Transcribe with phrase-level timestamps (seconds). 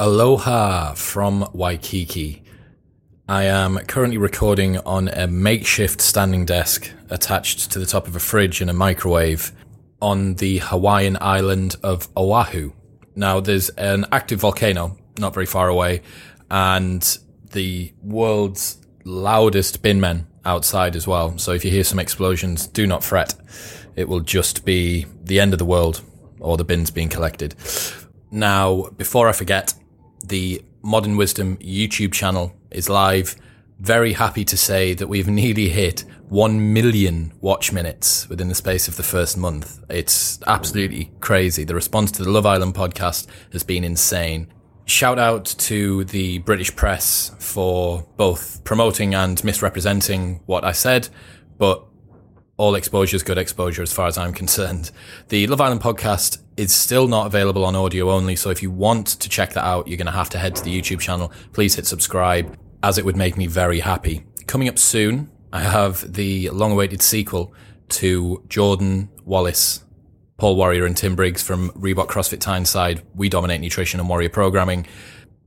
[0.00, 2.44] Aloha from Waikiki.
[3.28, 8.20] I am currently recording on a makeshift standing desk attached to the top of a
[8.20, 9.50] fridge and a microwave
[10.00, 12.70] on the Hawaiian island of Oahu.
[13.16, 16.02] Now, there's an active volcano not very far away,
[16.48, 17.18] and
[17.50, 21.36] the world's loudest bin men outside as well.
[21.38, 23.34] So if you hear some explosions, do not fret.
[23.96, 26.02] It will just be the end of the world
[26.38, 27.56] or the bins being collected.
[28.30, 29.74] Now, before I forget,
[30.24, 33.36] the Modern Wisdom YouTube channel is live.
[33.78, 38.88] Very happy to say that we've nearly hit 1 million watch minutes within the space
[38.88, 39.82] of the first month.
[39.88, 41.64] It's absolutely crazy.
[41.64, 44.48] The response to the Love Island podcast has been insane.
[44.84, 51.08] Shout out to the British press for both promoting and misrepresenting what I said,
[51.58, 51.84] but
[52.56, 54.90] all exposure is good exposure as far as I'm concerned.
[55.28, 59.06] The Love Island podcast is still not available on audio only, so if you want
[59.06, 61.32] to check that out, you're going to have to head to the YouTube channel.
[61.52, 64.24] Please hit subscribe, as it would make me very happy.
[64.46, 67.54] Coming up soon, I have the long awaited sequel
[67.90, 69.84] to Jordan Wallace,
[70.36, 73.02] Paul Warrior, and Tim Briggs from Reebok CrossFit Tyneside.
[73.14, 74.86] We dominate nutrition and warrior programming,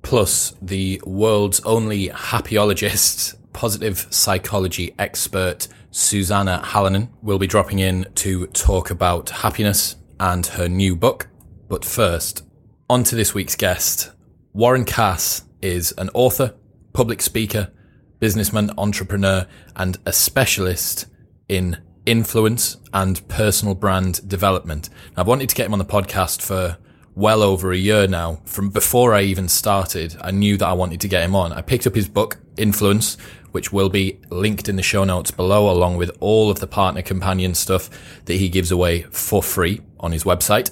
[0.04, 8.48] plus the world's only happyologist, positive psychology expert Susanna Halonen will be dropping in to
[8.48, 11.28] talk about happiness and her new book.
[11.68, 12.44] But first,
[12.90, 14.12] on to this week's guest.
[14.54, 16.54] Warren Cass is an author,
[16.94, 17.72] public speaker,
[18.20, 21.08] businessman, entrepreneur, and a specialist
[21.50, 24.90] in influence and personal brand development.
[25.18, 26.78] I've wanted to get him on the podcast for
[27.16, 28.42] well over a year now.
[28.46, 31.52] From before I even started, I knew that I wanted to get him on.
[31.52, 33.18] I picked up his book, Influence,
[33.52, 37.02] which will be linked in the show notes below, along with all of the partner
[37.02, 37.90] companion stuff
[38.26, 40.72] that he gives away for free on his website.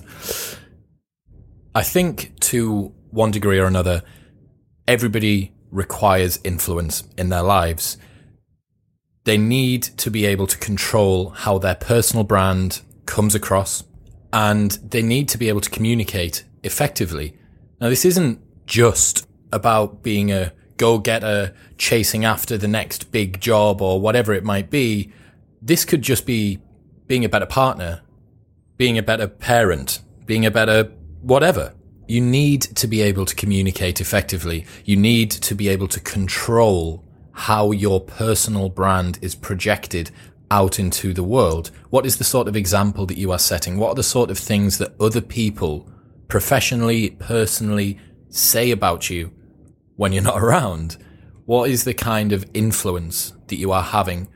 [1.76, 4.04] I think to one degree or another,
[4.88, 7.98] everybody requires influence in their lives.
[9.24, 13.84] They need to be able to control how their personal brand comes across
[14.34, 17.38] and they need to be able to communicate effectively.
[17.80, 23.82] Now, this isn't just about being a go getter chasing after the next big job
[23.84, 25.12] or whatever it might be.
[25.62, 26.60] This could just be
[27.06, 28.02] being a better partner,
[28.78, 30.86] being a better parent, being a better
[31.22, 31.76] whatever.
[32.08, 34.66] You need to be able to communicate effectively.
[34.86, 37.04] You need to be able to control
[37.34, 40.10] how your personal brand is projected
[40.50, 41.70] out into the world.
[41.92, 43.78] What is the sort of example that you are setting?
[43.78, 45.88] What are the sort of things that other people
[46.30, 49.32] professionally, personally say about you
[50.00, 50.96] when you're not around?
[51.44, 54.30] What is the kind of influence that you are having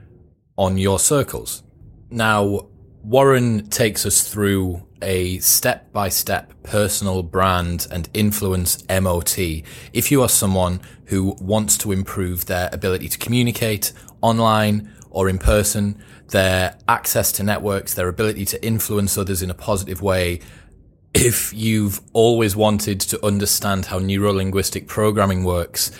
[0.57, 1.63] on your circles?
[2.09, 2.67] Now,
[3.01, 9.39] Warren takes us through a step by step personal brand and influence MOT.
[9.93, 15.37] If you are someone who wants to improve their ability to communicate online or in
[15.37, 15.97] person,
[16.27, 20.41] their access to networks, their ability to influence others in a positive way,
[21.13, 25.91] if you've always wanted to understand how neurolinguistic programming works,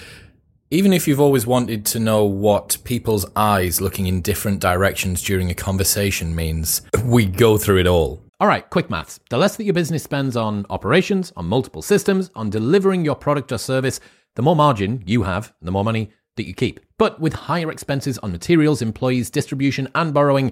[0.72, 5.52] even if you've always wanted to know what people's eyes looking in different directions during
[5.52, 8.24] a conversation means, we go through it all.
[8.40, 9.20] All right, quick maths.
[9.30, 13.52] The less that your business spends on operations, on multiple systems, on delivering your product
[13.52, 14.00] or service,
[14.36, 16.80] the more margin you have, the more money that you keep.
[16.98, 20.52] But with higher expenses on materials, employees, distribution, and borrowing,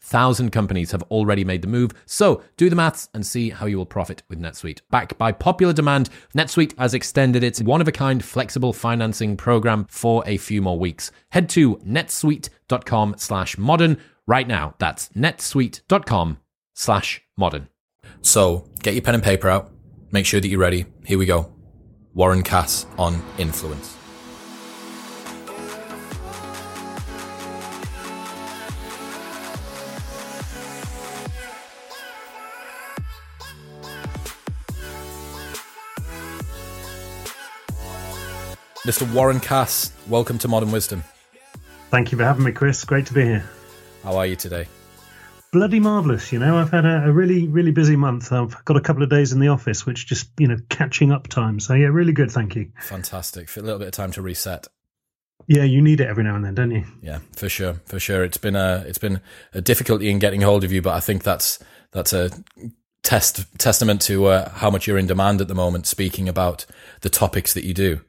[0.00, 1.92] thousand companies have already made the move.
[2.06, 4.80] So do the maths and see how you will profit with NetSuite.
[4.90, 9.86] Backed by popular demand, NetSuite has extended its one of a kind flexible financing program
[9.88, 11.10] for a few more weeks.
[11.30, 14.74] Head to netsuite.com slash modern right now.
[14.78, 16.38] That's netsuite.com
[16.74, 17.68] slash modern.
[18.22, 19.72] So get your pen and paper out.
[20.12, 20.86] Make sure that you're ready.
[21.04, 21.52] Here we go.
[22.14, 23.99] Warren Cass on influence.
[38.84, 39.12] Mr.
[39.12, 41.04] Warren Cass, welcome to Modern Wisdom.
[41.90, 42.84] Thank you for having me, Chris.
[42.84, 43.50] Great to be here.
[44.02, 44.66] How are you today?
[45.52, 46.32] bloody marvelous.
[46.32, 48.32] You know, I've had a, a, really, really busy month.
[48.32, 51.28] I've got a couple of days in the office, which just you know catching up
[51.28, 51.60] time.
[51.60, 52.30] So yeah, really good.
[52.30, 52.70] Thank you.
[52.82, 53.54] Fantastic.
[53.56, 54.66] A little bit of time to reset.
[55.46, 56.84] Yeah, you need it every now and then, don't you?
[57.02, 58.22] Yeah, for sure, for sure.
[58.24, 59.20] It's been a it's been
[59.54, 61.58] a difficulty in getting hold of you, but I think that's
[61.92, 62.30] that's a
[63.02, 65.86] test testament to uh, how much you're in demand at the moment.
[65.86, 66.66] Speaking about
[67.00, 68.00] the topics that you do.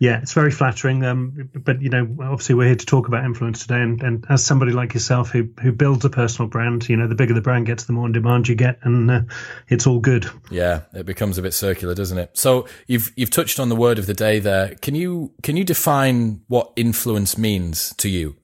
[0.00, 1.04] Yeah, it's very flattering.
[1.04, 4.44] Um, but you know, obviously, we're here to talk about influence today, and, and as
[4.44, 7.66] somebody like yourself who who builds a personal brand, you know, the bigger the brand
[7.66, 9.20] gets, the more in demand you get, and uh,
[9.68, 10.30] it's all good.
[10.50, 12.36] Yeah, it becomes a bit circular, doesn't it?
[12.38, 14.76] So you've you've touched on the word of the day there.
[14.76, 18.36] Can you can you define what influence means to you?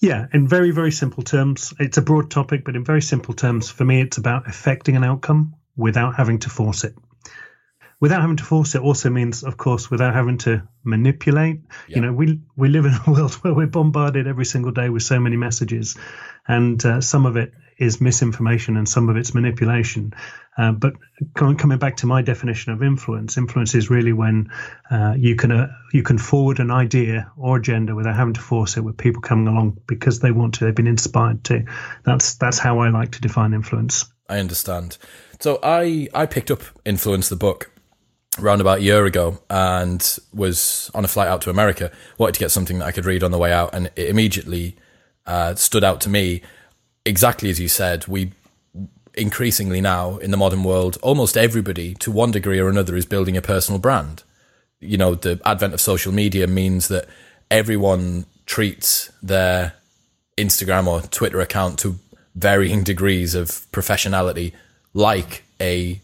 [0.00, 3.68] Yeah, in very very simple terms, it's a broad topic, but in very simple terms,
[3.68, 6.94] for me, it's about affecting an outcome without having to force it
[8.00, 11.60] without having to force it also means of course without having to manipulate.
[11.86, 11.96] Yeah.
[11.96, 15.02] you know we we live in a world where we're bombarded every single day with
[15.02, 15.96] so many messages
[16.48, 20.12] and uh, some of it is misinformation and some of it's manipulation.
[20.56, 20.92] Uh, but
[21.34, 24.50] coming back to my definition of influence influence is really when
[24.90, 28.76] uh, you can uh, you can forward an idea or agenda without having to force
[28.76, 31.64] it with people coming along because they want to they've been inspired to.
[32.04, 34.06] That's that's how i like to define influence.
[34.28, 34.98] I understand.
[35.38, 37.70] So i i picked up influence the book
[38.38, 42.40] around about a year ago and was on a flight out to America, wanted to
[42.40, 44.76] get something that I could read on the way out, and it immediately
[45.26, 46.42] uh, stood out to me.
[47.04, 48.32] Exactly as you said, we
[49.14, 53.36] increasingly now in the modern world, almost everybody to one degree or another is building
[53.36, 54.22] a personal brand.
[54.80, 57.06] You know, the advent of social media means that
[57.50, 59.74] everyone treats their
[60.36, 61.98] Instagram or Twitter account to
[62.34, 64.52] varying degrees of professionality
[64.94, 66.00] like a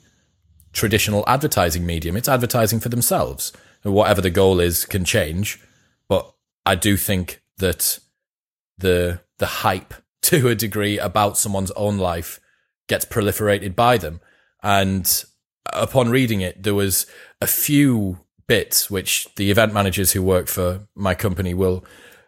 [0.77, 2.17] traditional advertising medium.
[2.17, 3.53] It's advertising for themselves.
[3.83, 5.61] Whatever the goal is can change,
[6.09, 6.33] but
[6.65, 7.99] I do think that
[8.77, 12.41] the the hype to a degree about someone's own life
[12.89, 14.21] gets proliferated by them.
[14.63, 15.25] And
[15.73, 17.07] upon reading it, there was
[17.41, 21.85] a few bits which the event managers who work for my company will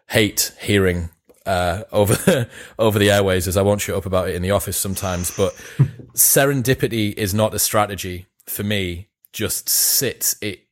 [0.09, 1.09] hate hearing
[1.45, 4.51] uh, over the, over the airways, as I won't shut up about it in the
[4.51, 5.35] office sometimes.
[5.35, 5.53] But
[6.13, 10.67] serendipity is not a strategy for me just sits it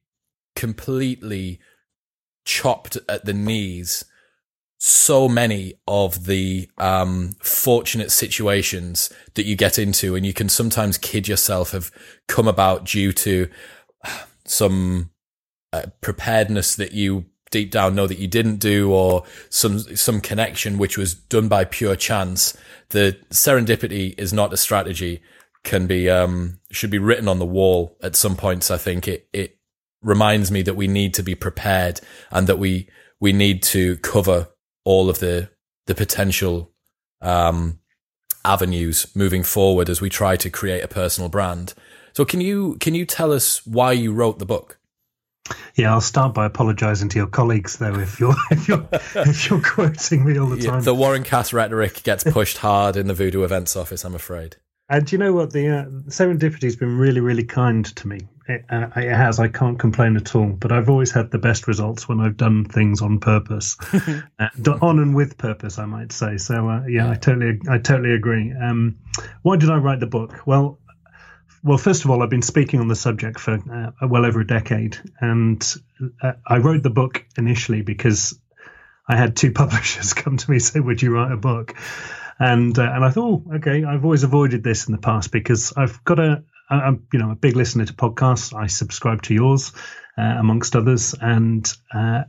[0.55, 1.59] completely
[2.43, 4.03] chopped at the knees.
[4.79, 10.97] So many of the um, fortunate situations that you get into and you can sometimes
[10.97, 11.91] kid yourself have
[12.27, 13.47] come about due to
[14.45, 15.11] some
[15.71, 20.77] uh, preparedness that you deep down know that you didn't do or some some connection
[20.77, 22.57] which was done by pure chance.
[22.89, 25.21] The serendipity is not a strategy
[25.67, 28.71] can be um, should be written on the wall at some points.
[28.71, 29.57] I think it it
[30.01, 31.99] reminds me that we need to be prepared
[32.31, 34.47] and that we we need to cover
[34.85, 35.49] all of the
[35.85, 36.71] the potential
[37.21, 37.79] um,
[38.45, 41.73] avenues moving forward as we try to create a personal brand.
[42.13, 44.79] So can you can you tell us why you wrote the book?
[45.75, 49.61] Yeah, I'll start by apologising to your colleagues, though, if you're if you're if you're
[49.61, 50.75] quoting me all the time.
[50.75, 54.05] Yeah, the Warren Cass rhetoric gets pushed hard in the Voodoo Events office.
[54.05, 54.55] I'm afraid.
[54.89, 55.51] And you know what?
[55.51, 58.19] The uh, serendipity has been really, really kind to me.
[58.47, 59.39] It, uh, it, has.
[59.39, 60.47] I can't complain at all.
[60.47, 63.75] But I've always had the best results when I've done things on purpose,
[64.39, 64.47] uh,
[64.81, 66.37] on and with purpose, I might say.
[66.37, 68.53] So uh, yeah, I totally, I totally agree.
[68.53, 68.97] Um,
[69.41, 70.47] why did I write the book?
[70.47, 70.79] Well,
[71.63, 74.47] well, first of all, I've been speaking on the subject for uh, well over a
[74.47, 75.61] decade, and
[76.21, 78.39] uh, I wrote the book initially because
[79.05, 81.75] I had two publishers come to me say, "Would you write a book?"
[82.39, 85.73] And uh, and I thought, oh, okay, I've always avoided this in the past because
[85.75, 88.55] I've got a, I'm you know a big listener to podcasts.
[88.55, 89.71] I subscribe to yours,
[90.17, 92.23] uh, amongst others, and uh,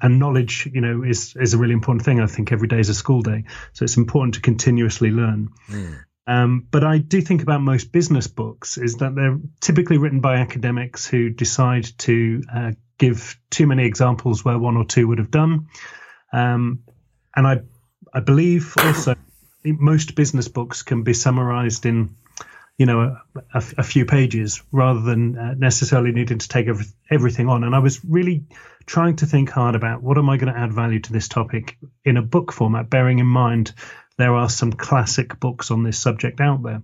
[0.00, 2.20] and knowledge, you know, is is a really important thing.
[2.20, 5.50] I think every day is a school day, so it's important to continuously learn.
[5.68, 5.98] Mm.
[6.26, 10.36] Um, but I do think about most business books is that they're typically written by
[10.36, 15.30] academics who decide to uh, give too many examples where one or two would have
[15.30, 15.66] done.
[16.32, 16.84] Um,
[17.36, 17.60] and I
[18.14, 19.16] I believe also
[19.64, 22.16] most business books can be summarized in
[22.78, 23.22] you know a,
[23.54, 27.64] a, a few pages rather than uh, necessarily needing to take every, everything on.
[27.64, 28.44] And i was really
[28.86, 31.76] trying to think hard about what am i going to add value to this topic
[32.04, 33.72] in a book format bearing in mind
[34.16, 36.82] there are some classic books on this subject out there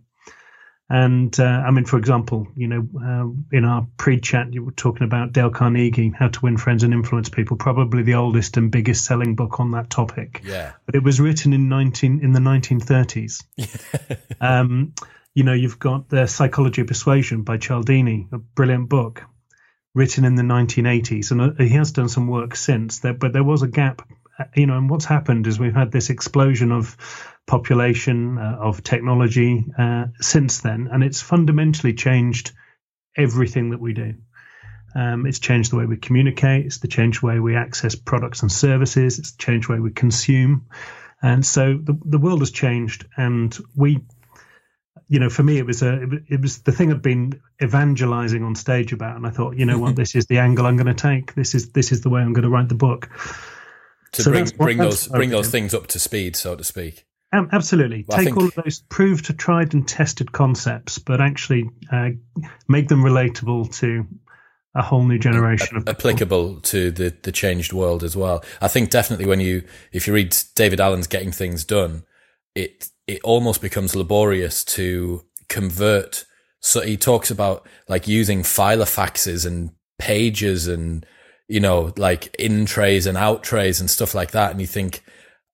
[0.90, 5.04] and uh, I mean, for example, you know, uh, in our pre-chat, you were talking
[5.04, 9.04] about Dale Carnegie, How to Win Friends and Influence People, probably the oldest and biggest
[9.04, 10.42] selling book on that topic.
[10.44, 10.72] Yeah.
[10.86, 13.40] But it was written in nineteen in the nineteen thirties.
[14.40, 14.94] um,
[15.32, 19.22] you know, you've got the Psychology of Persuasion by Cialdini, a brilliant book,
[19.94, 22.98] written in the nineteen eighties, and uh, he has done some work since.
[22.98, 24.02] There, but there was a gap
[24.54, 26.96] you know, and what's happened is we've had this explosion of
[27.46, 32.52] population uh, of technology uh, since then, and it's fundamentally changed
[33.16, 34.14] everything that we do.
[34.94, 36.66] Um, it's changed the way we communicate.
[36.66, 39.18] It's the changed way we access products and services.
[39.18, 40.66] It's changed the way we consume.
[41.22, 44.00] And so the, the world has changed, and we,
[45.06, 48.54] you know, for me, it was a it was the thing I'd been evangelizing on
[48.54, 50.94] stage about, and I thought, you know what, this is the angle I'm going to
[50.94, 51.34] take.
[51.34, 53.10] This is this is the way I'm going to write the book.
[54.12, 57.06] To so bring bring those bring those things up to speed, so to speak.
[57.32, 58.04] Um, absolutely.
[58.08, 58.36] Well, Take think...
[58.36, 62.10] all of those proved, to tried, and tested concepts, but actually uh,
[62.68, 64.06] make them relatable to
[64.74, 68.44] a whole new generation of applicable to the the changed world as well.
[68.60, 72.04] I think definitely when you if you read David Allen's Getting Things Done,
[72.54, 76.24] it it almost becomes laborious to convert.
[76.60, 81.06] So he talks about like using filofaxes and pages and
[81.50, 85.02] you know like in trays and out trays and stuff like that, and you think.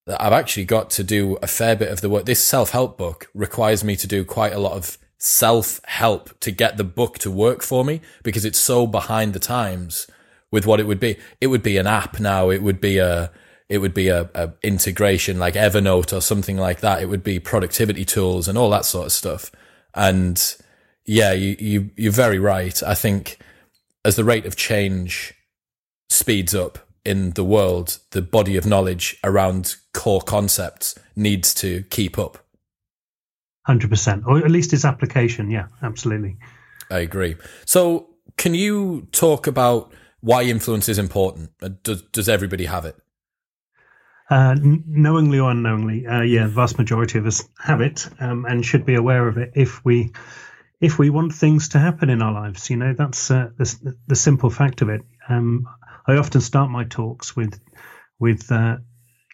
[0.08, 2.26] I've actually got to do a fair bit of the work.
[2.26, 6.50] This self help book requires me to do quite a lot of self help to
[6.50, 10.06] get the book to work for me because it's so behind the times
[10.52, 11.16] with what it would be.
[11.40, 12.50] It would be an app now.
[12.50, 13.30] It would be a,
[13.68, 17.02] it would be a, a integration like Evernote or something like that.
[17.02, 19.50] It would be productivity tools and all that sort of stuff.
[19.94, 20.56] And
[21.04, 22.80] yeah, you, you, you're very right.
[22.82, 23.38] I think
[24.04, 25.34] as the rate of change
[26.08, 32.18] speeds up in the world, the body of knowledge around core concepts needs to keep
[32.18, 32.38] up.
[33.64, 35.50] Hundred percent, or at least its application.
[35.50, 36.36] Yeah, absolutely.
[36.90, 37.36] I agree.
[37.64, 41.50] So, can you talk about why influence is important?
[41.62, 42.96] Uh, does does everybody have it?
[44.28, 48.64] Uh, knowingly or unknowingly, uh, yeah, the vast majority of us have it um, and
[48.64, 50.10] should be aware of it if we
[50.80, 52.68] if we want things to happen in our lives.
[52.68, 55.02] You know, that's uh, the, the simple fact of it.
[55.28, 55.66] Um,
[56.06, 57.58] I often start my talks with
[58.18, 58.76] with uh,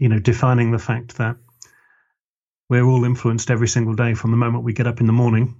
[0.00, 1.36] you know defining the fact that
[2.68, 5.56] we're all influenced every single day from the moment we get up in the morning.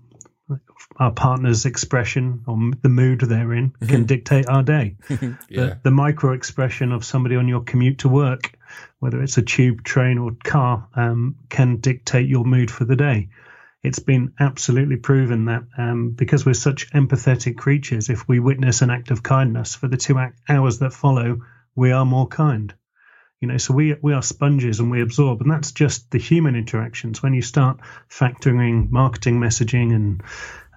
[0.97, 4.03] Our partner's expression or the mood they're in can mm-hmm.
[4.05, 4.97] dictate our day.
[5.11, 5.17] yeah.
[5.49, 8.53] the, the, micro expression of somebody on your commute to work,
[8.99, 13.29] whether it's a tube, train, or car, um, can dictate your mood for the day.
[13.83, 18.91] It's been absolutely proven that um, because we're such empathetic creatures, if we witness an
[18.91, 20.17] act of kindness for the two
[20.49, 21.41] hours that follow,
[21.75, 22.73] we are more kind.
[23.41, 26.55] You know, so we we are sponges and we absorb, and that's just the human
[26.55, 27.25] interactions.
[27.25, 30.23] When you start factoring marketing, messaging, and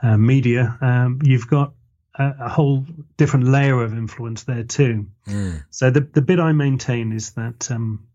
[0.01, 1.73] uh, media, um, you've got
[2.17, 2.83] a, a, whole
[3.17, 5.05] different layer of influence there too.
[5.27, 5.63] Mm.
[5.69, 8.07] So the the bit I maintain is that um,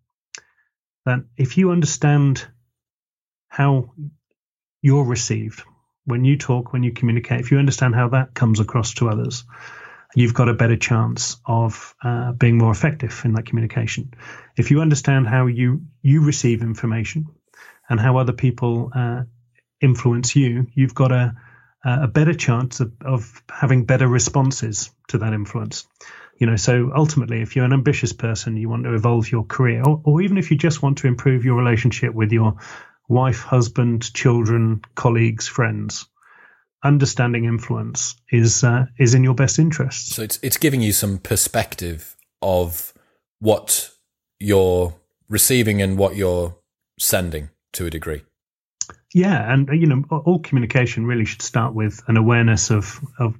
[1.06, 2.44] that if you understand
[3.46, 3.92] how
[4.82, 5.62] you're received
[6.04, 9.44] when you talk, when you communicate, if you understand how that comes across to others,
[10.14, 14.12] you've got a better chance of uh, being more effective in that communication.
[14.56, 17.26] If you understand how you you receive information
[17.88, 19.22] and how other people uh,
[19.80, 21.34] influence you, you've got a
[21.82, 25.86] a better chance of, of having better responses to that influence.
[26.38, 29.82] You know, so ultimately, if you're an ambitious person, you want to evolve your career,
[29.82, 32.56] or, or even if you just want to improve your relationship with your
[33.10, 36.06] wife, husband, children, colleagues, friends,
[36.82, 40.12] understanding influence is uh, is in your best interest.
[40.14, 42.94] So it's it's giving you some perspective of
[43.40, 43.90] what
[44.38, 44.94] you're
[45.28, 46.56] receiving and what you're
[46.98, 48.22] sending to a degree.
[49.12, 53.34] Yeah, and you know, all communication really should start with an awareness of of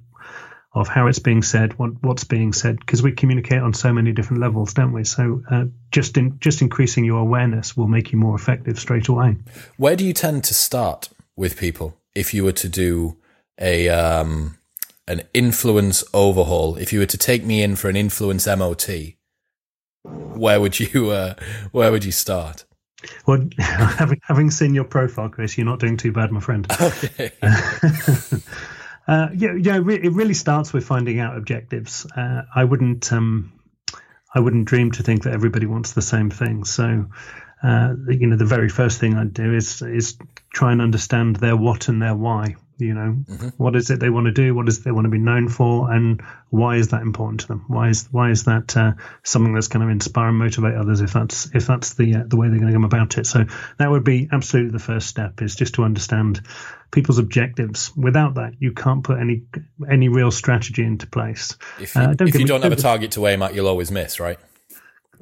[0.73, 4.11] of how it's being said, what what's being said, because we communicate on so many
[4.11, 5.03] different levels, don't we?
[5.03, 9.35] So uh, just in just increasing your awareness will make you more effective straight away.
[9.77, 13.17] Where do you tend to start with people if you were to do
[13.59, 14.57] a um,
[15.07, 18.89] an influence overhaul, if you were to take me in for an influence MOT,
[20.03, 21.33] where would you uh,
[21.71, 22.63] where would you start?
[23.25, 26.65] Well, having having seen your profile, Chris, you're not doing too bad, my friend.
[26.81, 27.31] Okay.
[29.11, 29.75] uh, yeah, yeah.
[29.75, 32.05] It really starts with finding out objectives.
[32.05, 33.51] Uh, I wouldn't, um,
[34.33, 36.63] I wouldn't dream to think that everybody wants the same thing.
[36.63, 37.07] So,
[37.61, 40.17] uh, you know, the very first thing I'd do is is
[40.53, 42.55] try and understand their what and their why.
[42.81, 43.47] You know, mm-hmm.
[43.57, 44.53] what is it they want to do?
[44.55, 45.91] What is it they want to be known for?
[45.91, 47.65] And why is that important to them?
[47.67, 51.01] Why is why is that uh, something that's going to inspire and motivate others?
[51.01, 53.25] If that's if that's the uh, the way they're going to come about it.
[53.25, 53.45] So
[53.77, 56.41] that would be absolutely the first step is just to understand
[56.91, 57.95] people's objectives.
[57.95, 59.43] Without that, you can't put any
[59.89, 61.57] any real strategy into place.
[61.79, 63.91] If you, uh, don't, if you don't have a target to aim at, you'll always
[63.91, 64.39] miss, right?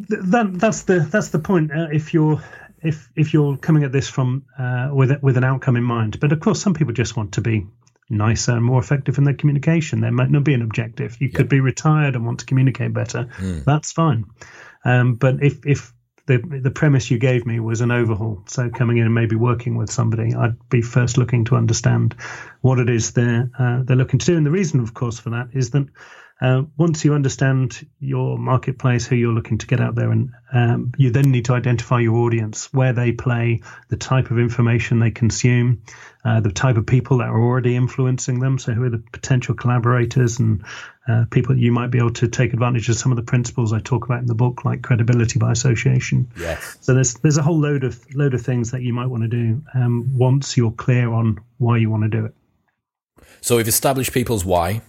[0.08, 1.72] That that's the that's the point.
[1.72, 2.42] Uh, if you're
[2.84, 6.20] if if you're coming at this from uh, with with an outcome in mind.
[6.20, 7.68] But of course, some people just want to be
[8.10, 10.02] nicer and more effective in their communication.
[10.02, 11.22] There might not be an objective.
[11.22, 13.30] You could be retired and want to communicate better.
[13.38, 13.64] Mm.
[13.64, 14.26] That's fine.
[14.84, 15.94] Um, but if if
[16.30, 18.44] the the premise you gave me was an overhaul.
[18.46, 22.16] So coming in and maybe working with somebody, I'd be first looking to understand
[22.62, 24.38] what it is they're uh, they're looking to do.
[24.38, 25.88] And the reason, of course, for that is that
[26.42, 30.94] uh, once you understand your marketplace, who you're looking to get out there, and um,
[30.98, 35.12] you then need to identify your audience, where they play, the type of information they
[35.12, 35.82] consume,
[36.24, 38.58] uh, the type of people that are already influencing them.
[38.58, 40.64] So, who are the potential collaborators and
[41.10, 43.74] uh, people that you might be able to take advantage of some of the principles
[43.74, 46.32] I talk about in the book, like credibility by association.
[46.40, 46.78] Yes.
[46.80, 49.30] So there's there's a whole load of load of things that you might want to
[49.30, 52.34] do um, once you're clear on why you want to do it.
[53.42, 54.82] So we've established people's why.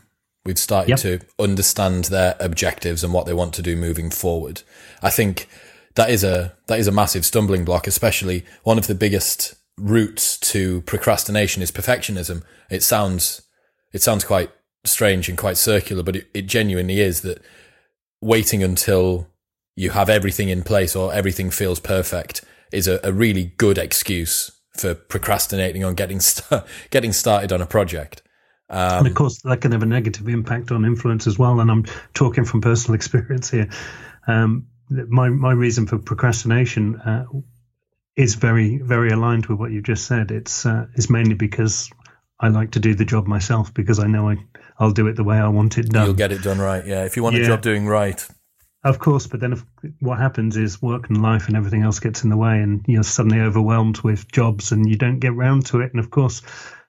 [0.45, 0.99] We've started yep.
[1.01, 4.63] to understand their objectives and what they want to do moving forward.
[5.03, 5.49] I think
[5.97, 10.39] that is a that is a massive stumbling block, especially one of the biggest routes
[10.39, 12.43] to procrastination is perfectionism.
[12.71, 13.43] It sounds
[13.93, 14.51] it sounds quite
[14.85, 17.43] strange and quite circular, but it, it genuinely is that
[18.23, 19.29] waiting until
[19.77, 24.51] you have everything in place or everything feels perfect is a, a really good excuse
[24.77, 28.23] for procrastinating on getting st- getting started on a project.
[28.71, 31.61] Um, and of course, that can have a negative impact on influence as well.
[31.61, 31.85] And I'm
[32.15, 33.69] talking from personal experience here.
[34.27, 37.25] Um, my my reason for procrastination uh,
[38.17, 40.31] is very very aligned with what you just said.
[40.31, 41.91] It's uh, it's mainly because
[42.39, 44.37] I like to do the job myself because I know I
[44.79, 46.07] I'll do it the way I want it done.
[46.07, 46.87] You'll get it done right.
[46.87, 47.43] Yeah, if you want yeah.
[47.43, 48.27] a job doing right.
[48.83, 49.65] Of course, but then if,
[50.00, 53.03] what happens is work and life and everything else gets in the way, and you're
[53.03, 55.91] suddenly overwhelmed with jobs, and you don't get round to it.
[55.93, 56.41] And of course,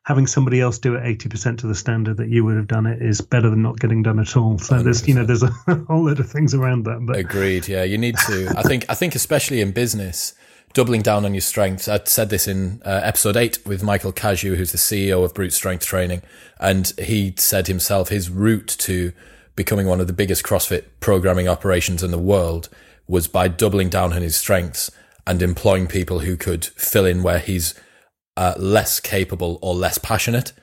[0.04, 3.02] having somebody else do it 80% to the standard that you would have done it
[3.02, 4.58] is better than not getting done at all.
[4.58, 4.84] So 100%.
[4.84, 5.48] there's, you know, there's a
[5.88, 7.06] whole lot of things around that.
[7.06, 7.68] But agreed.
[7.68, 7.84] Yeah.
[7.84, 10.34] You need to, I think, I think especially in business,
[10.74, 11.88] doubling down on your strengths.
[11.88, 15.54] I said this in uh, episode eight with Michael Cazayoux, who's the CEO of Brute
[15.54, 16.24] Strength Training.
[16.60, 19.12] And he said himself his route to
[19.56, 22.70] becoming one of the biggest CrossFit programming operations in the world
[23.08, 24.90] was by doubling down on his strengths
[25.28, 27.76] and employing people who could fill in where he's
[28.38, 30.54] uh, less capable or less passionate.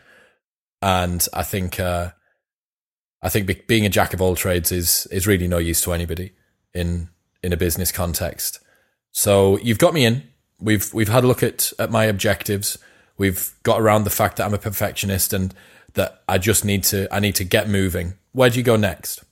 [0.80, 2.10] And I think, uh,
[3.22, 5.92] I think be- being a jack of all trades is, is really no use to
[5.92, 6.32] anybody
[6.74, 7.08] in,
[7.42, 8.60] in a business context.
[9.10, 10.22] So you've got me in.
[10.60, 12.78] We've, we've had a look at, at my objectives.
[13.16, 15.54] We've got around the fact that I'm a perfectionist and
[15.94, 18.14] that I just need to, I need to get moving.
[18.32, 19.24] Where do you go next?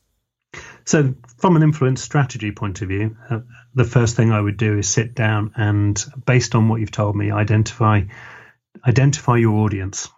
[0.84, 3.40] So, from an influence strategy point of view, uh,
[3.76, 7.14] the first thing I would do is sit down and, based on what you've told
[7.14, 8.02] me, identify
[8.86, 10.08] identify your audience.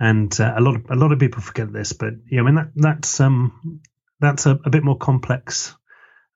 [0.00, 2.56] And uh, a lot of a lot of people forget this, but yeah, I mean
[2.56, 3.80] that that's um
[4.18, 5.74] that's a, a bit more complex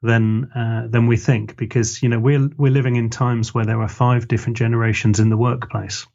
[0.03, 3.81] than uh, than we think because you know we're we're living in times where there
[3.81, 6.07] are five different generations in the workplace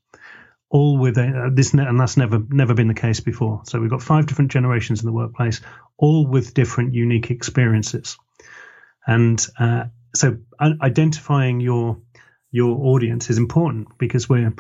[0.73, 3.62] all with a, uh, this, and that's never never been the case before.
[3.65, 5.62] So we've got five different generations in the workplace,
[5.97, 8.17] all with different unique experiences,
[9.06, 11.97] and uh, so identifying your
[12.52, 14.54] your audience is important because we're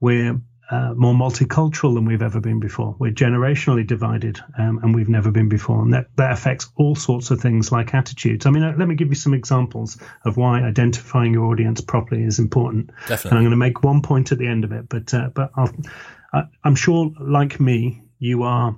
[0.00, 0.40] we're
[0.70, 2.96] uh, more multicultural than we've ever been before.
[2.98, 7.30] We're generationally divided, um, and we've never been before, and that, that affects all sorts
[7.30, 8.46] of things like attitudes.
[8.46, 12.22] I mean, uh, let me give you some examples of why identifying your audience properly
[12.22, 12.90] is important.
[13.06, 13.30] Definitely.
[13.30, 15.50] And I'm going to make one point at the end of it, but uh, but
[15.54, 15.70] I'll,
[16.32, 18.76] I, am sure, like me, you are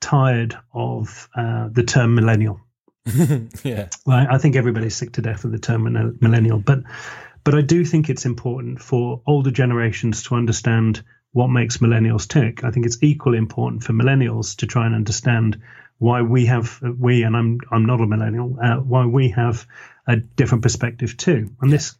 [0.00, 2.60] tired of uh, the term millennial.
[3.64, 5.84] yeah, well, I think everybody's sick to death of the term
[6.20, 6.82] millennial, but
[7.44, 12.62] but I do think it's important for older generations to understand what makes millennials tick.
[12.62, 15.60] I think it's equally important for millennials to try and understand
[15.98, 19.66] why we have we and I'm I'm not a millennial uh, why we have
[20.06, 21.50] a different perspective too.
[21.60, 21.96] And this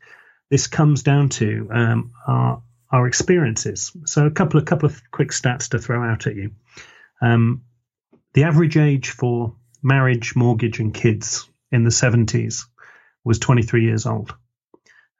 [0.50, 3.92] this comes down to um, our our experiences.
[4.04, 6.52] So a couple of couple of quick stats to throw out at you.
[7.20, 7.62] Um,
[8.34, 12.64] the average age for marriage, mortgage, and kids in the 70s
[13.24, 14.34] was 23 years old,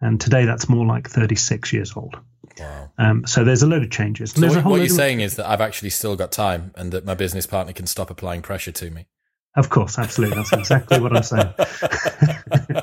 [0.01, 2.17] and today that's more like 36 years old.
[2.59, 2.93] Wow.
[2.99, 4.33] Um, so there's a load of changes.
[4.33, 7.15] So what, what you're saying is that I've actually still got time and that my
[7.15, 9.07] business partner can stop applying pressure to me.
[9.55, 10.37] Of course, absolutely.
[10.37, 11.53] That's exactly what I'm saying.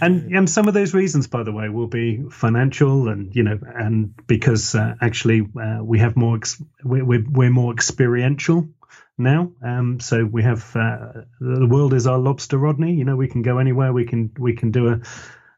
[0.00, 3.58] and and some of those reasons, by the way, will be financial, and you know,
[3.74, 8.68] and because uh, actually uh, we have more, ex- we're, we're, we're more experiential
[9.20, 9.52] now.
[9.64, 12.94] Um, so we have uh, the world is our lobster, Rodney.
[12.94, 13.92] You know, we can go anywhere.
[13.92, 15.00] We can we can do a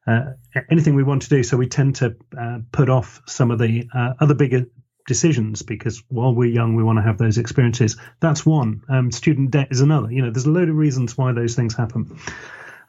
[0.06, 0.32] uh,
[0.70, 1.42] anything we want to do.
[1.42, 4.66] So we tend to uh, put off some of the uh, other bigger
[5.06, 7.96] decisions because while we're young, we want to have those experiences.
[8.20, 8.82] That's one.
[8.88, 10.10] Um, student debt is another.
[10.10, 12.18] You know, there's a load of reasons why those things happen.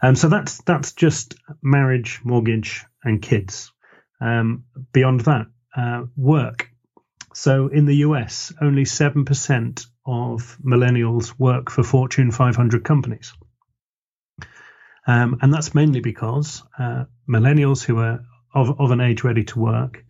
[0.01, 3.71] Um, so that's that's just marriage, mortgage, and kids.
[4.19, 6.69] Um, beyond that, uh, work.
[7.33, 13.33] So in the US, only seven percent of millennials work for Fortune 500 companies.
[15.05, 19.59] Um, and that's mainly because uh, millennials who are of, of an age ready to
[19.59, 20.03] work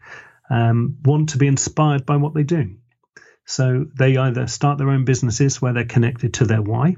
[0.49, 2.75] um, want to be inspired by what they do.
[3.45, 6.95] So they either start their own businesses where they're connected to their why,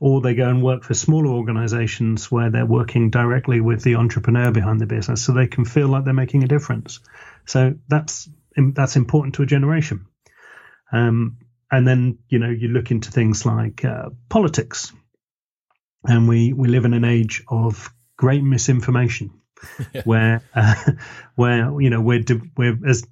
[0.00, 4.52] or they go and work for smaller organizations where they're working directly with the entrepreneur
[4.52, 7.00] behind the business so they can feel like they're making a difference.
[7.46, 10.06] So that's that's important to a generation.
[10.92, 11.38] Um,
[11.72, 14.92] and then you know you look into things like uh, politics,
[16.04, 19.40] and we we live in an age of great misinformation,
[19.92, 20.02] yeah.
[20.04, 20.74] where uh,
[21.34, 22.22] where you know we're
[22.56, 23.04] we're as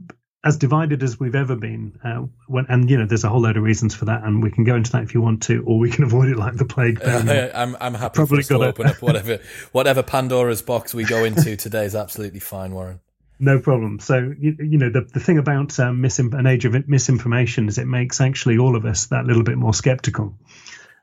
[0.44, 1.98] as divided as we've ever been.
[2.02, 4.50] Uh, when, and you know, there's a whole load of reasons for that, and we
[4.50, 6.66] can go into that if you want to, or we can avoid it like the
[6.66, 7.02] plague.
[7.02, 9.38] Uh, I'm I'm happy Probably to open up whatever
[9.72, 13.00] whatever Pandora's box we go into today is absolutely fine, Warren.
[13.42, 13.98] No problem.
[14.00, 17.78] So you, you know the the thing about um, misim- an age of misinformation is
[17.78, 20.38] it makes actually all of us that little bit more skeptical.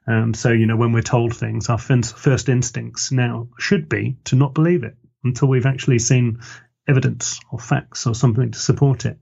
[0.08, 4.36] Um, so you know when we're told things, our first instincts now should be to
[4.36, 6.40] not believe it until we've actually seen
[6.88, 9.18] evidence or facts or something to support it.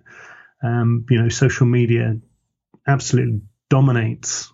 [0.62, 2.18] Um, you know, social media
[2.86, 4.52] absolutely dominates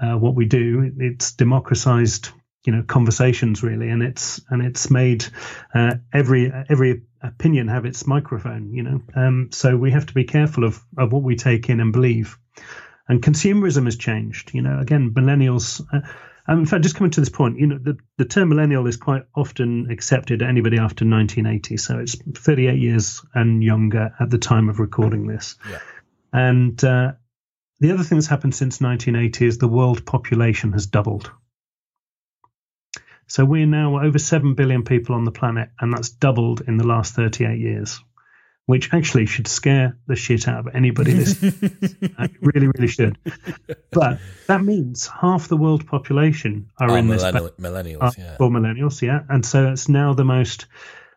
[0.00, 0.92] uh, what we do.
[0.98, 2.30] It's democratized,
[2.64, 5.26] you know, conversations really, and it's and it's made
[5.74, 8.72] uh, every every opinion have its microphone.
[8.72, 11.80] You know, um, so we have to be careful of of what we take in
[11.80, 12.38] and believe.
[13.08, 14.52] And consumerism has changed.
[14.54, 15.84] You know, again, millennials.
[15.92, 16.06] Uh,
[16.50, 18.96] um, in fact, just coming to this point, you know, the, the term millennial is
[18.96, 21.76] quite often accepted anybody after 1980.
[21.76, 25.56] So it's 38 years and younger at the time of recording this.
[25.70, 25.78] Yeah.
[26.32, 27.12] And uh,
[27.80, 31.30] the other thing that's happened since 1980 is the world population has doubled.
[33.28, 36.86] So we're now over 7 billion people on the planet, and that's doubled in the
[36.86, 38.00] last 38 years
[38.68, 41.54] which actually should scare the shit out of anybody listening.
[41.80, 43.16] it really, really should.
[43.90, 48.36] But that means half the world population are oh, in millennial, this millennials, yeah.
[48.38, 49.20] Or millennials, yeah.
[49.30, 50.66] And so it's now the most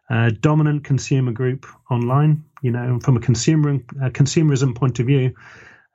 [0.10, 2.45] uh, dominant consumer group online.
[2.62, 5.36] You know, from a consumer uh, consumerism point of view,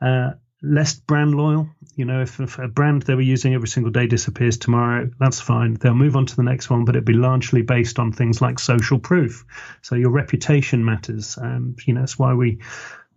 [0.02, 1.70] uh, less brand loyal.
[1.96, 5.40] You know, if, if, a brand they were using every single day disappears tomorrow, that's
[5.40, 5.74] fine.
[5.74, 8.58] They'll move on to the next one, but it'd be largely based on things like
[8.58, 9.46] social proof.
[9.80, 11.38] So your reputation matters.
[11.40, 12.60] Um, you know, that's why we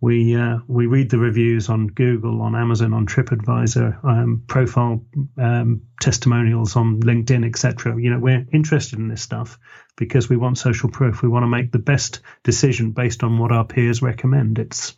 [0.00, 5.04] we uh, we read the reviews on Google, on Amazon, on TripAdvisor, um, profile
[5.36, 8.00] um, testimonials on LinkedIn, etc.
[8.00, 9.58] You know, we're interested in this stuff
[9.96, 11.22] because we want social proof.
[11.22, 14.58] We want to make the best decision based on what our peers recommend.
[14.58, 14.96] It's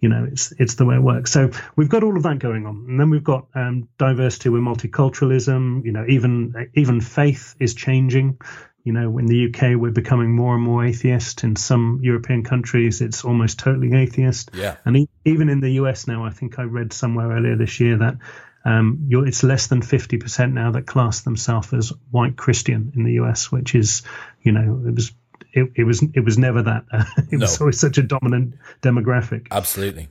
[0.00, 1.32] you know it's it's the way it works.
[1.32, 2.86] So we've got all of that going on.
[2.88, 5.84] And then we've got um, diversity with multiculturalism.
[5.84, 8.38] You know even even faith is changing.
[8.84, 11.42] You know in the uk we're becoming more and more atheist.
[11.44, 14.50] In some european countries it's almost totally atheist.
[14.54, 14.76] Yeah.
[14.84, 17.98] And e- even in the us now i think i read somewhere earlier this year
[17.98, 18.18] that
[18.66, 23.52] um, it's less than 50% now that class themselves as white Christian in the US,
[23.52, 24.02] which is,
[24.42, 25.12] you know, it was
[25.56, 26.84] it, it was it was never that.
[27.32, 29.48] it was always such a dominant demographic.
[29.50, 30.08] Absolutely.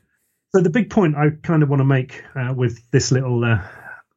[0.54, 3.62] So the big point I kind of want to make uh, with this little uh,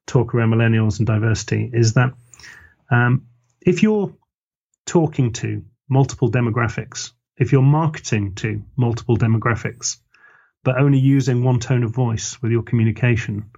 [0.06, 2.14] talk around millennials and diversity is that
[2.90, 3.26] um,
[3.60, 4.12] if you're
[4.86, 9.98] talking to multiple demographics, if you're marketing to multiple demographics,
[10.64, 13.50] but only using one tone of voice with your communication,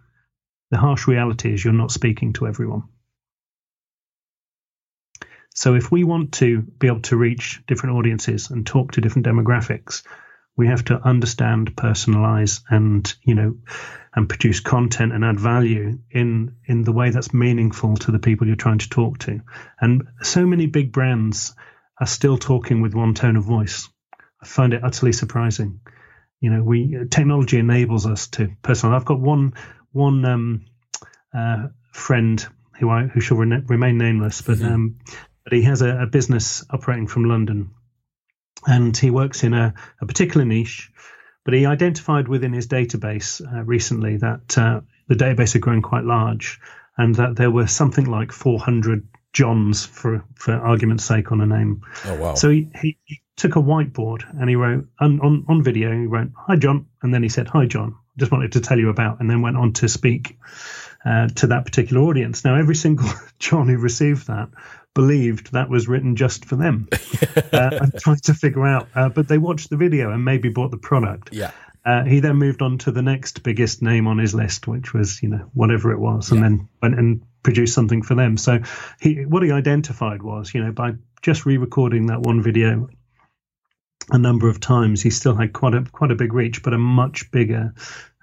[0.71, 2.85] the harsh reality is you're not speaking to everyone.
[5.55, 9.27] So if we want to be able to reach different audiences and talk to different
[9.27, 10.03] demographics,
[10.57, 13.57] we have to understand, personalize, and you know,
[14.15, 18.47] and produce content and add value in in the way that's meaningful to the people
[18.47, 19.41] you're trying to talk to.
[19.81, 21.55] And so many big brands
[21.99, 23.89] are still talking with one tone of voice.
[24.43, 25.81] I find it utterly surprising.
[26.41, 28.97] You know, we technology enables us to personalize.
[28.97, 29.55] I've got one
[29.93, 30.65] one um,
[31.35, 32.47] uh, friend
[32.79, 34.75] who I who shall re- remain nameless, but mm-hmm.
[34.75, 34.99] um,
[35.51, 37.71] but he has a, a business operating from London,
[38.67, 40.91] and he works in a, a, particular niche.
[41.45, 46.05] But he identified within his database uh, recently that uh, the database had grown quite
[46.05, 46.61] large,
[46.97, 51.83] and that there were something like 400 Johns, for for argument's sake, on a name.
[52.05, 52.35] Oh wow!
[52.35, 55.93] So he, he, he took a whiteboard and he wrote on, on on video.
[55.93, 58.89] He wrote, "Hi John," and then he said, "Hi John." Just wanted to tell you
[58.89, 60.37] about, and then went on to speak
[61.05, 62.45] uh, to that particular audience.
[62.45, 63.09] Now, every single
[63.39, 64.51] John who received that
[64.95, 66.89] believed that was written just for them
[67.53, 68.89] uh, and tried to figure out.
[68.95, 71.31] Uh, but they watched the video and maybe bought the product.
[71.33, 71.53] Yeah.
[71.85, 75.23] Uh, he then moved on to the next biggest name on his list, which was,
[75.23, 78.37] you know, whatever it was, and then went and produced something for them.
[78.37, 78.61] So
[79.01, 82.91] he, what he identified was, you know, by just re-recording that one video
[84.11, 86.79] a number of times, he still had quite a quite a big reach, but a
[86.79, 87.73] much bigger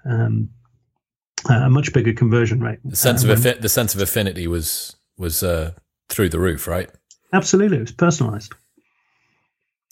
[0.04, 0.50] um,
[1.48, 2.78] a much bigger conversion rate.
[2.84, 5.72] The sense uh, of affi- the sense of affinity was was uh,
[6.08, 6.90] through the roof, right?
[7.32, 8.54] Absolutely, it's personalized.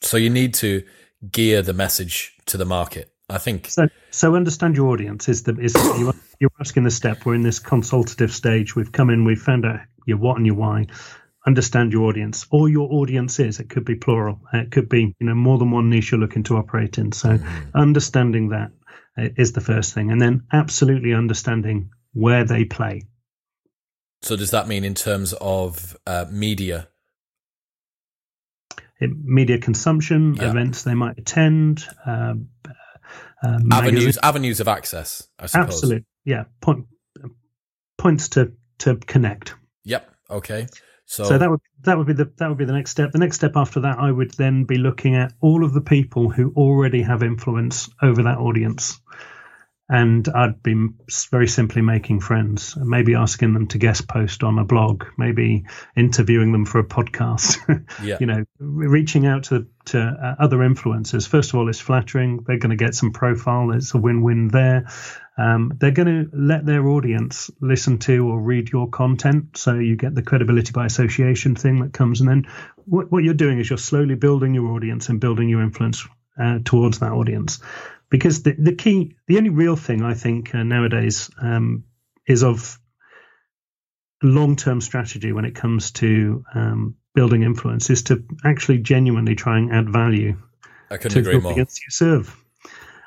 [0.02, 0.82] So you need to
[1.30, 3.12] gear the message to the market.
[3.28, 3.88] I think so.
[4.10, 7.26] So understand your audience is the is you, you're asking the step.
[7.26, 8.76] We're in this consultative stage.
[8.76, 9.24] We've come in.
[9.24, 10.86] We've found out your what and your why.
[11.44, 13.60] Understand your audience, or your audience is.
[13.60, 14.40] It could be plural.
[14.52, 17.12] It could be you know more than one niche you're looking to operate in.
[17.12, 17.76] So mm-hmm.
[17.76, 18.70] understanding that
[19.18, 23.02] uh, the first thing, and then absolutely understanding where they play.
[24.22, 26.88] So does that mean in terms of uh, media?
[29.00, 30.50] Media consumption, yeah.
[30.50, 32.34] events they might attend, uh,
[33.44, 35.28] uh, avenues avenues of access.
[35.38, 35.66] I suppose.
[35.66, 36.44] Absolutely, yeah.
[36.62, 36.86] Point,
[37.98, 39.54] points to to connect.
[39.84, 40.10] Yep.
[40.30, 40.66] Okay.
[41.04, 43.12] So, so that would that would be the that would be the next step.
[43.12, 46.30] The next step after that, I would then be looking at all of the people
[46.30, 48.98] who already have influence over that audience
[49.88, 50.88] and I'd be
[51.30, 56.50] very simply making friends, maybe asking them to guest post on a blog, maybe interviewing
[56.50, 57.58] them for a podcast.
[58.02, 58.16] yeah.
[58.18, 61.28] You know, reaching out to to uh, other influencers.
[61.28, 62.42] First of all, it's flattering.
[62.44, 63.70] They're going to get some profile.
[63.70, 64.88] It's a win-win there.
[65.38, 69.94] Um, they're going to let their audience listen to or read your content, so you
[69.94, 72.20] get the credibility by association thing that comes.
[72.20, 72.46] And then
[72.86, 76.08] what, what you're doing is you're slowly building your audience and building your influence
[76.40, 77.60] uh, towards that audience
[78.10, 81.84] because the, the key, the only real thing I think uh, nowadays um,
[82.26, 82.78] is of
[84.22, 89.58] long term strategy when it comes to um, building influence is to actually genuinely try
[89.58, 90.36] and add value
[90.90, 92.36] I couldn't to agree the audience you serve.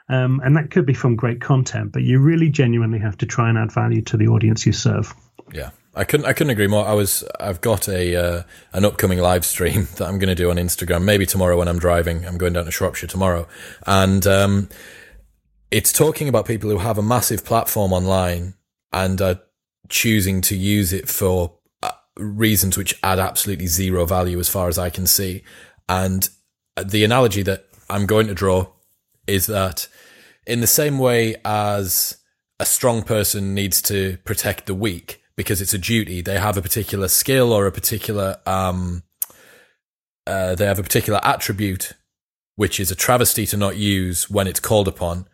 [0.09, 3.49] Um, and that could be from great content, but you really genuinely have to try
[3.49, 5.13] and add value to the audience you serve.
[5.53, 5.69] Yeah.
[5.95, 6.25] I couldn't.
[6.28, 6.86] I couldn't agree more.
[6.86, 7.23] I was.
[7.39, 11.04] I've got a uh, an upcoming live stream that I'm going to do on Instagram.
[11.04, 12.25] Maybe tomorrow when I'm driving.
[12.25, 13.47] I'm going down to Shropshire tomorrow,
[13.88, 14.69] and um,
[15.71, 18.54] it's talking about people who have a massive platform online
[18.91, 19.39] and are
[19.88, 24.78] choosing to use it for uh, reasons which add absolutely zero value as far as
[24.78, 25.43] I can see.
[25.88, 26.30] And
[26.82, 28.67] the analogy that I'm going to draw
[29.28, 29.88] is that
[30.45, 32.17] in the same way as
[32.60, 36.19] a strong person needs to protect the weak because it's a duty.
[36.19, 39.04] They have a particular skill or a particular, um,
[40.28, 41.93] uh, they have a particular attribute,
[42.58, 45.30] which is a travesty to not use when it's called upon.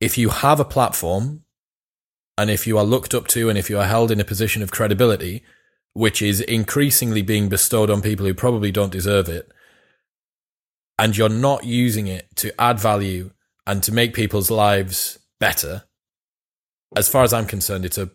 [0.00, 1.44] If you have a platform
[2.36, 4.64] and if you are looked up to and if you are held in a position
[4.64, 5.44] of credibility,
[5.92, 9.52] which is increasingly being bestowed on people who probably don't deserve it,
[10.98, 13.30] and you're not using it to add value
[13.64, 15.84] and to make people's lives better,
[16.96, 18.10] as far as I'm concerned, it's a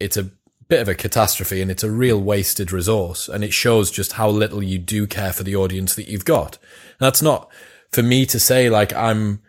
[0.00, 0.30] it's a
[0.72, 3.28] bit of a catastrophe and it's a real wasted resource.
[3.28, 6.56] And it shows just how little you do care for the audience that you've got.
[6.92, 7.50] And that's not
[7.90, 9.42] for me to say like I'm,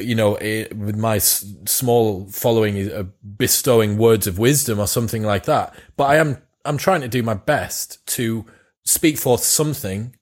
[0.00, 3.04] you know, with my small following, uh,
[3.36, 5.72] bestowing words of wisdom or something like that.
[5.96, 8.46] But I am, I'm trying to do my best to
[8.84, 10.16] speak forth something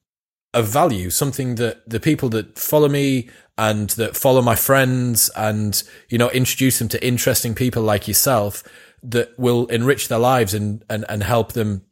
[0.53, 5.83] of value, something that the people that follow me and that follow my friends and,
[6.11, 8.63] you know, introduce them to interesting people like yourself
[9.05, 11.83] that will enrich their lives and, and, and help them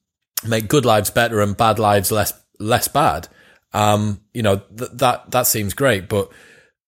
[0.46, 3.29] make good lives better and bad lives less, less bad.
[3.72, 6.09] Um, you know, th- that, that seems great.
[6.09, 6.31] But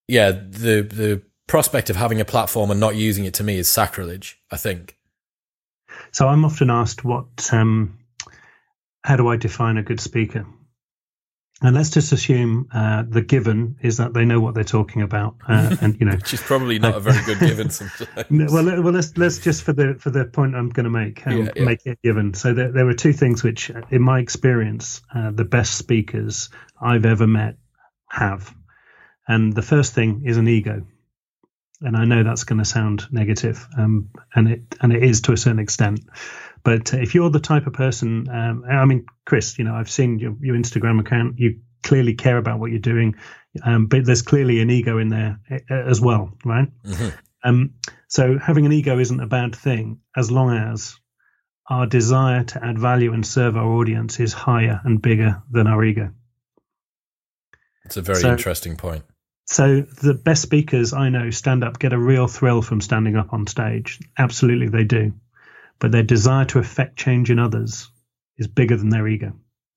[0.07, 3.67] yeah, the, the prospect of having a platform and not using it to me is
[3.67, 4.97] sacrilege, I think.
[6.11, 7.99] So I'm often asked what, um,
[9.03, 10.45] how do I define a good speaker?
[11.61, 15.37] And let's just assume uh, the given is that they know what they're talking about,
[15.47, 17.69] uh, and you know, which is probably not a very good given.
[17.69, 18.51] Sometimes.
[18.51, 21.37] well, well, let's let's just for the for the point I'm going to make, um,
[21.37, 21.63] yeah, yeah.
[21.63, 22.33] make it given.
[22.33, 27.05] So there, there are two things which, in my experience, uh, the best speakers I've
[27.05, 27.55] ever met
[28.09, 28.53] have,
[29.25, 30.85] and the first thing is an ego,
[31.79, 35.31] and I know that's going to sound negative, um, and it and it is to
[35.31, 36.01] a certain extent.
[36.65, 40.17] But if you're the type of person, um, I mean, Chris, you know, I've seen
[40.17, 41.37] your, your Instagram account.
[41.37, 43.15] You clearly care about what you're doing,
[43.63, 46.67] um, but there's clearly an ego in there eh, eh, as well, right?
[46.83, 47.09] Mm-hmm.
[47.43, 47.75] Um,
[48.07, 50.99] so having an ego isn't a bad thing as long as
[51.69, 55.83] our desire to add value and serve our audience is higher and bigger than our
[55.85, 56.11] ego.
[57.85, 59.03] It's a very so, interesting point.
[59.45, 63.33] So the best speakers I know stand up get a real thrill from standing up
[63.33, 63.99] on stage.
[64.17, 65.13] Absolutely, they do
[65.79, 67.89] but their desire to affect change in others
[68.37, 69.33] is bigger than their ego.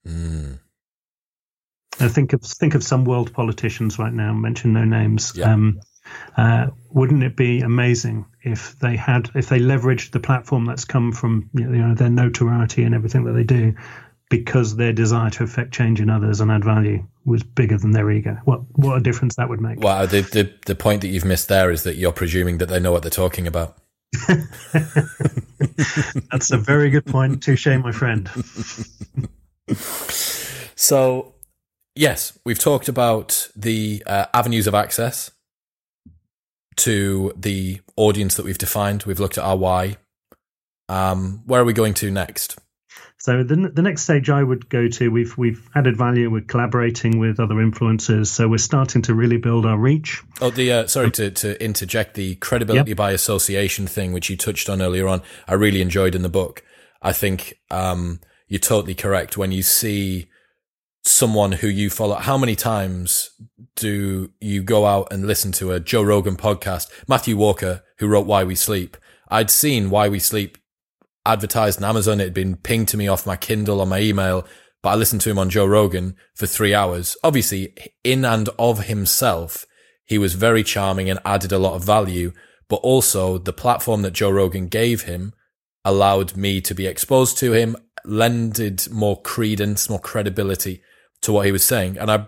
[0.06, 0.58] Mm.
[2.00, 4.32] I think of think of some world politicians right now.
[4.32, 5.32] Mention no names.
[5.34, 5.52] Yeah.
[5.52, 5.80] Um,
[6.36, 11.12] uh, wouldn't it be amazing if they had if they leveraged the platform that's come
[11.12, 13.74] from you know their notoriety and everything that they do
[14.30, 18.10] because their desire to affect change in others and add value was bigger than their
[18.10, 18.38] ego.
[18.44, 19.80] What what a difference that would make.
[19.80, 22.80] Wow, the, the the point that you've missed there is that you're presuming that they
[22.80, 23.76] know what they're talking about.
[26.30, 27.42] That's a very good point.
[27.42, 28.28] Touche, my friend.
[30.76, 31.34] so,
[31.94, 35.30] yes, we've talked about the uh, avenues of access
[36.76, 39.02] to the audience that we've defined.
[39.02, 39.96] We've looked at our why.
[40.88, 42.58] Um, where are we going to next?
[43.20, 46.30] So the the next stage I would go to, we've we've added value.
[46.30, 50.22] We're collaborating with other influencers, so we're starting to really build our reach.
[50.40, 52.96] Oh, the uh, sorry to to interject the credibility yep.
[52.96, 55.22] by association thing, which you touched on earlier on.
[55.48, 56.62] I really enjoyed in the book.
[57.02, 60.28] I think um, you're totally correct when you see
[61.04, 62.16] someone who you follow.
[62.16, 63.30] How many times
[63.74, 66.88] do you go out and listen to a Joe Rogan podcast?
[67.08, 68.96] Matthew Walker, who wrote Why We Sleep.
[69.28, 70.56] I'd seen Why We Sleep
[71.26, 72.20] advertised on Amazon.
[72.20, 74.46] It had been pinged to me off my Kindle on my email,
[74.82, 77.16] but I listened to him on Joe Rogan for three hours.
[77.22, 79.66] Obviously, in and of himself,
[80.04, 82.32] he was very charming and added a lot of value,
[82.68, 85.32] but also the platform that Joe Rogan gave him
[85.84, 90.82] allowed me to be exposed to him, lended more credence, more credibility
[91.22, 91.98] to what he was saying.
[91.98, 92.26] And I,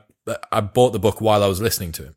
[0.52, 2.16] I bought the book while I was listening to him.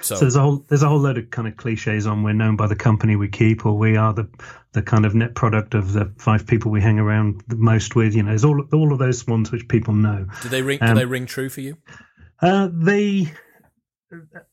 [0.00, 2.32] So, so, there's a whole there's a whole load of kind of cliches on we're
[2.32, 4.28] known by the company we keep or we are the
[4.72, 8.14] the kind of net product of the five people we hang around the most with.
[8.14, 10.26] You know, is all all of those ones which people know.
[10.42, 10.78] Do they ring?
[10.80, 11.76] Um, do they ring true for you?
[12.40, 13.32] Uh, they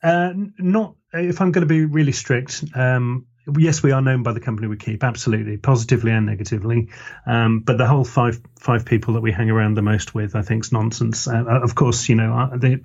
[0.04, 0.96] uh, not.
[1.14, 4.68] If I'm going to be really strict, um, yes, we are known by the company
[4.68, 6.90] we keep, absolutely, positively and negatively.
[7.26, 10.42] Um, but the whole five five people that we hang around the most with, I
[10.42, 11.28] think, is nonsense.
[11.28, 12.82] Uh, of course, you know, uh, the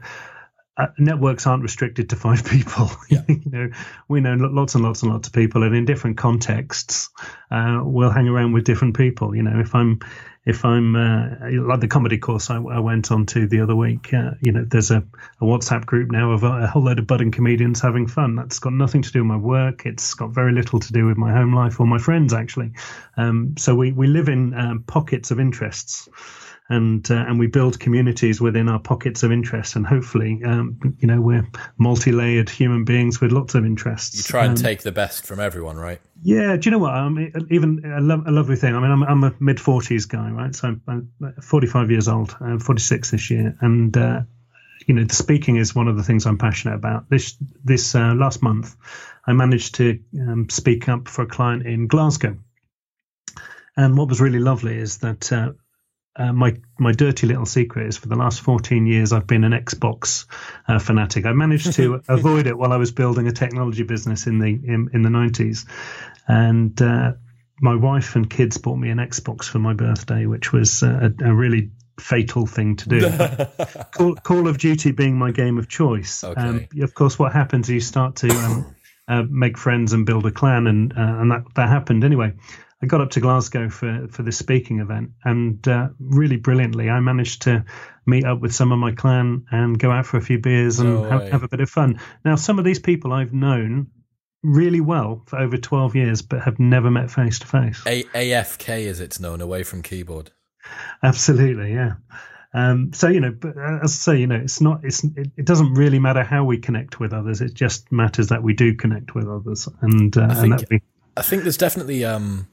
[0.76, 2.90] uh, networks aren't restricted to five people.
[3.08, 3.22] Yeah.
[3.28, 3.70] you know,
[4.08, 7.10] we know lots and lots and lots of people, and in different contexts,
[7.50, 9.34] uh, we'll hang around with different people.
[9.34, 10.00] You know, if I'm
[10.46, 14.12] if I'm uh, like the comedy course I, I, went on to the other week,
[14.14, 15.04] uh, you know, there's a,
[15.40, 18.36] a, WhatsApp group now of a, a, whole load of budding comedians having fun.
[18.36, 19.84] That's got nothing to do with my work.
[19.84, 22.72] It's got very little to do with my home life or my friends, actually.
[23.18, 26.08] Um, so we, we live in um, pockets of interests
[26.70, 31.08] and uh, and we build communities within our pockets of interest, and hopefully, um, you
[31.08, 31.46] know, we're
[31.78, 34.16] multi-layered human beings with lots of interests.
[34.16, 36.00] You try and um, take the best from everyone, right?
[36.22, 36.56] Yeah.
[36.56, 36.92] Do you know what?
[36.92, 38.76] I mean, even a, lo- a lovely thing.
[38.76, 40.54] I mean, I'm, I'm a mid forties guy, right?
[40.54, 42.36] So I'm, I'm 45 years old.
[42.40, 44.20] I'm 46 this year, and uh,
[44.86, 47.10] you know, the speaking is one of the things I'm passionate about.
[47.10, 48.76] This this uh, last month,
[49.26, 52.38] I managed to um, speak up for a client in Glasgow.
[53.76, 55.52] And what was really lovely is that uh,
[56.16, 59.52] uh, my my dirty little secret is for the last 14 years I've been an
[59.52, 60.26] Xbox
[60.66, 61.24] uh, fanatic.
[61.24, 64.90] I managed to avoid it while I was building a technology business in the in,
[64.92, 65.66] in the 90s,
[66.26, 67.12] and uh,
[67.60, 71.32] my wife and kids bought me an Xbox for my birthday, which was a, a
[71.32, 71.70] really
[72.00, 73.10] fatal thing to do.
[73.92, 76.24] Call, Call, of Duty being my game of choice.
[76.24, 76.40] Okay.
[76.40, 78.74] Um, of course, what happens is you start to um,
[79.06, 82.32] uh, make friends and build a clan, and uh, and that that happened anyway.
[82.82, 87.00] I got up to Glasgow for for this speaking event, and uh, really brilliantly, I
[87.00, 87.64] managed to
[88.06, 90.94] meet up with some of my clan and go out for a few beers and
[90.94, 92.00] no have, have, a bit of fun.
[92.24, 93.88] Now, some of these people I've known
[94.42, 97.82] really well for over twelve years, but have never met face to face.
[97.84, 100.30] AFK, as it's known, away from keyboard.
[101.02, 101.94] Absolutely, yeah.
[102.52, 105.30] Um, so you know, but uh, as I say, you know, it's not, it's, it,
[105.36, 107.40] it, doesn't really matter how we connect with others.
[107.40, 110.82] It just matters that we do connect with others, and uh, I think, and we,
[111.16, 112.48] I think there's definitely um,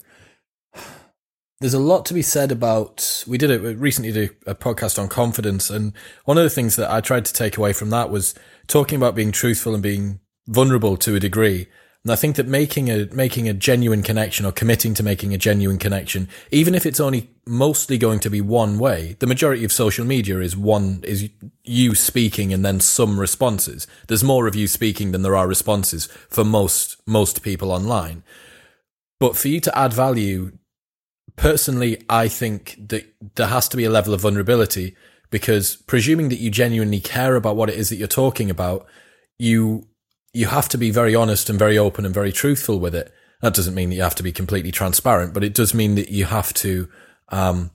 [1.60, 3.24] there's a lot to be said about.
[3.28, 5.94] We did it recently, did a podcast on confidence, and
[6.26, 8.36] one of the things that I tried to take away from that was
[8.68, 11.68] talking about being truthful and being vulnerable to a degree.
[12.04, 15.38] And I think that making a making a genuine connection or committing to making a
[15.38, 19.72] genuine connection, even if it's only mostly going to be one way, the majority of
[19.72, 21.30] social media is one is
[21.64, 23.88] you speaking and then some responses.
[24.08, 28.24] There's more of you speaking than there are responses for most most people online.
[29.20, 30.57] But for you to add value
[31.38, 34.96] personally, I think that there has to be a level of vulnerability
[35.30, 38.86] because presuming that you genuinely care about what it is that you're talking about,
[39.40, 39.88] you
[40.34, 43.12] you have to be very honest and very open and very truthful with it.
[43.42, 46.10] That doesn't mean that you have to be completely transparent, but it does mean that
[46.10, 46.90] you have to
[47.30, 47.72] um,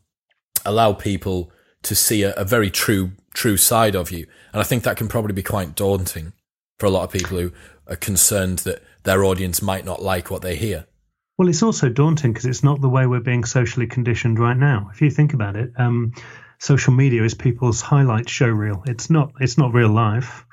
[0.64, 1.50] allow people
[1.82, 4.26] to see a, a very true true side of you.
[4.52, 6.32] And I think that can probably be quite daunting
[6.78, 7.52] for a lot of people who
[7.86, 10.86] are concerned that their audience might not like what they hear.
[11.42, 14.90] Well, it's also daunting because it's not the way we're being socially conditioned right now.
[14.94, 16.12] If you think about it, um,
[16.60, 18.84] social media is people's highlight show reel.
[18.86, 19.32] It's not.
[19.40, 20.46] It's not real life.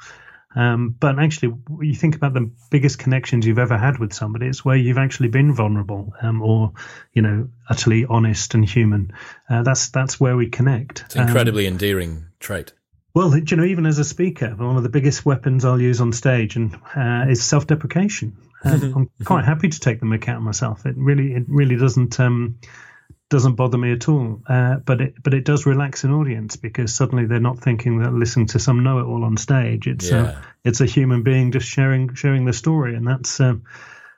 [0.56, 4.66] Um, but actually, you think about the biggest connections you've ever had with somebody, it's
[4.66, 6.74] where you've actually been vulnerable um, or,
[7.14, 9.14] you know, utterly honest and human.
[9.48, 11.02] Uh, that's that's where we connect.
[11.02, 12.74] It's an incredibly endearing trait.
[13.14, 16.14] Well, you know, even as a speaker, one of the biggest weapons I'll use on
[16.14, 18.36] stage and uh, is self-deprecation.
[18.64, 20.86] Um, I'm quite happy to take the mick out of myself.
[20.86, 22.60] It really, it really doesn't um,
[23.30, 24.42] doesn't bother me at all.
[24.48, 28.14] Uh, but it but it does relax an audience because suddenly they're not thinking that
[28.14, 29.88] listening to some know it all on stage.
[29.88, 30.40] It's Yeah.
[30.40, 33.64] a it's a human being just sharing sharing the story, and that's um,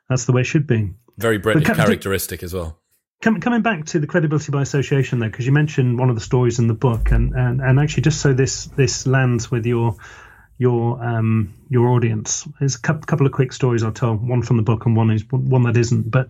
[0.10, 0.92] that's the way it should be.
[1.18, 2.78] Very British can- characteristic as well.
[3.22, 6.22] Com- coming back to the credibility by association, though, because you mentioned one of the
[6.22, 9.96] stories in the book, and, and, and actually, just so this this lands with your
[10.62, 14.14] your um, your audience, there's a cou- couple of quick stories I'll tell.
[14.14, 16.12] One from the book, and one is one that isn't.
[16.12, 16.28] But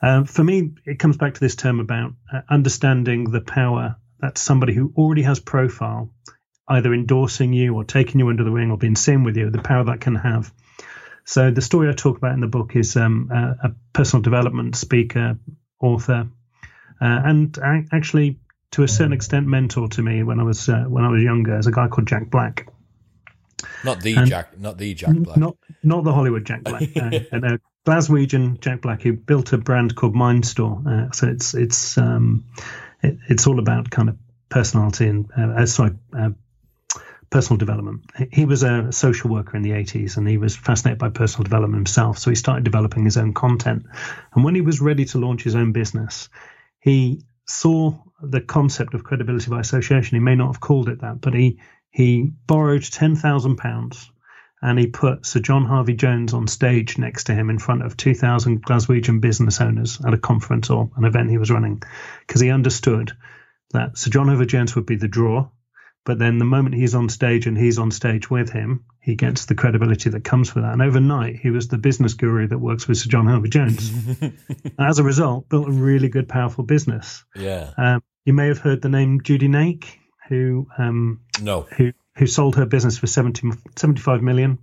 [0.00, 4.38] um, for me, it comes back to this term about uh, understanding the power that
[4.38, 6.10] somebody who already has profile,
[6.66, 9.60] either endorsing you or taking you under the wing or being seen with you, the
[9.60, 10.50] power that can have.
[11.26, 14.76] So the story I talk about in the book is um, a, a personal development
[14.76, 15.38] speaker,
[15.78, 16.26] author,
[17.02, 17.58] uh, and
[17.92, 18.38] actually
[18.70, 21.54] to a certain extent mentor to me when I was uh, when I was younger.
[21.54, 22.66] As a guy called Jack Black,
[23.84, 25.36] Not the And- Jack, not the Jack Black.
[25.36, 29.58] not not the Hollywood Jack Black, uh, and a Glaswegian Jack Black who built a
[29.58, 30.82] brand called Mind Store.
[30.86, 32.44] Uh, so it's it's um,
[33.02, 34.16] it, it's all about kind of
[34.48, 35.92] personality and uh, uh, sorry.
[36.16, 36.30] Uh,
[37.30, 38.04] Personal development.
[38.16, 41.44] He- He was a social worker in the 80s and he was fascinated by personal
[41.44, 42.16] development himself.
[42.16, 43.84] So he started developing his own content.
[44.34, 46.30] And when he was ready to launch his own business,
[46.80, 50.16] he saw the concept of credibility by association.
[50.16, 51.58] He may not have called it that, but he
[51.90, 54.10] he borrowed ten thousand pounds
[54.60, 57.96] and he put Sir John Harvey Jones on stage next to him in front of
[57.96, 61.82] two thousand Glaswegian business owners at a conference or an event he was running,
[62.26, 63.12] because he understood
[63.72, 65.48] that Sir John Harvey Jones would be the draw.
[66.04, 69.44] But then the moment he's on stage and he's on stage with him, he gets
[69.44, 70.72] the credibility that comes with that.
[70.72, 73.92] And overnight, he was the business guru that works with Sir John Harvey Jones.
[74.78, 77.24] As a result, built a really good, powerful business.
[77.36, 77.72] Yeah.
[77.76, 79.98] Um, you may have heard the name Judy Naake,
[80.28, 81.62] who um, No.
[81.76, 84.58] who who sold her business for 70, 75 million.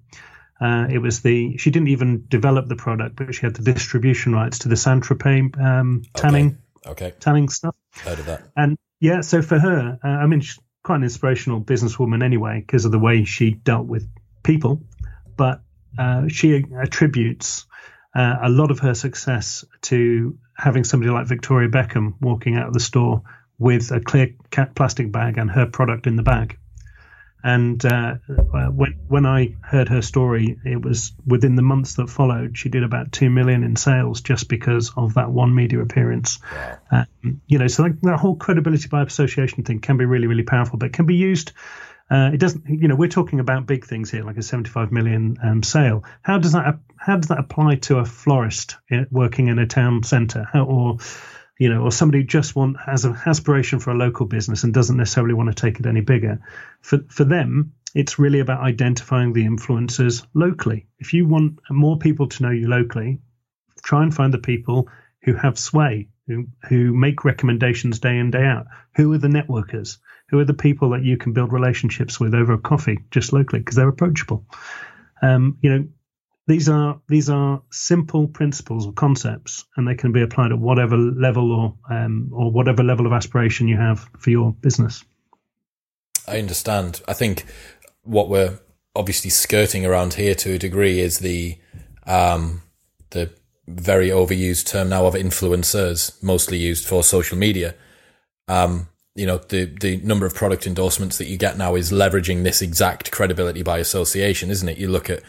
[0.60, 4.34] Uh, it was the she didn't even develop the product, but she had the distribution
[4.34, 7.14] rights to the Saint Tropez um, tanning Okay.
[7.20, 7.76] tanning stuff.
[8.04, 8.44] Heard of that.
[8.56, 12.86] And yeah, so for her, uh, I mean, she's quite an inspirational businesswoman anyway, because
[12.86, 14.08] of the way she dealt with
[14.44, 14.84] people.
[15.36, 15.62] But
[15.98, 17.66] uh, she attributes
[18.16, 22.74] uh, a lot of her success to having somebody like Victoria Beckham walking out of
[22.74, 23.24] the store
[23.58, 24.34] with a clear
[24.76, 26.58] plastic bag and her product in the bag.
[27.44, 32.58] And uh, when when I heard her story, it was within the months that followed.
[32.58, 36.40] She did about two million in sales just because of that one media appearance.
[36.52, 36.80] Wow.
[36.92, 40.42] Um, you know, so like that whole credibility by association thing can be really, really
[40.42, 41.52] powerful, but can be used.
[42.10, 45.38] Uh, it doesn't, you know, we're talking about big things here, like a 75 million
[45.44, 46.04] um, sale.
[46.24, 50.02] How does that how does that apply to a florist uh, working in a town
[50.02, 50.98] centre, How, or
[51.58, 54.74] you know, or somebody who just want has an aspiration for a local business and
[54.74, 56.40] doesn't necessarily want to take it any bigger?
[56.82, 60.88] For for them, it's really about identifying the influencers locally.
[61.00, 63.20] If you want more people to know you locally,
[63.84, 64.90] try and find the people
[65.24, 68.68] who have sway, who who make recommendations day in day out.
[68.96, 69.98] Who are the networkers?
[70.30, 73.76] Who are the people that you can build relationships with over coffee, just locally, because
[73.76, 74.46] they're approachable.
[75.22, 75.88] Um, you know,
[76.48, 80.96] these are these are simple principles or concepts, and they can be applied at whatever
[80.96, 85.04] level or um, or whatever level of aspiration you have for your business.
[86.28, 87.02] I understand.
[87.08, 87.46] I think
[88.04, 88.60] what we're
[88.96, 91.58] obviously skirting around here to a degree is the
[92.06, 92.62] um,
[93.10, 93.32] the
[93.68, 97.74] very overused term now of influencers, mostly used for social media.
[98.48, 102.44] Um, you know, the the number of product endorsements that you get now is leveraging
[102.44, 104.78] this exact credibility by association, isn't it?
[104.78, 105.24] You look at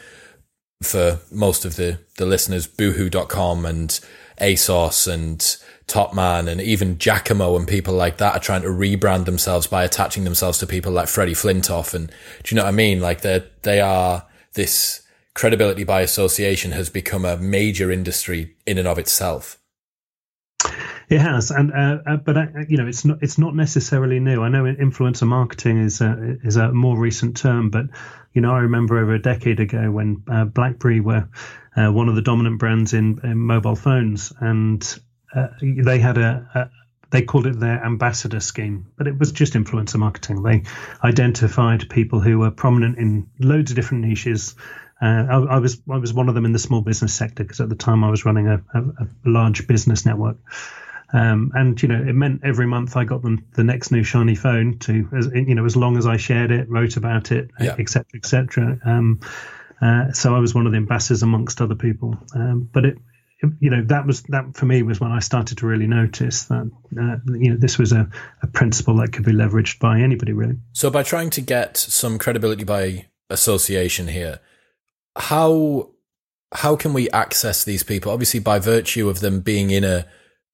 [0.83, 4.01] for most of the the listeners, boohoo.com and
[4.41, 5.41] ASOS and
[5.87, 10.25] Topman and even Jacamo and people like that are trying to rebrand themselves by attaching
[10.25, 11.95] themselves to people like Freddie Flintoff.
[11.95, 12.09] And
[12.43, 13.01] do you know what I mean?
[13.01, 15.03] Like they they are this
[15.35, 19.59] credibility by association has become a major industry in and of itself.
[21.09, 24.43] It has, and uh, uh, but uh, you know, it's not it's not necessarily new.
[24.43, 27.87] I know influencer marketing is a, is a more recent term, but
[28.33, 31.29] you know, I remember over a decade ago when uh, BlackBerry were
[31.77, 34.83] uh, one of the dominant brands in, in mobile phones, and
[35.35, 36.71] uh, they had a, a
[37.11, 40.43] they called it their ambassador scheme, but it was just influencer marketing.
[40.43, 40.65] They
[41.05, 44.57] identified people who were prominent in loads of different niches.
[45.01, 47.61] Uh, I, I, was I was one of them in the small business sector because
[47.61, 50.39] at the time I was running a, a, a large business network.
[51.13, 54.35] Um, and you know, it meant every month I got them the next new shiny
[54.35, 57.77] phone to, as you know, as long as I shared it, wrote about it, Yeah.
[57.79, 58.79] etc.
[58.83, 58.89] et.
[58.89, 59.21] Um,
[59.81, 62.17] uh, so I was one of the ambassadors amongst other people.
[62.35, 63.03] Um, but it, it-
[63.61, 66.71] you know, that was that for me was when I started to really notice that,
[66.99, 68.09] uh, you know, this was a,
[68.43, 70.57] a principle that could be leveraged by anybody really.
[70.73, 74.41] So by trying to get some credibility by association here,
[75.17, 75.91] how
[76.55, 78.11] how can we access these people?
[78.13, 80.07] Obviously, by virtue of them being in a,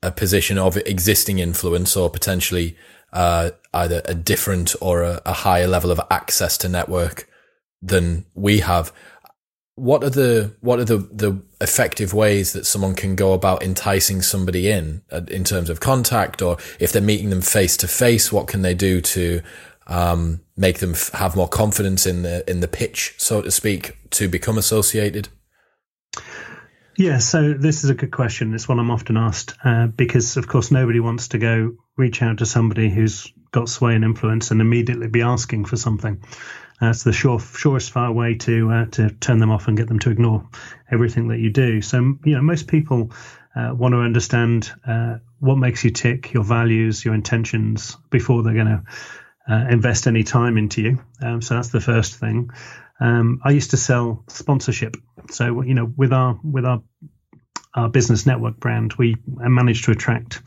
[0.03, 2.77] a position of existing influence or potentially
[3.13, 7.29] uh, either a different or a, a higher level of access to network
[7.81, 8.93] than we have.
[9.75, 14.23] What are the what are the, the effective ways that someone can go about enticing
[14.23, 18.31] somebody in uh, in terms of contact, or if they're meeting them face to face,
[18.31, 19.41] what can they do to
[19.87, 23.97] um, make them f- have more confidence in the in the pitch, so to speak,
[24.11, 25.29] to become associated?
[27.03, 28.55] Yeah, so this is a good question.
[28.55, 32.39] It's one I'm often asked uh, because, of course, nobody wants to go reach out
[32.39, 36.23] to somebody who's got sway and influence and immediately be asking for something.
[36.81, 39.99] That's the sure, surest far way to uh, to turn them off and get them
[39.99, 40.49] to ignore
[40.93, 41.83] everything that you do.
[41.83, 43.11] So, you know, most people
[43.57, 48.55] uh, want to understand uh, what makes you tick, your values, your intentions before they're
[48.55, 48.85] going to
[49.51, 51.05] uh, invest any time into you.
[51.21, 52.51] Um, so that's the first thing.
[53.01, 54.97] Um, I used to sell sponsorship.
[55.31, 56.81] So you know, with our with our
[57.75, 60.43] our business network brand, we managed to attract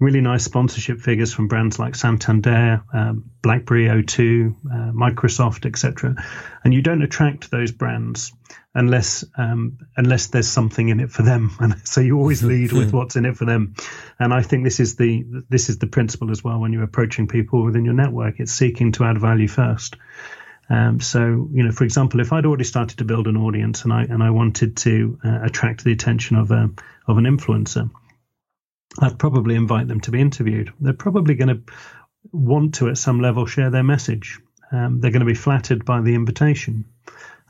[0.00, 6.16] really nice sponsorship figures from brands like Santander, um, BlackBerry O2, uh, Microsoft, etc.
[6.62, 8.32] And you don't attract those brands
[8.74, 11.50] unless um, unless there's something in it for them.
[11.60, 13.74] And so you always lead with what's in it for them.
[14.18, 17.28] And I think this is the this is the principle as well when you're approaching
[17.28, 18.40] people within your network.
[18.40, 19.96] It's seeking to add value first.
[20.70, 23.92] Um, so, you know, for example, if I'd already started to build an audience and
[23.92, 26.70] I and I wanted to uh, attract the attention of a
[27.06, 27.90] of an influencer,
[28.98, 30.72] I'd probably invite them to be interviewed.
[30.80, 31.72] They're probably going to
[32.32, 34.40] want to, at some level, share their message.
[34.72, 36.86] Um, they're going to be flattered by the invitation.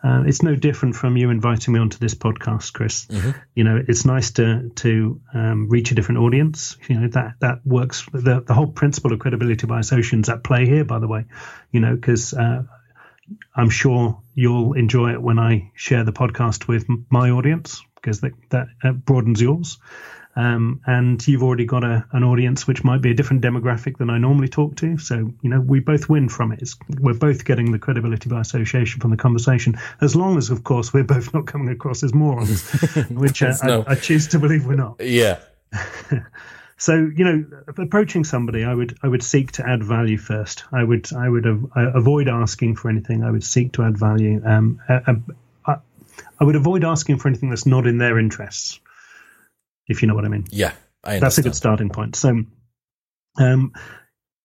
[0.03, 3.07] Uh, it's no different from you inviting me onto this podcast, Chris.
[3.07, 3.31] Mm-hmm.
[3.55, 6.77] You know, it's nice to to um, reach a different audience.
[6.89, 8.05] You know that that works.
[8.13, 11.25] The the whole principle of credibility by associations at play here, by the way.
[11.73, 12.65] You know, because uh,
[13.57, 18.33] I'm sure you'll enjoy it when I share the podcast with my audience because that,
[18.51, 19.79] that uh, broadens yours.
[20.37, 24.11] Um, and you've already got a, an audience which might be a different demographic than
[24.11, 24.99] I normally talk to.
[24.99, 26.61] So, you know, we both win from it.
[26.61, 30.65] It's, we're both getting the credibility by association from the conversation, as long as, of
[30.65, 32.69] course, we're both not coming across as morons,
[33.11, 33.85] which uh, no.
[33.87, 35.01] I, I choose to believe we're not.
[35.01, 35.39] Yeah.
[36.77, 37.45] So you know,
[37.79, 40.65] approaching somebody, I would I would seek to add value first.
[40.73, 43.23] I would I would av- avoid asking for anything.
[43.23, 44.43] I would seek to add value.
[44.45, 45.17] Um, I,
[45.67, 45.77] I,
[46.41, 48.81] I, would avoid asking for anything that's not in their interests.
[49.87, 50.45] If you know what I mean.
[50.51, 50.73] Yeah,
[51.05, 52.17] I that's a good starting point.
[52.17, 52.43] So,
[53.39, 53.73] um,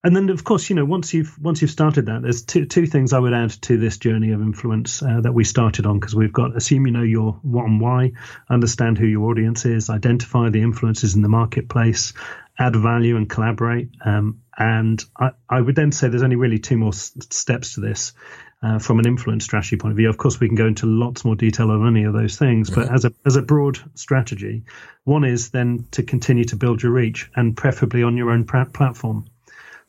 [0.03, 2.85] and then of course you know once you've once you've started that there's two two
[2.85, 6.15] things i would add to this journey of influence uh, that we started on because
[6.15, 8.11] we've got assume you know your what and why
[8.49, 12.13] understand who your audience is identify the influences in the marketplace
[12.57, 16.77] add value and collaborate um, and I, I would then say there's only really two
[16.77, 18.13] more s- steps to this
[18.61, 20.09] uh, from an influence strategy point of view.
[20.09, 22.91] Of course, we can go into lots more detail on any of those things, but
[22.91, 24.63] as a as a broad strategy,
[25.05, 29.25] one is then to continue to build your reach and preferably on your own platform.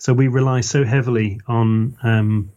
[0.01, 2.53] So we rely so heavily on um,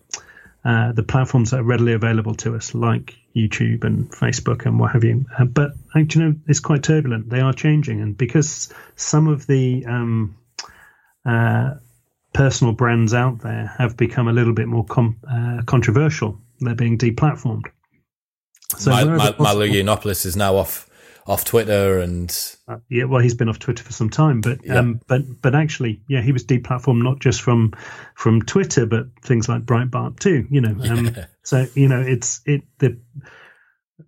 [0.63, 4.93] uh, the platforms that are readily available to us, like YouTube and Facebook and what
[4.93, 5.25] have you.
[5.37, 7.29] Uh, but you know, it's quite turbulent.
[7.29, 10.37] They are changing, and because some of the um,
[11.25, 11.71] uh,
[12.33, 16.97] personal brands out there have become a little bit more com- uh, controversial, they're being
[16.97, 17.65] deplatformed.
[18.77, 20.89] So Milo Yiannopoulos is now off
[21.25, 24.79] off Twitter and uh, yeah, well, he's been off Twitter for some time, but yeah.
[24.79, 27.73] um, but but actually, yeah, he was deplatformed not just from
[28.15, 30.45] from Twitter, but things like Breitbart too.
[30.49, 31.25] You know, um, yeah.
[31.43, 32.99] so you know, it's it the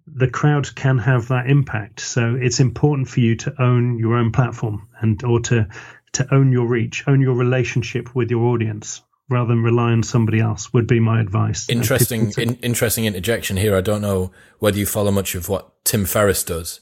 [0.07, 1.99] the crowd can have that impact.
[1.99, 5.67] So it's important for you to own your own platform and or to
[6.13, 10.39] to own your reach, own your relationship with your audience rather than rely on somebody
[10.39, 11.67] else would be my advice.
[11.69, 13.75] Interesting, in, interesting interjection here.
[13.75, 16.81] I don't know whether you follow much of what Tim Ferriss does,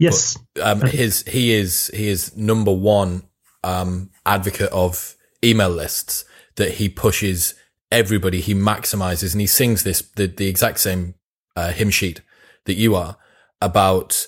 [0.00, 3.22] Yes, but, um, his he is he is number one
[3.62, 6.24] um, advocate of email lists
[6.56, 7.54] that he pushes
[7.92, 8.40] everybody.
[8.40, 11.14] He maximizes and he sings this the the exact same
[11.54, 12.22] uh, hymn sheet
[12.64, 13.18] that you are
[13.60, 14.26] about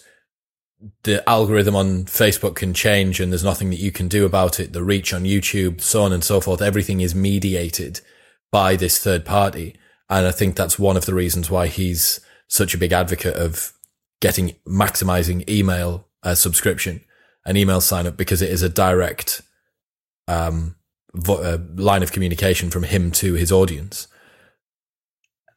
[1.05, 4.73] the algorithm on Facebook can change and there's nothing that you can do about it.
[4.73, 6.61] The reach on YouTube, so on and so forth.
[6.61, 8.01] Everything is mediated
[8.51, 9.77] by this third party.
[10.11, 13.73] And I think that's one of the reasons why he's such a big advocate of
[14.23, 17.01] getting maximizing email uh, subscription
[17.45, 19.43] and email sign up because it is a direct
[20.29, 20.77] um,
[21.13, 24.07] vo- uh, line of communication from him to his audience.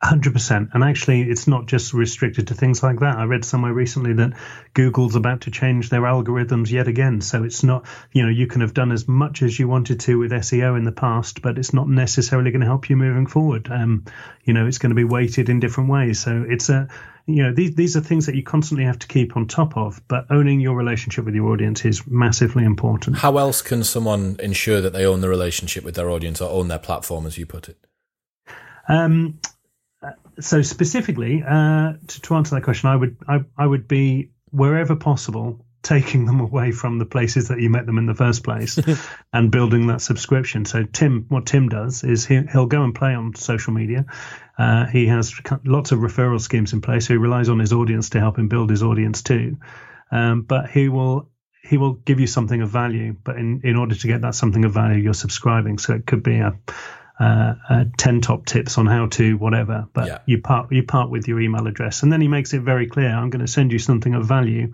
[0.04, 0.70] 100%.
[0.74, 3.18] And actually, it's not just restricted to things like that.
[3.18, 4.34] I read somewhere recently that
[4.74, 7.22] Google's about to change their algorithms yet again.
[7.22, 10.20] So it's not, you know, you can have done as much as you wanted to
[10.20, 13.70] with SEO in the past, but it's not necessarily going to help you moving forward.
[13.72, 14.06] Um,
[14.44, 16.20] you know, it's going to be weighted in different ways.
[16.20, 16.88] So it's a,
[17.28, 20.02] you know, these, these are things that you constantly have to keep on top of,
[20.08, 23.18] but owning your relationship with your audience is massively important.
[23.18, 26.68] How else can someone ensure that they own the relationship with their audience or own
[26.68, 27.78] their platform, as you put it?
[28.88, 29.40] Um,
[30.40, 34.96] so specifically uh, to, to answer that question, I would I, I would be wherever
[34.96, 38.80] possible taking them away from the places that you met them in the first place
[39.34, 40.66] and building that subscription.
[40.66, 44.06] So Tim, what Tim does is he, will go and play on social media.
[44.58, 47.08] Uh, he has lots of referral schemes in place.
[47.08, 49.58] So he relies on his audience to help him build his audience too.
[50.12, 51.30] Um, but he will
[51.62, 53.16] he will give you something of value.
[53.24, 55.78] But in, in order to get that something of value, you're subscribing.
[55.78, 56.60] So it could be a
[57.20, 60.20] uh, uh, 10 top tips on how to whatever but yeah.
[60.26, 63.08] you part you part with your email address and then he makes it very clear
[63.08, 64.74] i'm going to send you something of value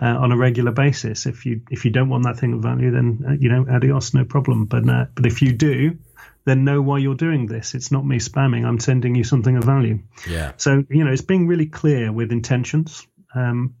[0.00, 1.26] uh, on a regular basis.
[1.26, 4.14] If you if you don't want that thing of value then uh, you know adios
[4.14, 4.66] no problem.
[4.66, 5.98] But uh, but if you do
[6.44, 7.74] then know why you're doing this.
[7.74, 8.64] It's not me spamming.
[8.64, 10.00] I'm sending you something of value.
[10.28, 10.52] Yeah.
[10.56, 13.06] So you know it's being really clear with intentions.
[13.34, 13.74] Um,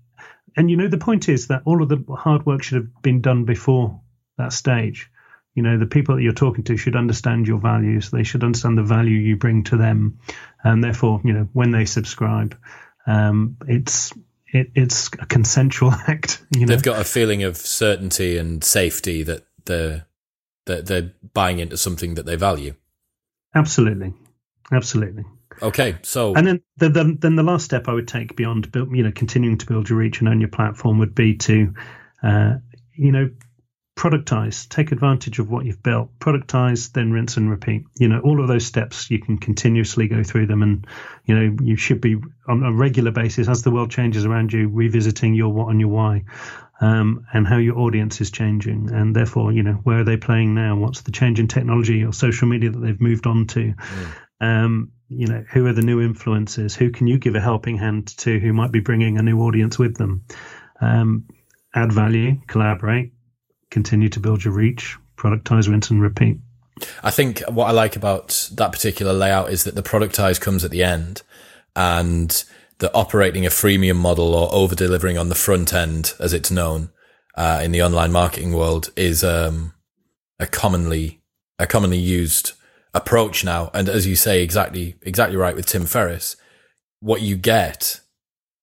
[0.56, 3.20] and you know the point is that all of the hard work should have been
[3.20, 4.00] done before
[4.36, 5.10] that stage.
[5.54, 8.10] You know the people that you're talking to should understand your values.
[8.10, 10.18] They should understand the value you bring to them.
[10.62, 12.56] And therefore you know when they subscribe
[13.08, 14.12] um, it's
[14.52, 16.66] it, it's a consensual act you know?
[16.66, 20.06] They've got a feeling of certainty and safety that they're
[20.66, 22.74] that they're buying into something that they value.
[23.54, 24.12] Absolutely.
[24.70, 25.24] Absolutely.
[25.62, 29.02] Okay so and then the, the, then the last step i would take beyond you
[29.02, 31.74] know continuing to build your reach and own your platform would be to
[32.22, 32.54] uh,
[32.94, 33.28] you know
[33.98, 37.82] productize, take advantage of what you've built, productize, then rinse and repeat.
[37.98, 40.62] You know, all of those steps, you can continuously go through them.
[40.62, 40.86] And,
[41.24, 42.14] you know, you should be
[42.46, 45.88] on a regular basis as the world changes around you, revisiting your what and your
[45.88, 46.24] why.
[46.80, 50.54] Um, and how your audience is changing, and therefore, you know, where are they playing
[50.54, 50.76] now?
[50.76, 53.74] What's the change in technology or social media that they've moved on to?
[53.74, 54.64] Mm.
[54.64, 56.76] Um, you know, who are the new influencers?
[56.76, 58.38] Who can you give a helping hand to?
[58.38, 60.24] Who might be bringing a new audience with them?
[60.80, 61.26] Um,
[61.74, 63.12] add value, collaborate,
[63.70, 66.38] continue to build your reach, productize, rinse, and repeat.
[67.02, 70.70] I think what I like about that particular layout is that the productize comes at
[70.70, 71.22] the end
[71.74, 72.44] and
[72.78, 76.90] the operating a freemium model or over delivering on the front end, as it's known
[77.36, 79.74] uh, in the online marketing world, is um,
[80.38, 81.20] a commonly
[81.58, 82.52] a commonly used
[82.94, 83.70] approach now.
[83.74, 86.36] And as you say, exactly exactly right with Tim Ferriss,
[87.00, 88.00] what you get,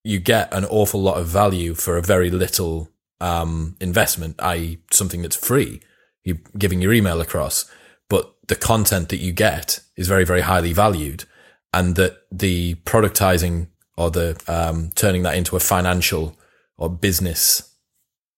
[0.03, 2.89] you get an awful lot of value for a very little
[3.19, 5.81] um, investment, i.e., something that's free.
[6.23, 7.69] You're giving your email across,
[8.09, 11.25] but the content that you get is very, very highly valued,
[11.73, 16.37] and that the productizing or the um, turning that into a financial
[16.77, 17.75] or business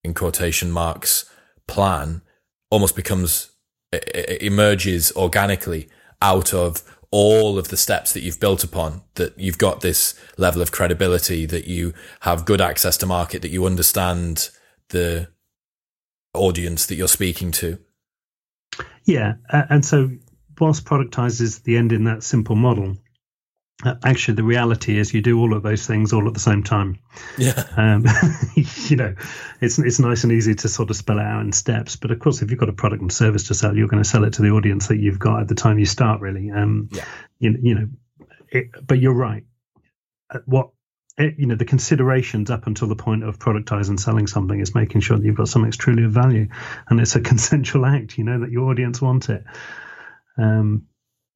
[0.04, 1.30] in quotation marks
[1.68, 2.22] plan
[2.70, 3.52] almost becomes
[3.92, 5.88] it emerges organically
[6.22, 10.62] out of all of the steps that you've built upon that you've got this level
[10.62, 14.50] of credibility that you have good access to market that you understand
[14.90, 15.28] the
[16.34, 17.80] audience that you're speaking to.
[19.06, 20.12] Yeah, uh, and so
[20.60, 22.98] whilst productize is the end in that simple model,
[23.84, 26.64] uh, actually the reality is you do all of those things all at the same
[26.64, 27.00] time.
[27.38, 28.06] Yeah, um,
[28.56, 29.16] you know,
[29.62, 32.20] it's it's nice and easy to sort of spell it out in steps, but of
[32.20, 34.34] course, if you've got a product and service to sell, you're going to sell it
[34.34, 36.22] to the audience that you've got at the time you start.
[36.22, 37.06] Really, um, yeah,
[37.40, 37.88] you, you know,
[38.50, 39.44] it, but you're right.
[40.30, 40.72] Uh, what
[41.18, 45.02] you know the considerations up until the point of productizing and selling something is making
[45.02, 46.48] sure that you've got something that's truly of value
[46.90, 49.44] and it's a consensual act you know that your audience want it.
[50.38, 50.88] Um,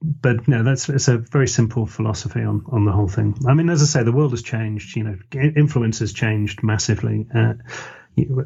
[0.04, 3.36] but no that's it's a very simple philosophy on on the whole thing.
[3.48, 7.28] I mean as i say the world has changed you know influence has changed massively.
[7.34, 7.54] Uh,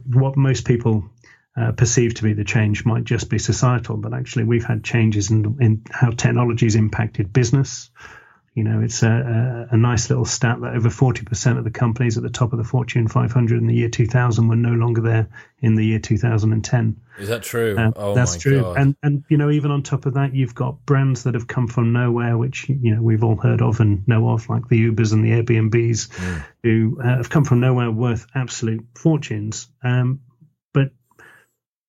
[0.06, 1.10] what most people
[1.58, 5.32] uh, perceive to be the change might just be societal, but actually we've had changes
[5.32, 7.90] in, in how technology's impacted business,
[8.56, 12.16] you know, it's a, a, a, nice little stat that over 40% of the companies
[12.16, 15.28] at the top of the Fortune 500 in the year 2000 were no longer there
[15.60, 17.02] in the year 2010.
[17.20, 17.76] Is that true?
[17.78, 18.62] Uh, oh that's true.
[18.62, 18.78] God.
[18.78, 21.68] And and you know, even on top of that, you've got brands that have come
[21.68, 25.12] from nowhere, which you know we've all heard of and know of, like the Ubers
[25.12, 26.46] and the Airbnbs, mm.
[26.64, 29.68] who uh, have come from nowhere, worth absolute fortunes.
[29.84, 30.22] Um,
[30.74, 30.92] but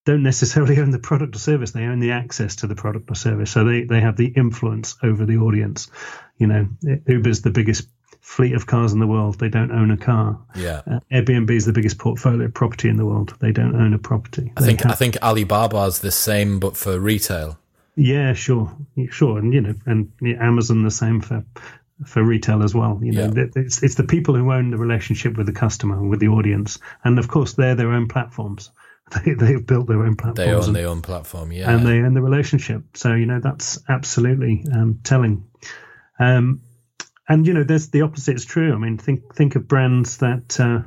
[0.04, 3.14] don't necessarily own the product or service; they own the access to the product or
[3.14, 3.52] service.
[3.52, 5.90] So they they have the influence over the audience
[6.39, 6.68] you know,
[7.07, 7.89] Uber's the biggest
[8.20, 9.39] fleet of cars in the world.
[9.39, 10.39] They don't own a car.
[10.57, 10.82] Yeah.
[10.87, 13.37] Uh, Airbnb is the biggest portfolio property in the world.
[13.41, 14.53] They don't own a property.
[14.57, 17.59] I think have, I think Alibaba's the same, but for retail.
[17.95, 18.70] Yeah, sure,
[19.11, 21.45] sure, and you know, and yeah, Amazon the same for
[22.05, 23.01] for retail as well.
[23.03, 23.47] You know, Yeah.
[23.55, 27.18] it's it's the people who own the relationship with the customer, with the audience, and
[27.18, 28.70] of course they're their own platforms.
[29.24, 30.37] They they've built their own platforms.
[30.37, 31.53] They own and, their own platform.
[31.53, 31.70] Yeah.
[31.70, 32.82] and they own the relationship.
[32.95, 35.45] So you know that's absolutely um, telling.
[36.18, 36.62] Um,
[37.28, 38.72] and you know, there's the opposite is true.
[38.72, 40.82] I mean, think think of brands that uh,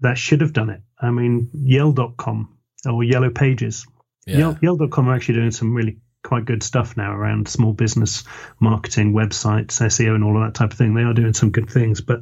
[0.00, 0.82] that should have done it.
[1.00, 3.86] I mean, Yell.com or Yellow Pages.
[4.26, 4.38] yeah.
[4.38, 8.24] Yell, Yell.com are actually doing some really quite good stuff now around small business
[8.60, 10.94] marketing, websites, SEO, and all of that type of thing.
[10.94, 12.20] They are doing some good things, but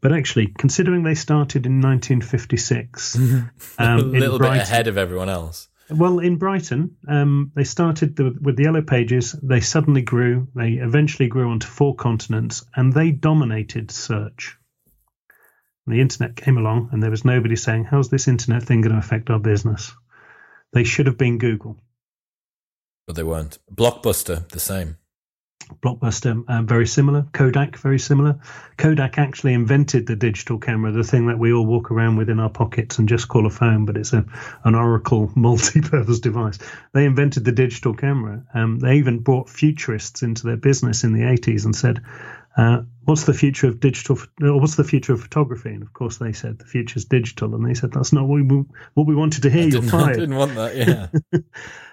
[0.00, 5.28] but actually, considering they started in 1956, um, a in little bit ahead of everyone
[5.28, 5.68] else.
[5.90, 9.32] Well, in Brighton, um, they started the, with the Yellow Pages.
[9.32, 10.48] They suddenly grew.
[10.54, 14.56] They eventually grew onto four continents, and they dominated search.
[15.86, 18.98] The internet came along, and there was nobody saying, "How's this internet thing going to
[18.98, 19.92] affect our business?"
[20.72, 21.76] They should have been Google.
[23.06, 23.58] But they weren't.
[23.70, 24.96] Blockbuster, the same.
[25.80, 27.26] Blockbuster, uh, very similar.
[27.32, 28.38] Kodak, very similar.
[28.76, 32.40] Kodak actually invented the digital camera, the thing that we all walk around with in
[32.40, 34.24] our pockets and just call a phone, but it's a
[34.64, 36.58] an Oracle multi-purpose device.
[36.92, 38.42] They invented the digital camera.
[38.54, 42.02] Um, they even brought futurists into their business in the 80s and said,
[42.56, 44.18] uh, "What's the future of digital?
[44.42, 47.54] Or what's the future of photography?" And of course, they said the future is digital,
[47.54, 49.62] and they said that's not what we what we wanted to hear.
[49.68, 50.76] You're Didn't, I didn't want that.
[51.32, 51.40] Yeah.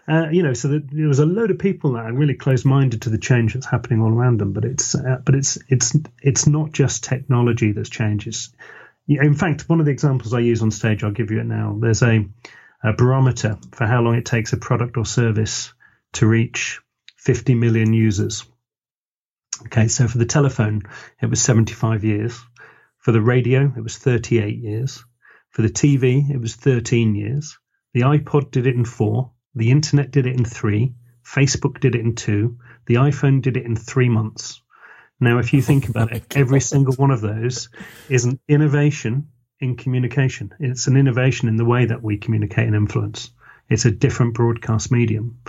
[0.10, 3.04] Uh, you know, so that there was a load of people that are really close-minded
[3.04, 4.54] to the change that's happening all around them.
[4.54, 8.52] But it's, uh, but it's, it's, it's not just technology that's changes.
[9.08, 11.78] In fact, one of the examples I use on stage, I'll give you it now.
[11.80, 12.26] There's a,
[12.84, 15.74] a barometer for how long it takes a product or service
[16.14, 16.80] to reach
[17.18, 18.46] 50 million users.
[19.66, 20.84] Okay, so for the telephone,
[21.22, 22.40] it was 75 years.
[23.00, 25.04] For the radio, it was 38 years.
[25.50, 27.58] For the TV, it was 13 years.
[27.94, 29.32] The iPod did it in four.
[29.56, 30.94] The internet did it in three.
[31.26, 32.58] Facebook did it in two.
[32.86, 34.62] The iPhone did it in three months.
[35.20, 37.70] Now, if you think about it, oh every single one of those
[38.08, 39.28] is an innovation
[39.60, 40.54] in communication.
[40.60, 43.32] It's an innovation in the way that we communicate and influence.
[43.70, 45.40] It's a different broadcast medium.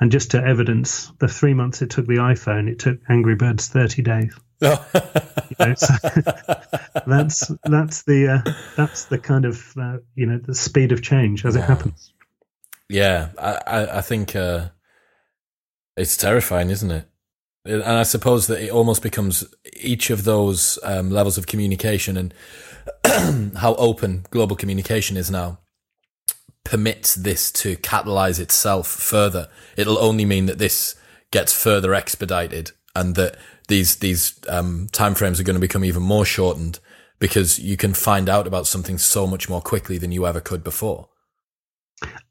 [0.00, 3.68] And just to evidence the three months it took the iPhone, it took Angry Birds
[3.68, 4.38] 30 days.
[5.50, 5.94] You know, so
[7.06, 11.46] that's that's the uh, that's the kind of uh, you know the speed of change
[11.46, 12.12] as it happens.
[12.90, 14.68] Yeah, I, I, I think uh,
[15.96, 17.08] it's terrifying, isn't it?
[17.64, 19.42] And I suppose that it almost becomes
[19.74, 22.34] each of those um, levels of communication and
[23.56, 25.60] how open global communication is now
[26.68, 29.48] permits this to catalyze itself further.
[29.76, 30.94] It'll only mean that this
[31.30, 33.36] gets further expedited and that
[33.68, 36.78] these these um, timeframes are going to become even more shortened
[37.18, 40.62] because you can find out about something so much more quickly than you ever could
[40.62, 41.08] before.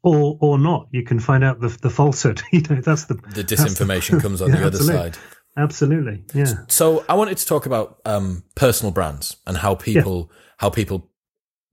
[0.02, 0.88] or or not.
[0.92, 2.40] You can find out the the falsehood.
[2.52, 5.12] you know, that's the The disinformation comes on Yeah, the other absolutely.
[5.12, 5.18] side.
[5.56, 6.52] Absolutely, yeah.
[6.68, 11.07] So I wanted to talk about um, personal brands and how people how people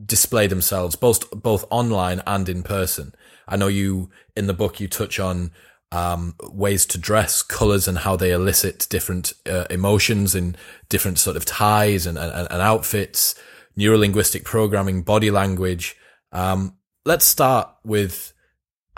[0.03, 3.13] display themselves both both online and in person.
[3.47, 5.51] I know you in the book you touch on
[5.91, 10.55] um, ways to dress, colors, and how they elicit different uh, emotions in
[10.89, 13.35] different sort of ties and, and, and outfits,
[13.77, 15.95] neurolinguistic programming, body language.
[16.31, 16.75] Um,
[17.05, 18.33] let's start with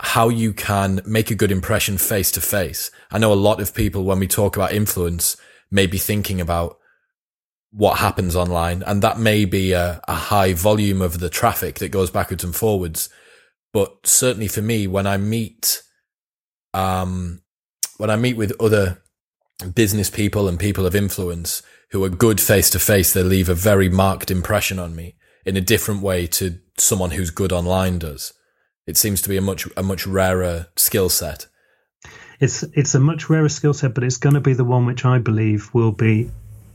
[0.00, 2.90] how you can make a good impression face to face.
[3.10, 5.36] I know a lot of people, when we talk about influence,
[5.70, 6.78] may be thinking about
[7.70, 11.90] what happens online, and that may be a, a high volume of the traffic that
[11.90, 13.08] goes backwards and forwards.
[13.72, 15.82] But certainly for me, when I meet,
[16.72, 17.42] um,
[17.98, 19.02] when I meet with other
[19.74, 23.54] business people and people of influence who are good face to face, they leave a
[23.54, 28.32] very marked impression on me in a different way to someone who's good online does.
[28.86, 31.46] It seems to be a much a much rarer skill set.
[32.40, 35.04] It's it's a much rarer skill set, but it's going to be the one which
[35.04, 36.30] I believe will be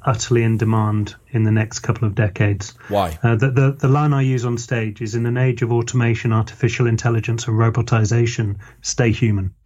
[0.06, 2.74] utterly in demand in the next couple of decades.
[2.90, 3.18] Why?
[3.24, 6.34] Uh, the, the the line I use on stage is in an age of automation,
[6.34, 9.54] artificial intelligence, and robotization, stay human.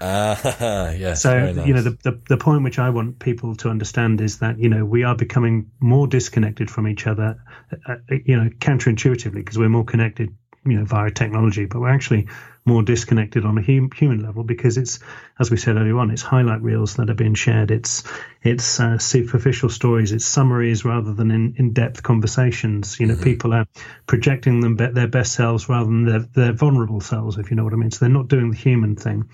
[0.00, 1.22] Ah, yes.
[1.22, 1.66] So nice.
[1.66, 4.68] you know the, the the point which I want people to understand is that you
[4.68, 7.36] know we are becoming more disconnected from each other,
[7.72, 10.32] uh, uh, you know counterintuitively because we're more connected
[10.64, 12.28] you know via technology, but we're actually
[12.68, 15.00] more disconnected on a hum, human level because it's
[15.40, 18.04] as we said earlier on, it's highlight reels that are being shared, it's
[18.42, 23.00] it's uh, superficial stories, it's summaries rather than in, in depth conversations.
[23.00, 23.66] You know, people are
[24.06, 27.64] projecting them be- their best selves rather than their their vulnerable selves, if you know
[27.64, 27.90] what I mean.
[27.90, 29.30] So they're not doing the human thing.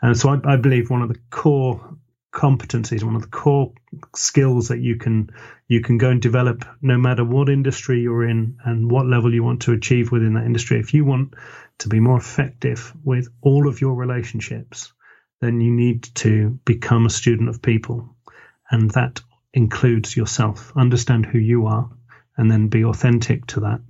[0.00, 1.96] And so I, I believe one of the core
[2.32, 3.72] competencies, one of the core
[4.16, 5.30] skills that you can
[5.68, 9.44] you can go and develop no matter what industry you're in and what level you
[9.44, 10.80] want to achieve within that industry.
[10.80, 11.34] If you want
[11.78, 14.92] to be more effective with all of your relationships,
[15.40, 18.16] then you need to become a student of people.
[18.70, 19.20] and that
[19.52, 20.72] includes yourself.
[20.76, 21.90] Understand who you are,
[22.36, 23.80] and then be authentic to that.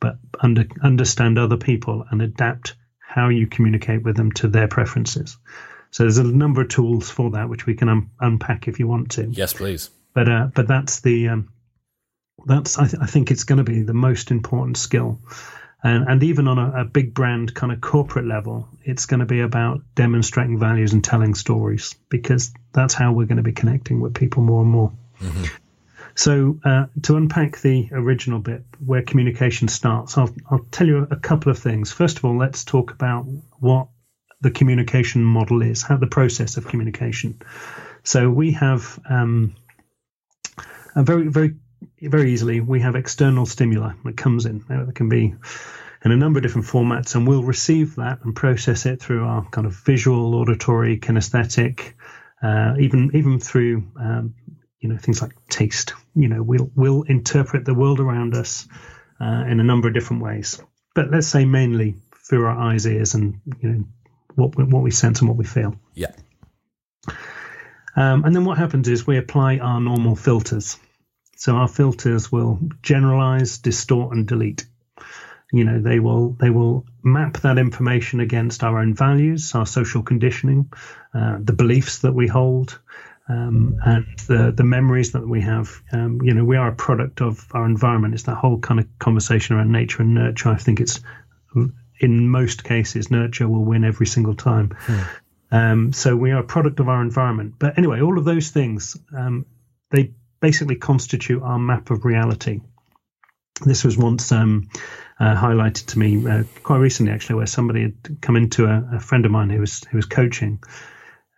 [0.00, 5.38] But under, understand other people and adapt how you communicate with them to their preferences.
[5.92, 8.88] So there's a number of tools for that which we can un- unpack if you
[8.88, 9.28] want to.
[9.30, 9.90] Yes, please.
[10.14, 11.52] But uh, but that's the um,
[12.46, 15.20] that's I, th- I think it's going to be the most important skill.
[15.84, 19.26] And, and even on a, a, big brand kind of corporate level, it's going to
[19.26, 24.00] be about demonstrating values and telling stories because that's how we're going to be connecting
[24.00, 24.92] with people more and more.
[25.20, 25.44] Mm-hmm.
[26.14, 31.16] So, uh, to unpack the original bit where communication starts, I'll, I'll tell you a
[31.16, 31.90] couple of things.
[31.90, 33.26] First of all, let's talk about
[33.58, 33.88] what
[34.40, 37.40] the communication model is, how the process of communication.
[38.04, 39.54] So, we have um,
[40.94, 41.54] a very, very
[42.10, 44.64] very easily, we have external stimuli that comes in.
[44.68, 45.34] It can be
[46.04, 49.44] in a number of different formats, and we'll receive that and process it through our
[49.50, 51.94] kind of visual, auditory, kinesthetic,
[52.42, 54.34] uh, even even through um,
[54.80, 55.94] you know things like taste.
[56.14, 58.66] You know, we'll we'll interpret the world around us
[59.20, 60.60] uh, in a number of different ways.
[60.94, 61.96] But let's say mainly
[62.28, 63.84] through our eyes, ears, and you know
[64.34, 65.76] what we, what we sense and what we feel.
[65.94, 66.12] Yeah.
[67.94, 70.78] Um, and then what happens is we apply our normal filters.
[71.36, 74.66] So our filters will generalize, distort, and delete.
[75.52, 80.02] You know, they will they will map that information against our own values, our social
[80.02, 80.72] conditioning,
[81.14, 82.80] uh, the beliefs that we hold,
[83.28, 85.82] um, and the the memories that we have.
[85.92, 88.14] Um, you know, we are a product of our environment.
[88.14, 90.48] It's that whole kind of conversation around nature and nurture.
[90.48, 91.00] I think it's
[92.00, 94.70] in most cases nurture will win every single time.
[94.80, 95.00] Hmm.
[95.50, 97.56] Um, so we are a product of our environment.
[97.58, 99.44] But anyway, all of those things um,
[99.90, 102.60] they basically constitute our map of reality.
[103.64, 104.68] This was once um,
[105.18, 109.00] uh, highlighted to me uh, quite recently, actually, where somebody had come into a, a,
[109.00, 110.62] friend of mine who was who was coaching,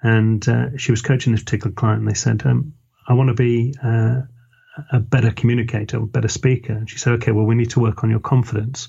[0.02, 2.00] and uh, she was coaching this particular client.
[2.00, 2.72] And they said, um,
[3.06, 4.22] "I want to be uh,
[4.90, 8.02] a better communicator, a better speaker." And she said, "Okay, well, we need to work
[8.04, 8.88] on your confidence."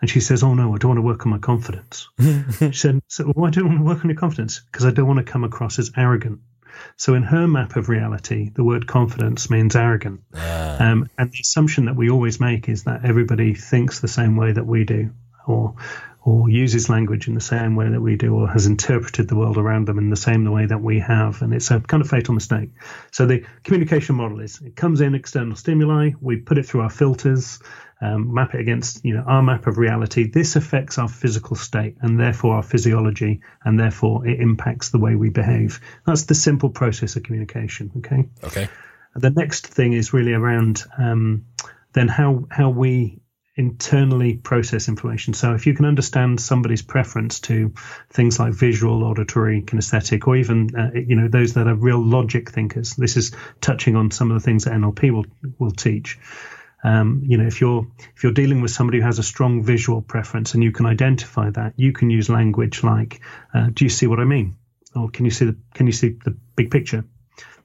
[0.00, 2.08] And she says, "Oh no, I don't want to work on my confidence."
[2.60, 5.08] she said, so "Why do you want to work on your confidence?" Because I don't
[5.08, 6.40] want to come across as arrogant.
[6.96, 10.20] So in her map of reality, the word confidence means arrogant.
[10.34, 10.78] Yeah.
[10.80, 14.52] Um, and the assumption that we always make is that everybody thinks the same way
[14.52, 15.10] that we do,
[15.46, 15.74] or
[16.26, 19.56] or uses language in the same way that we do, or has interpreted the world
[19.56, 21.40] around them in the same way that we have.
[21.40, 22.70] And it's a kind of fatal mistake.
[23.12, 26.90] So the communication model is it comes in external stimuli, we put it through our
[26.90, 27.60] filters,
[28.00, 30.30] um, map it against you know our map of reality.
[30.30, 35.14] This affects our physical state and therefore our physiology, and therefore it impacts the way
[35.14, 35.80] we behave.
[36.06, 37.92] That's the simple process of communication.
[37.98, 38.28] Okay.
[38.44, 38.68] Okay.
[39.14, 41.46] The next thing is really around um,
[41.94, 43.20] then how how we
[43.56, 45.32] internally process information.
[45.32, 47.72] So if you can understand somebody's preference to
[48.10, 52.50] things like visual, auditory, kinesthetic, or even uh, you know those that are real logic
[52.50, 53.32] thinkers, this is
[53.62, 55.26] touching on some of the things that NLP will
[55.58, 56.18] will teach.
[56.86, 57.84] Um, you know, if you're
[58.14, 61.50] if you're dealing with somebody who has a strong visual preference and you can identify
[61.50, 63.20] that, you can use language like,
[63.52, 64.54] uh, "Do you see what I mean?"
[64.94, 67.04] or "Can you see the Can you see the big picture?"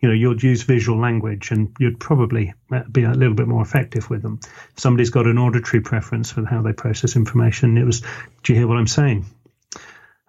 [0.01, 3.61] You know, you'd use visual language, and you'd probably uh, be a little bit more
[3.61, 4.39] effective with them.
[4.75, 7.77] Somebody's got an auditory preference for how they process information.
[7.77, 8.01] It was,
[8.41, 9.27] "Do you hear what I'm saying?"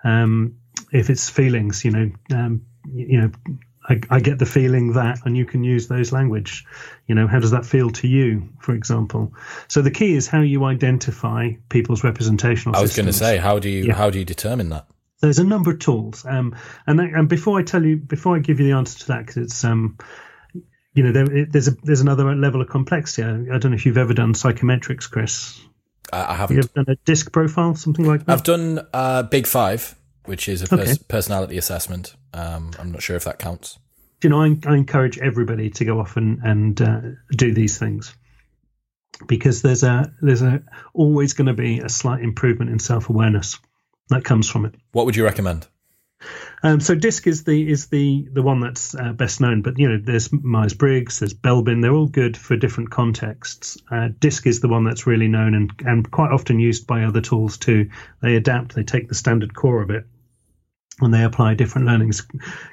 [0.04, 0.56] Um,
[0.92, 3.30] if it's feelings, you know, um, you know
[3.88, 6.64] I, I, get the feeling that, and you can use those language.
[7.06, 9.32] You know, how does that feel to you, for example?
[9.68, 12.76] So the key is how you identify people's representational.
[12.76, 13.94] I was going to say, how do you yeah.
[13.94, 14.86] how do you determine that?
[15.20, 16.56] There's a number of tools, um,
[16.86, 19.26] and that, and before I tell you, before I give you the answer to that,
[19.26, 19.96] because it's um,
[20.94, 23.22] you know, there, there's a there's another level of complexity.
[23.22, 25.60] I, I, don't know if you've ever done psychometrics, Chris.
[26.12, 26.56] I, I haven't.
[26.56, 28.32] You've done a disc profile, something like that.
[28.32, 31.02] I've done uh, Big Five which is a pers- okay.
[31.08, 32.14] personality assessment.
[32.32, 33.78] Um, I'm not sure if that counts.
[34.22, 37.00] You know, I, I encourage everybody to go off and, and uh,
[37.36, 38.14] do these things
[39.26, 40.62] because there's a there's a
[40.94, 43.58] always going to be a slight improvement in self awareness
[44.08, 44.74] that comes from it.
[44.92, 45.66] What would you recommend?
[46.64, 49.88] Um, so DISC is the is the the one that's uh, best known, but you
[49.88, 51.82] know there's Myers Briggs, there's Belbin.
[51.82, 53.78] They're all good for different contexts.
[53.90, 57.20] Uh, DISC is the one that's really known and and quite often used by other
[57.20, 57.90] tools too.
[58.20, 60.06] They adapt, they take the standard core of it,
[61.00, 62.26] and they apply different learnings.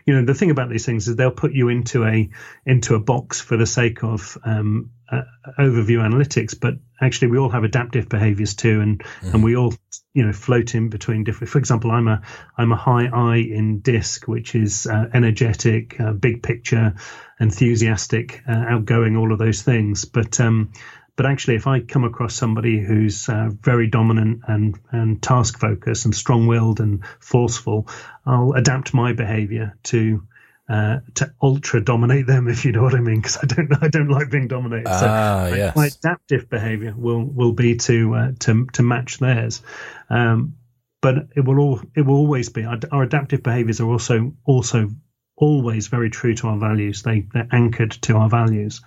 [0.05, 2.29] You know the thing about these things is they'll put you into a
[2.65, 5.21] into a box for the sake of um, uh,
[5.57, 9.33] overview analytics, but actually we all have adaptive behaviors too, and mm.
[9.33, 9.73] and we all
[10.13, 11.49] you know float in between different.
[11.49, 12.21] For example, I'm a
[12.57, 16.95] I'm a high I in DISC, which is uh, energetic, uh, big picture,
[17.39, 20.05] enthusiastic, uh, outgoing, all of those things.
[20.05, 20.71] But um,
[21.19, 26.05] but actually, if I come across somebody who's uh, very dominant and and task focused
[26.05, 27.89] and strong willed and forceful,
[28.25, 30.25] I'll adapt my behavior to
[30.69, 33.89] uh, to ultra dominate them, if you know what I mean, because I don't I
[33.89, 34.87] don't like being dominated.
[34.87, 35.75] Ah, so yes.
[35.75, 39.61] my adaptive behaviour will will be to uh, to to match theirs,
[40.09, 40.55] um,
[41.01, 44.87] but it will all it will always be our, our adaptive behaviours are also also
[45.35, 47.01] always very true to our values.
[47.03, 48.79] They they're anchored to our values.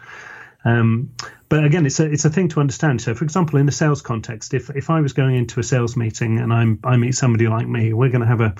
[0.64, 1.14] Um,
[1.48, 3.00] but again, it's a it's a thing to understand.
[3.00, 5.96] So, for example, in the sales context, if if I was going into a sales
[5.96, 8.54] meeting and I'm I meet somebody like me, we're going to have a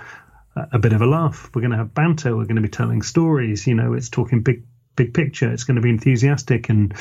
[0.55, 1.50] a bit of a laugh.
[1.55, 2.36] We're going to have banter.
[2.36, 3.66] We're going to be telling stories.
[3.66, 4.64] You know, it's talking big
[4.96, 5.50] big picture.
[5.50, 6.94] It's going to be enthusiastic and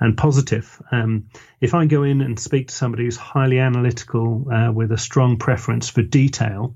[0.00, 0.82] and positive.
[0.90, 1.28] Um,
[1.60, 5.38] if I go in and speak to somebody who's highly analytical uh, with a strong
[5.38, 6.74] preference for detail,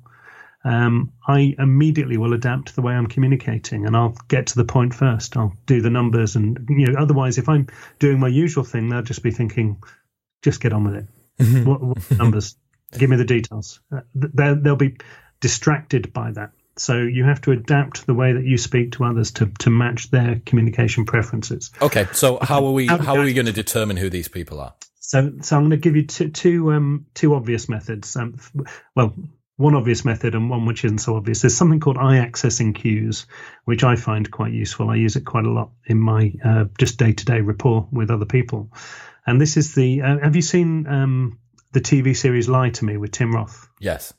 [0.64, 4.94] um, I immediately will adapt the way I'm communicating, and I'll get to the point
[4.94, 5.36] first.
[5.36, 7.66] I'll do the numbers, and you know, otherwise, if I'm
[7.98, 9.82] doing my usual thing, they'll just be thinking,
[10.42, 11.66] "Just get on with it.
[11.66, 12.56] what, what numbers?
[12.96, 14.96] Give me the details." Uh, they'll, they'll be
[15.40, 16.52] distracted by that.
[16.76, 20.10] So you have to adapt the way that you speak to others to, to match
[20.10, 21.70] their communication preferences.
[21.82, 24.74] Okay, so how are we how are we going to determine who these people are?
[25.00, 28.16] So so I'm going to give you two two um two obvious methods.
[28.16, 28.36] Um,
[28.94, 29.14] well,
[29.56, 31.42] one obvious method and one which isn't so obvious.
[31.42, 33.26] There's something called eye accessing cues,
[33.64, 34.90] which I find quite useful.
[34.90, 38.10] I use it quite a lot in my uh, just day to day rapport with
[38.10, 38.72] other people.
[39.26, 40.02] And this is the.
[40.02, 41.38] Uh, have you seen um,
[41.72, 43.68] the TV series Lie to Me with Tim Roth?
[43.78, 44.12] Yes.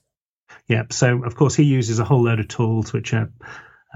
[0.68, 0.84] Yeah.
[0.92, 3.32] So of course he uses a whole load of tools which are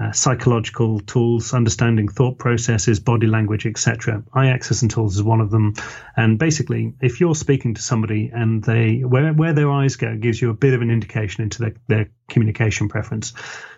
[0.00, 4.22] uh, psychological tools, understanding thought processes, body language, etc.
[4.32, 5.74] Eye and tools is one of them.
[6.16, 10.40] And basically, if you're speaking to somebody and they where where their eyes go gives
[10.40, 13.32] you a bit of an indication into their, their communication preference.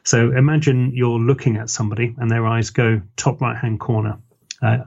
[0.05, 4.18] So imagine you're looking at somebody and their eyes go top right hand corner.
[4.62, 4.79] Uh,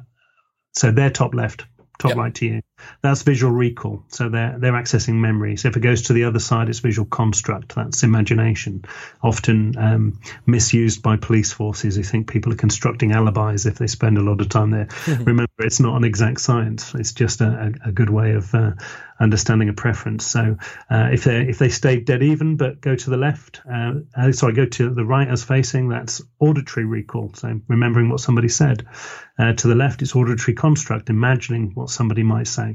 [0.72, 1.66] so they're top left,
[1.98, 2.18] top Yep.
[2.18, 2.62] right to you.
[3.02, 4.04] That's visual recall.
[4.08, 5.58] So they're they're accessing memory.
[5.58, 7.76] So if it goes to the other side, it's visual construct.
[7.76, 8.86] That's imagination.
[9.22, 14.18] Often um, misused by police forces who think people are constructing alibis if they spend
[14.18, 14.88] a lot of time there.
[15.08, 16.94] Remember, it's not an exact science.
[16.96, 18.72] It's just a, a, a good way of uh,
[19.20, 20.26] understanding a preference.
[20.26, 20.58] So
[20.90, 24.32] uh, if they if they stay dead even but go to the left, uh, uh,
[24.32, 27.32] sorry, go to the right as facing, that's auditory recall.
[27.34, 28.86] So remembering what somebody said.
[29.40, 32.73] Uh, to the left, it's auditory construct, imagining what somebody might say.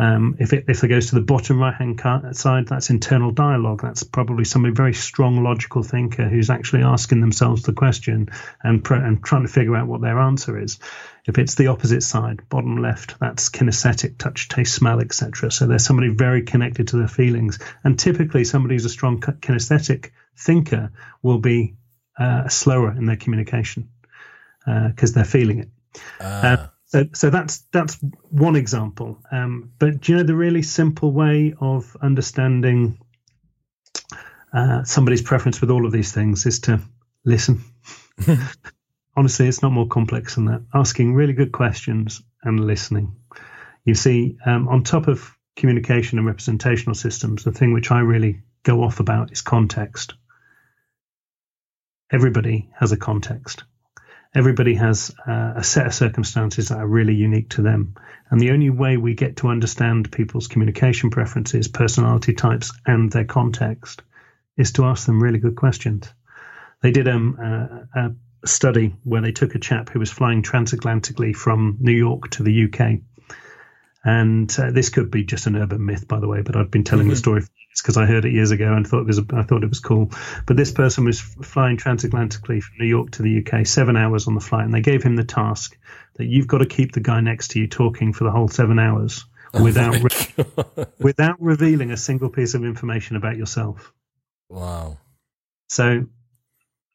[0.00, 2.00] Um, if it if it goes to the bottom right hand
[2.34, 3.82] side, that's internal dialogue.
[3.82, 8.30] That's probably somebody very strong logical thinker who's actually asking themselves the question
[8.62, 10.78] and and trying to figure out what their answer is.
[11.26, 15.50] If it's the opposite side, bottom left, that's kinesthetic, touch, taste, smell, etc.
[15.50, 20.12] So there's somebody very connected to their feelings, and typically somebody who's a strong kinesthetic
[20.34, 21.74] thinker will be
[22.18, 23.90] uh, slower in their communication
[24.64, 25.68] because they're feeling it.
[26.20, 27.96] Ah, So, so that's that's
[28.30, 29.18] one example.
[29.30, 32.98] Um, but do you know the really simple way of understanding
[34.52, 36.80] uh, somebody's preference with all of these things is to
[37.24, 37.62] listen.
[39.16, 40.62] Honestly, it's not more complex than that.
[40.74, 43.14] Asking really good questions and listening.
[43.84, 48.42] You see, um, on top of communication and representational systems, the thing which I really
[48.64, 50.14] go off about is context.
[52.10, 53.62] Everybody has a context
[54.34, 57.94] everybody has uh, a set of circumstances that are really unique to them.
[58.30, 63.24] And the only way we get to understand people's communication preferences, personality types, and their
[63.24, 64.02] context
[64.56, 66.12] is to ask them really good questions.
[66.82, 71.34] They did um, uh, a study where they took a chap who was flying transatlantically
[71.34, 73.00] from New York to the UK.
[74.02, 76.84] And uh, this could be just an urban myth, by the way, but I've been
[76.84, 77.42] telling the story
[77.82, 80.10] because I heard it years ago and thought it was I thought it was cool.
[80.46, 84.34] But this person was flying transatlantically from New York to the UK, seven hours on
[84.34, 85.76] the flight, and they gave him the task
[86.16, 88.78] that you've got to keep the guy next to you talking for the whole seven
[88.78, 89.24] hours
[89.54, 93.92] oh without re- without revealing a single piece of information about yourself.
[94.48, 94.98] wow.
[95.68, 96.06] So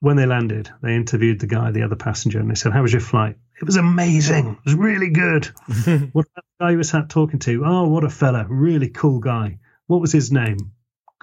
[0.02, 2.94] when they landed, they interviewed the guy, the other passenger, and they said, "How was
[2.94, 4.50] your flight?" It was amazing.
[4.50, 5.46] It was really good.
[6.12, 7.64] what about the guy you were sat talking to?
[7.66, 8.46] Oh, what a fella!
[8.48, 9.60] Really cool guy.
[9.88, 10.74] What was his name?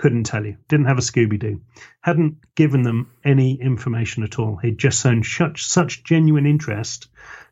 [0.03, 0.57] Couldn't tell you.
[0.67, 1.61] Didn't have a Scooby Doo.
[2.01, 4.57] Hadn't given them any information at all.
[4.57, 7.07] He'd just shown such such genuine interest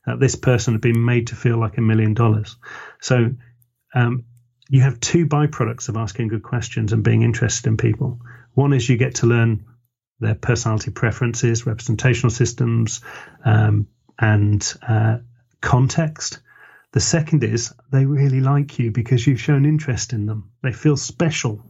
[0.05, 2.57] that this person had been made to feel like a million dollars.
[3.01, 3.30] So
[3.94, 4.24] um,
[4.68, 8.18] you have two byproducts of asking good questions and being interested in people.
[8.55, 9.66] One is you get to learn
[10.18, 13.01] their personality preferences, representational systems,
[13.44, 13.86] um,
[14.18, 15.18] and uh,
[15.61, 16.40] context.
[16.90, 20.51] The second is they really like you because you've shown interest in them.
[20.64, 21.70] They feel special.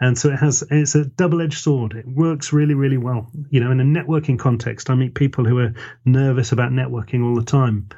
[0.00, 1.94] And so it has it's a double-edged sword.
[1.94, 3.30] It works really, really well.
[3.50, 5.74] You know, in a networking context, I meet people who are
[6.04, 7.88] nervous about networking all the time.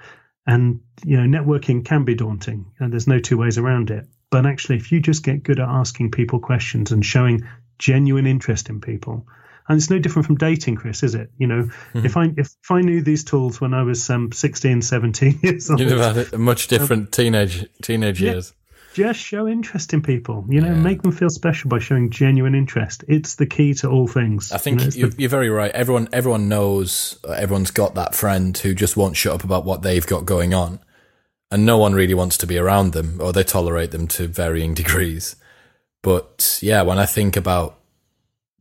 [0.47, 4.07] And you know, networking can be daunting, and there's no two ways around it.
[4.30, 8.68] But actually, if you just get good at asking people questions and showing genuine interest
[8.68, 9.26] in people,
[9.68, 11.30] and it's no different from dating, Chris, is it?
[11.38, 12.07] You know, mm-hmm.
[12.07, 15.80] if I if, I knew these tools when I was um, 16, 17 years old,
[15.80, 18.53] you'd have had a much different teenage teenage yeah, years.
[18.97, 20.47] Just show interest in people.
[20.49, 20.74] You know, yeah.
[20.74, 23.05] make them feel special by showing genuine interest.
[23.07, 24.53] It's the key to all things.
[24.53, 25.70] I think you are the- very right.
[25.72, 27.18] Everyone everyone knows.
[27.22, 30.55] Uh, everyone's got that friend who just won't shut up about what they've got going
[30.55, 30.80] on,
[31.51, 34.72] and no one really wants to be around them, or they tolerate them to varying
[34.82, 35.36] degrees.
[36.03, 37.78] But yeah, when I think about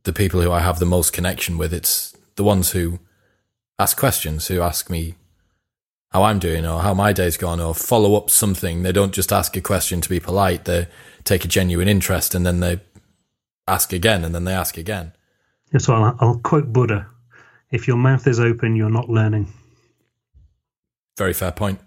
[0.02, 2.98] the people who I have the most connection with, it's the ones who
[3.78, 5.14] ask questions, who ask me
[6.10, 8.82] how I'm doing or how my day's gone or follow up something.
[8.82, 10.64] They don't just ask a question to be polite.
[10.64, 10.88] They
[11.24, 12.80] take a genuine interest and then they
[13.66, 15.12] ask again and then they ask again.
[15.72, 17.08] Yeah, so I'll, I'll quote Buddha.
[17.70, 19.52] If your mouth is open, you're not learning.
[21.18, 21.80] Very fair point.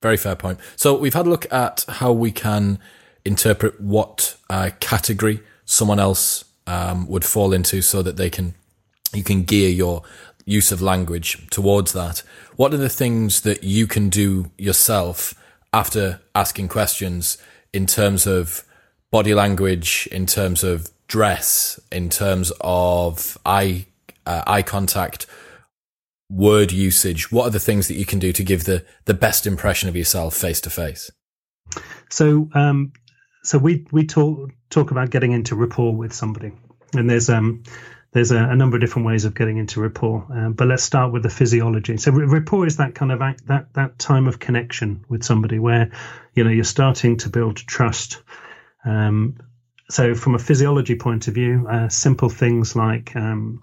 [0.00, 0.60] Very fair point.
[0.76, 2.78] So we've had a look at how we can
[3.24, 8.54] interpret what uh, category someone else um, would fall into so that they can
[9.14, 10.02] you can gear your
[10.48, 12.22] use of language towards that.
[12.56, 15.34] What are the things that you can do yourself
[15.72, 17.36] after asking questions
[17.72, 18.64] in terms of
[19.10, 23.86] body language, in terms of dress, in terms of eye
[24.24, 25.26] uh, eye contact,
[26.30, 27.30] word usage?
[27.30, 29.96] What are the things that you can do to give the the best impression of
[29.96, 31.10] yourself face to face?
[32.08, 32.92] So, um,
[33.44, 36.52] so we we talk talk about getting into rapport with somebody,
[36.94, 37.64] and there's um
[38.12, 40.26] there's a, a number of different ways of getting into rapport.
[40.30, 41.96] Um, but let's start with the physiology.
[41.98, 45.90] So rapport is that kind of act, that that time of connection with somebody where
[46.34, 48.22] you know you're starting to build trust.
[48.84, 49.38] Um,
[49.90, 53.62] so from a physiology point of view, uh, simple things like um,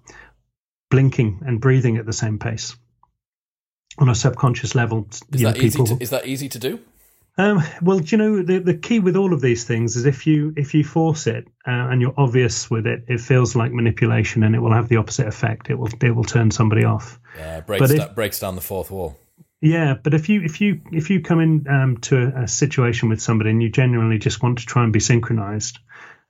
[0.89, 2.76] blinking and breathing at the same pace
[3.98, 5.08] on a subconscious level.
[5.12, 5.84] Is that know, easy?
[5.84, 6.80] to, is that easy to do?
[7.38, 10.25] Um, well, do you know the the key with all of these things is if
[10.25, 14.43] you if you force it uh, and you're obvious with it, it feels like manipulation
[14.43, 15.69] and it will have the opposite effect.
[15.69, 17.19] It will it will turn somebody off.
[17.38, 19.17] Yeah, breaks if, breaks down the fourth wall.
[19.59, 23.09] Yeah, but if you if you if you come in um, to a, a, situation
[23.09, 25.79] with somebody and you genuinely just want to try and be synchronized,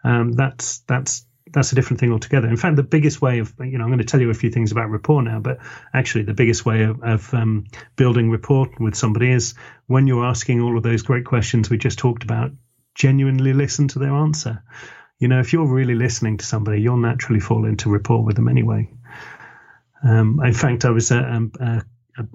[0.04, 1.25] um, that's that's
[1.56, 2.48] that's a different thing altogether.
[2.48, 4.52] In fact, the biggest way of, you know, I'm going to tell you a few
[4.52, 5.58] things about rapport now, but
[5.94, 9.56] actually, the biggest way of, of um, building rapport with somebody is
[9.88, 12.52] when you're asking all of those great questions we just talked about,
[12.94, 14.64] genuinely listen to their answer.
[15.18, 18.48] You know, if you're really listening to somebody, you'll naturally fall into rapport with them
[18.48, 18.92] anyway.
[20.04, 21.82] Um, in fact, I was at um, uh,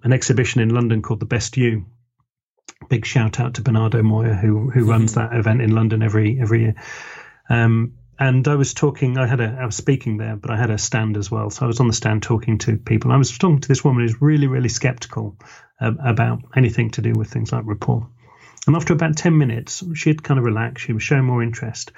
[0.03, 1.87] an exhibition in London called The Best You.
[2.89, 6.63] Big shout out to Bernardo Moya, who who runs that event in London every every
[6.63, 6.75] year.
[7.51, 9.17] Um, and I was talking.
[9.17, 9.57] I had a.
[9.61, 11.49] I was speaking there, but I had a stand as well.
[11.49, 13.11] So I was on the stand talking to people.
[13.11, 15.37] I was talking to this woman who's really, really skeptical
[15.81, 18.07] uh, about anything to do with things like rapport.
[18.67, 20.85] And after about ten minutes, she had kind of relaxed.
[20.85, 21.93] She was showing more interest,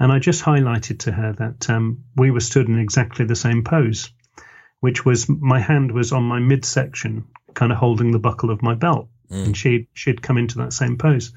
[0.00, 3.62] and I just highlighted to her that um, we were stood in exactly the same
[3.62, 4.10] pose,
[4.80, 8.74] which was my hand was on my midsection, kind of holding the buckle of my
[8.74, 9.44] belt, mm.
[9.44, 11.34] and she she'd come into that same pose.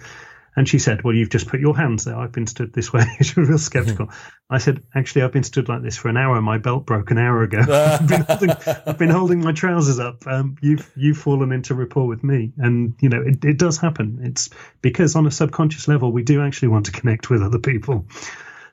[0.56, 2.18] And she said, Well, you've just put your hands there.
[2.18, 3.06] I've been stood this way.
[3.22, 4.10] she was real skeptical.
[4.50, 6.42] I said, Actually, I've been stood like this for an hour.
[6.42, 7.60] My belt broke an hour ago.
[7.70, 8.50] I've, been holding,
[8.86, 10.26] I've, been holding, my trousers up.
[10.28, 12.52] Um, you've you've fallen into rapport with me.
[12.58, 14.20] And, you know, it, it does happen.
[14.24, 14.50] It's
[14.82, 18.06] because on a subconscious level, we do actually want to connect with other people.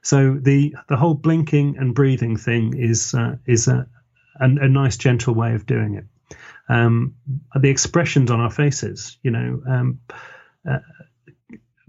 [0.07, 3.89] So the the whole blinking and breathing thing is uh, is a,
[4.41, 6.05] a, a nice, gentle way of doing it.
[6.69, 7.17] Um,
[7.61, 10.01] the expressions on our faces, you know, um,
[10.69, 10.79] uh,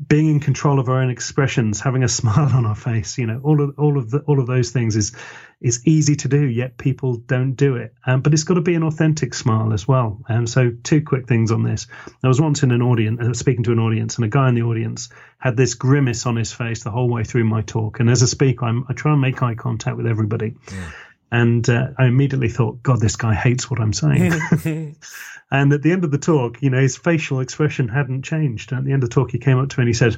[0.06, 3.40] being in control of our own expressions, having a smile on our face, you know,
[3.44, 5.16] all of all of the, all of those things is
[5.60, 7.94] is easy to do, yet people don't do it.
[8.06, 10.22] Um, but it's got to be an authentic smile as well.
[10.28, 11.88] And um, so, two quick things on this.
[12.24, 14.56] I was once in an audience, uh, speaking to an audience, and a guy in
[14.56, 18.00] the audience had this grimace on his face the whole way through my talk.
[18.00, 20.56] And as a speaker, I'm, i try and make eye contact with everybody.
[20.72, 20.92] Yeah.
[21.30, 24.34] And uh, I immediately thought, God, this guy hates what I'm saying.
[25.50, 28.72] And at the end of the talk, you know, his facial expression hadn't changed.
[28.72, 30.18] And at the end of the talk, he came up to me and he said,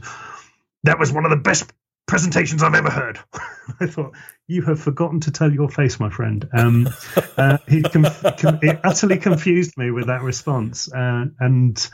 [0.83, 1.71] That was one of the best
[2.07, 3.19] presentations I've ever heard.
[3.79, 4.15] I thought,
[4.47, 6.47] You have forgotten to tell your face, my friend.
[6.51, 6.89] Um,
[7.37, 7.83] uh, he,
[8.83, 10.91] utterly confused me with that response.
[10.91, 11.89] Uh, and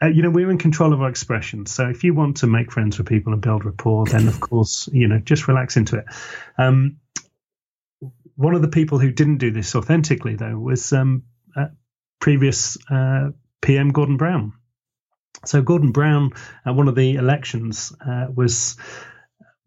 [0.00, 1.72] uh, you know, we're in control of our expressions.
[1.72, 4.88] So if you want to make friends with people and build rapport, then of course,
[4.92, 6.04] you know, just relax into it.
[6.56, 6.98] Um,
[8.36, 11.24] one of the people who didn't do this authentically, though, was um,
[12.22, 13.30] previous uh,
[13.60, 14.52] PM Gordon Brown.
[15.44, 16.30] So Gordon Brown,
[16.64, 18.76] at one of the elections, uh, was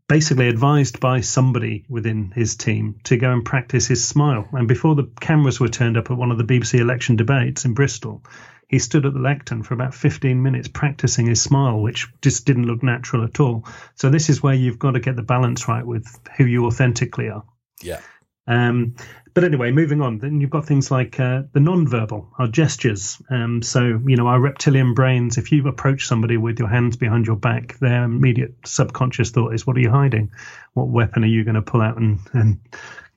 [0.08, 4.48] basically advised by somebody within his team to go and practice his smile.
[4.54, 7.74] And before the cameras were turned up at one of the BBC election debates in
[7.74, 8.24] Bristol,
[8.70, 12.68] he stood at the lectern for about 15 minutes practicing his smile, which just didn't
[12.68, 13.66] look natural at all.
[13.96, 16.08] So this is where you've got to get the balance right with
[16.38, 17.44] who you authentically are.
[17.82, 18.00] Yeah.
[18.48, 18.96] Um,
[19.36, 20.20] but anyway, moving on.
[20.20, 23.22] Then you've got things like uh, the non-verbal, our gestures.
[23.30, 25.38] Um, so you know, our reptilian brains.
[25.38, 29.68] If you approach somebody with your hands behind your back, their immediate subconscious thought is,
[29.68, 30.32] "What are you hiding?
[30.74, 32.60] What weapon are you going to pull out and and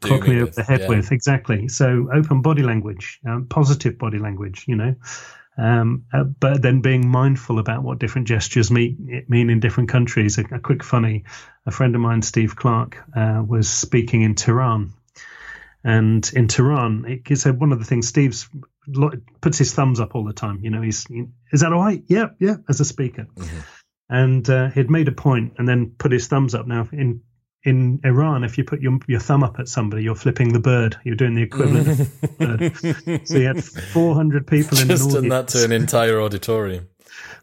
[0.01, 0.89] clock me over the head yeah.
[0.89, 1.69] with?" Exactly.
[1.69, 4.65] So open body language, um, positive body language.
[4.67, 4.95] You know.
[5.57, 10.39] Um, uh, but then being mindful about what different gestures mean, mean in different countries.
[10.39, 11.25] A, a, quick funny,
[11.67, 14.93] a friend of mine, Steve Clark, uh, was speaking in Tehran
[15.85, 18.49] and in Tehran, it, so one of the things Steve's
[19.41, 20.61] puts his thumbs up all the time.
[20.63, 21.07] You know, he's
[21.53, 22.03] is that all right?
[22.07, 23.27] Yeah, yeah, as a speaker.
[23.35, 23.59] Mm-hmm.
[24.11, 26.67] And uh, he'd made a point and then put his thumbs up.
[26.67, 27.23] Now in
[27.65, 30.97] in Iran, if you put your your thumb up at somebody, you're flipping the bird.
[31.05, 33.29] You're doing the equivalent.
[33.29, 35.15] so you had 400 people in just an audience.
[35.15, 36.89] done that to an entire auditorium.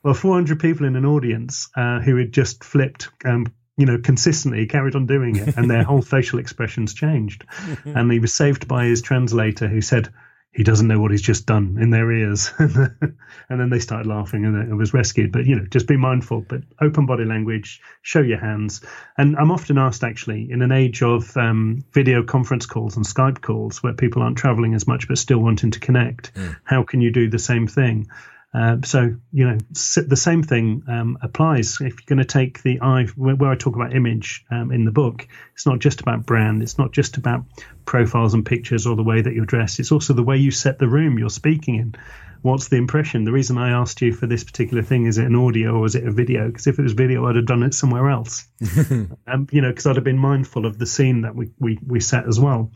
[0.03, 3.47] Well, 400 people in an audience uh, who had just flipped um,
[3.77, 7.45] you know, consistently carried on doing it, and their whole facial expressions changed.
[7.85, 10.10] and he was saved by his translator, who said
[10.56, 13.15] he doesn't know what he's just done in their ears, and
[13.49, 15.34] then they started laughing, and it was rescued.
[15.34, 16.45] But you know, just be mindful.
[16.47, 18.81] But open body language, show your hands.
[19.18, 23.41] And I'm often asked, actually, in an age of um, video conference calls and Skype
[23.41, 26.56] calls, where people aren't traveling as much but still wanting to connect, mm.
[26.64, 28.07] how can you do the same thing?
[28.56, 32.80] Uh, so you know the same thing um, applies if you're going to take the
[32.82, 35.27] eye where, where I talk about image um, in the book.
[35.53, 36.61] It's not just about brand.
[36.61, 37.44] It's not just about
[37.84, 39.80] profiles and pictures or the way that you're dressed.
[39.80, 41.95] It's also the way you set the room you're speaking in.
[42.44, 43.26] What's the impression?
[43.26, 45.95] The reason I asked you for this particular thing is it an audio or is
[45.95, 46.48] it a video?
[46.48, 48.48] Because if it was video, I'd have done it somewhere else.
[49.27, 51.99] um, you know, because I'd have been mindful of the scene that we we, we
[51.99, 52.72] set as well.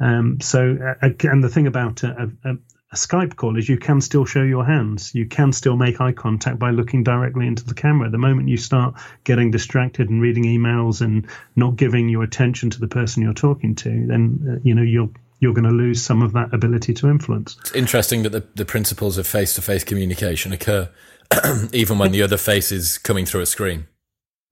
[0.00, 2.54] Um, so, uh, and the thing about a, a,
[2.96, 5.14] Skype call is you can still show your hands.
[5.14, 8.10] You can still make eye contact by looking directly into the camera.
[8.10, 8.94] The moment you start
[9.24, 13.74] getting distracted and reading emails and not giving your attention to the person you're talking
[13.76, 17.08] to, then uh, you know you're you're going to lose some of that ability to
[17.08, 17.56] influence.
[17.60, 20.88] It's interesting that the, the principles of face to face communication occur
[21.72, 23.86] even when the other face is coming through a screen.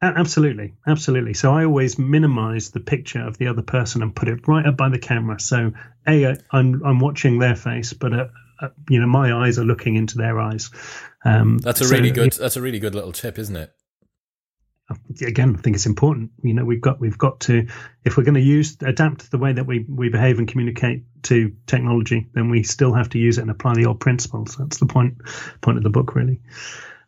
[0.04, 1.34] Absolutely, absolutely.
[1.34, 4.76] So I always minimize the picture of the other person and put it right up
[4.76, 5.40] by the camera.
[5.40, 5.72] So
[6.06, 8.26] a, I'm I'm watching their face, but uh,
[8.60, 10.70] uh, you know my eyes are looking into their eyes.
[11.24, 12.32] Um, that's a so, really good.
[12.32, 13.72] That's a really good little tip, isn't it?
[15.22, 16.32] Again, I think it's important.
[16.42, 17.66] You know, we've got we've got to
[18.04, 21.56] if we're going to use adapt the way that we we behave and communicate to
[21.66, 24.56] technology, then we still have to use it and apply the old principles.
[24.56, 25.22] That's the point
[25.62, 26.40] point of the book, really.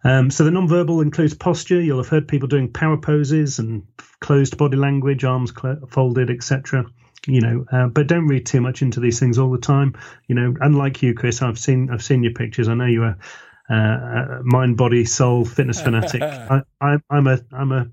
[0.06, 1.80] Um, so the non-verbal includes posture.
[1.80, 3.82] You'll have heard people doing power poses and
[4.20, 6.86] closed body language, arms cl- folded, etc.
[7.26, 9.96] You know, uh, but don't read too much into these things all the time.
[10.28, 12.68] You know, unlike you, Chris, I've seen I've seen your pictures.
[12.68, 13.18] I know you are
[13.68, 16.22] uh, mind, body, soul, fitness fanatic.
[16.22, 17.86] I, I, I'm a I'm a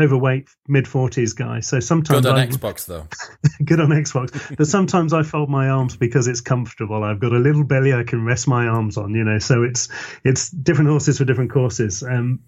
[0.00, 1.60] overweight mid forties guy.
[1.60, 3.06] So sometimes good on I, Xbox though.
[3.64, 4.56] good on Xbox.
[4.56, 7.04] But sometimes I fold my arms because it's comfortable.
[7.04, 9.14] I've got a little belly I can rest my arms on.
[9.14, 9.88] You know, so it's
[10.24, 12.02] it's different horses for different courses.
[12.02, 12.40] Um,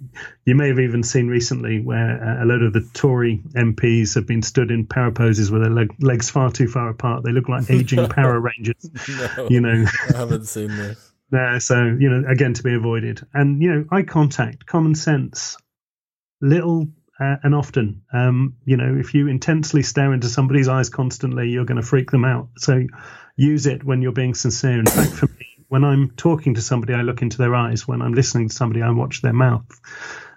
[0.47, 4.27] you may have even seen recently where uh, a load of the Tory MPs have
[4.27, 7.25] been stood in power poses with their leg, legs far too far apart.
[7.25, 8.91] They look like aging Power Rangers.
[9.37, 9.85] No, you know,
[10.15, 11.08] I haven't seen this.
[11.31, 15.57] No, so you know, again, to be avoided, and you know, eye contact, common sense,
[16.41, 16.89] little
[17.21, 18.03] uh, and often.
[18.13, 22.11] Um, you know, if you intensely stare into somebody's eyes constantly, you're going to freak
[22.11, 22.49] them out.
[22.59, 22.87] So
[23.37, 24.79] use it when you're being sincere.
[24.79, 27.87] In fact, for me, when I'm talking to somebody, I look into their eyes.
[27.87, 29.67] When I'm listening to somebody, I watch their mouth.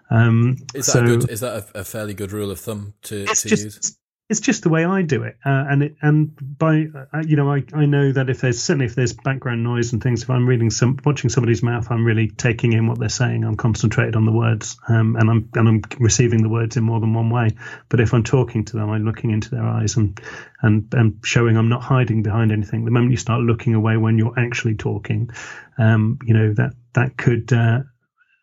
[0.10, 3.26] Um, is that so, good, is that a, a, fairly good rule of thumb to,
[3.26, 3.98] to just, use?
[4.32, 7.52] It's just the way I do it, uh, and it, and by uh, you know
[7.52, 10.48] I, I know that if there's certainly if there's background noise and things, if I'm
[10.48, 13.44] reading some watching somebody's mouth, I'm really taking in what they're saying.
[13.44, 17.02] I'm concentrated on the words, um, and I'm and I'm receiving the words in more
[17.02, 17.50] than one way.
[17.90, 20.18] But if I'm talking to them, I'm looking into their eyes and
[20.62, 22.86] and and showing I'm not hiding behind anything.
[22.86, 25.30] The moment you start looking away when you're actually talking,
[25.78, 27.80] um, you know that that could uh,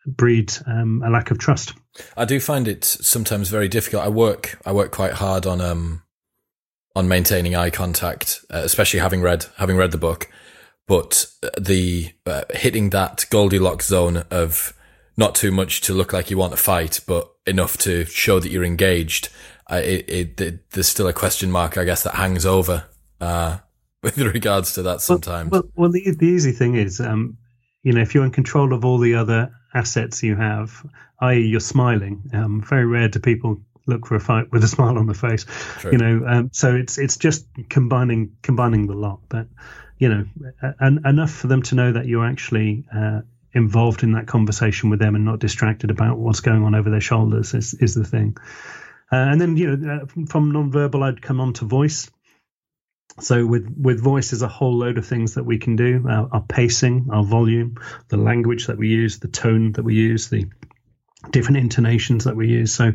[0.05, 1.73] breed um, a lack of trust.
[2.15, 4.03] I do find it sometimes very difficult.
[4.03, 6.03] I work I work quite hard on um
[6.95, 10.29] on maintaining eye contact, uh, especially having read having read the book.
[10.87, 11.27] But
[11.57, 14.73] the uh, hitting that Goldilocks zone of
[15.17, 18.51] not too much to look like you want to fight, but enough to show that
[18.51, 19.29] you're engaged.
[19.69, 22.85] Uh, it, it, it, there's still a question mark, I guess, that hangs over
[23.21, 23.57] uh,
[24.03, 25.51] with regards to that sometimes.
[25.51, 27.37] Well, well, well the, the easy thing is, um,
[27.83, 30.85] you know, if you're in control of all the other assets you have,
[31.19, 32.29] i.e., you're smiling.
[32.33, 35.45] Um, very rare do people look for a fight with a smile on the face.
[35.79, 35.91] True.
[35.91, 39.19] You know, um, so it's it's just combining combining the lot.
[39.29, 39.47] But
[39.97, 40.25] you know,
[40.79, 43.21] and enough for them to know that you're actually uh,
[43.53, 47.01] involved in that conversation with them and not distracted about what's going on over their
[47.01, 48.37] shoulders is is the thing.
[49.11, 52.09] Uh, and then you know, uh, from nonverbal, I'd come on to voice.
[53.19, 56.05] So with with voice there's a whole load of things that we can do.
[56.07, 57.75] Our, our, pacing our volume
[58.07, 60.45] the language that we use the tone that we use the
[61.31, 62.73] different intonations that we use.
[62.73, 62.93] So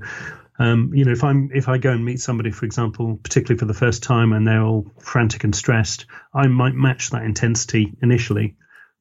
[0.59, 3.65] um, you know if i'm if i go and meet somebody for example particularly for
[3.65, 8.57] the first time and they're all frantic and stressed i might match that intensity initially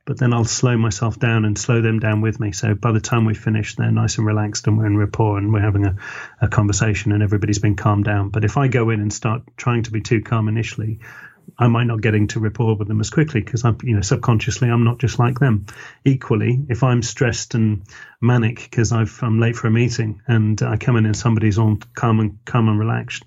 [0.06, 2.52] but then I'll slow myself down and slow them down with me.
[2.52, 5.54] So by the time we finish, they're nice and relaxed and we're in rapport and
[5.54, 5.96] we're having a,
[6.42, 8.30] a conversation and everybody's been calmed down.
[8.30, 11.00] But if I go in and start trying to be too calm initially,
[11.58, 14.70] I might not get into rapport with them as quickly because I'm, you know, subconsciously
[14.70, 15.68] I'm not just like them.
[16.04, 17.84] Equally, if I'm stressed and
[18.22, 22.20] manic because I'm late for a meeting and I come in and somebody's all calm
[22.20, 23.24] and calm and relaxed,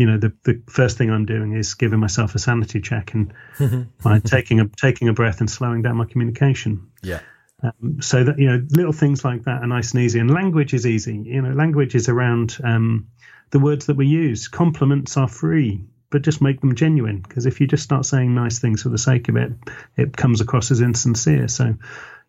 [0.00, 3.34] you know, the, the first thing I'm doing is giving myself a sanity check and
[4.02, 6.88] by taking a taking a breath and slowing down my communication.
[7.02, 7.20] Yeah.
[7.62, 10.18] Um, so that you know, little things like that are nice and easy.
[10.18, 11.16] And language is easy.
[11.16, 13.08] You know, language is around um,
[13.50, 14.48] the words that we use.
[14.48, 17.20] Compliments are free, but just make them genuine.
[17.20, 19.52] Because if you just start saying nice things for the sake of it,
[19.98, 21.46] it comes across as insincere.
[21.48, 21.74] So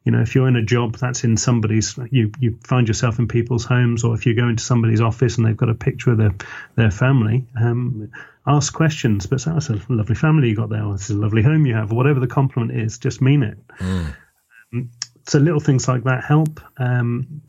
[0.03, 3.27] you know if you're in a job that's in somebody's you you find yourself in
[3.27, 6.17] people's homes or if you go into somebody's office and they've got a picture of
[6.17, 6.33] their
[6.75, 8.11] their family um,
[8.47, 9.25] ask questions.
[9.27, 11.65] But say, that's a lovely family you got there or this is a lovely home
[11.65, 13.57] you have or whatever the compliment is just mean it.
[13.77, 14.89] Mm.
[15.27, 16.59] so little things like that help.
[16.77, 17.41] Um,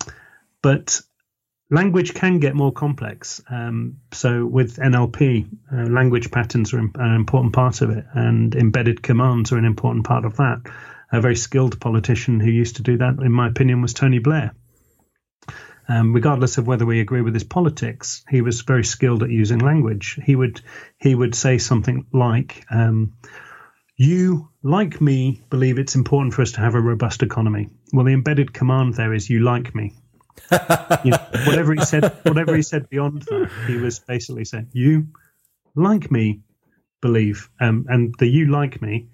[0.61, 1.01] but
[1.71, 3.43] language can get more complex.
[3.49, 9.03] Um, so with nlp uh, language patterns are an important part of it and embedded
[9.03, 10.61] commands are an important part of that
[11.13, 14.55] a very skilled politician who used to do that, in my opinion, was Tony Blair.
[15.89, 19.59] Um, regardless of whether we agree with his politics, he was very skilled at using
[19.59, 20.19] language.
[20.25, 20.61] He would
[20.99, 23.15] he would say something like, um,
[23.97, 28.13] "You, like me, believe it's important for us to have a robust economy." Well, the
[28.13, 29.93] embedded command there is, "You like me."
[31.05, 35.09] you know, whatever he said, whatever he said beyond that, he was basically saying, "You,
[35.75, 36.43] like me,
[37.01, 39.09] believe," um, and the "you like me"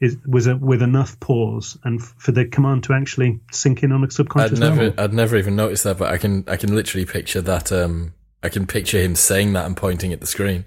[0.00, 3.92] is, was a, with enough pause and f- for the command to actually sink in
[3.92, 5.04] on a subconscious I'd never, level.
[5.04, 7.72] I'd never even noticed that, but I can, I can literally picture that.
[7.72, 10.66] Um, I can picture him saying that and pointing at the screen.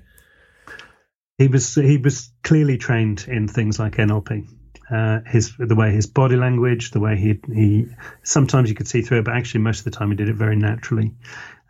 [1.37, 4.47] He was, he was clearly trained in things like NLP.
[4.91, 7.85] Uh, his the way his body language, the way he he
[8.23, 10.35] sometimes you could see through it, but actually most of the time he did it
[10.35, 11.13] very naturally.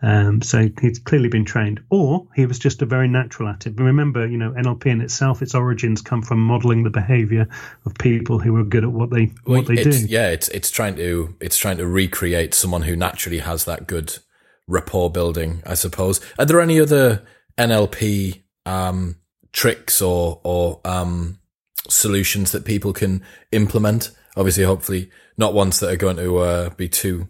[0.04, 3.76] Um, so he's clearly been trained, or he was just a very natural at it.
[3.76, 7.48] But remember, you know, NLP in itself, its origins come from modeling the behavior
[7.86, 9.92] of people who are good at what they well, what they do.
[9.92, 14.18] Yeah, it's it's trying to it's trying to recreate someone who naturally has that good
[14.68, 15.62] rapport building.
[15.66, 16.20] I suppose.
[16.40, 17.24] Are there any other
[17.58, 19.18] NLP um,
[19.54, 21.38] tricks or or um,
[21.88, 24.10] solutions that people can implement?
[24.36, 27.28] Obviously, hopefully, not ones that are going to uh, be too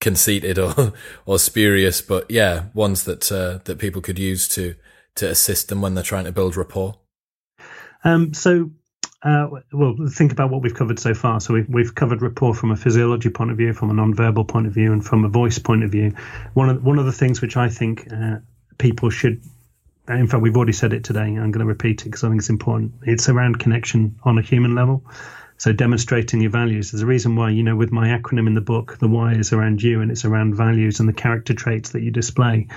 [0.00, 0.92] conceited or
[1.26, 4.74] or spurious, but yeah, ones that uh, that people could use to
[5.16, 6.96] to assist them when they're trying to build rapport.
[8.02, 8.70] Um, so,
[9.22, 11.40] uh, well, think about what we've covered so far.
[11.40, 14.66] So we've we've covered rapport from a physiology point of view, from a non-verbal point
[14.66, 16.14] of view, and from a voice point of view.
[16.54, 18.38] One of one of the things which I think uh,
[18.78, 19.42] people should.
[20.08, 21.20] In fact, we've already said it today.
[21.20, 22.94] I'm going to repeat it because I think it's important.
[23.02, 25.04] It's around connection on a human level.
[25.60, 26.90] So demonstrating your values.
[26.90, 29.52] There's a reason why, you know, with my acronym in the book, the why is
[29.52, 32.68] around you and it's around values and the character traits that you display.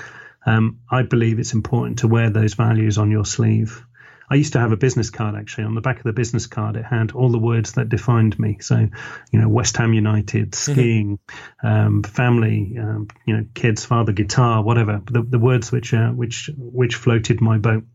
[0.45, 3.85] Um, I believe it's important to wear those values on your sleeve.
[4.29, 5.63] I used to have a business card actually.
[5.63, 8.57] On the back of the business card, it had all the words that defined me.
[8.59, 8.89] So,
[9.31, 10.73] you know, West Ham United, mm-hmm.
[10.73, 11.67] skiing, mm-hmm.
[11.67, 15.01] um, family, um, you know, kids, father, guitar, whatever.
[15.09, 17.85] The, the words which uh, which which floated my boat.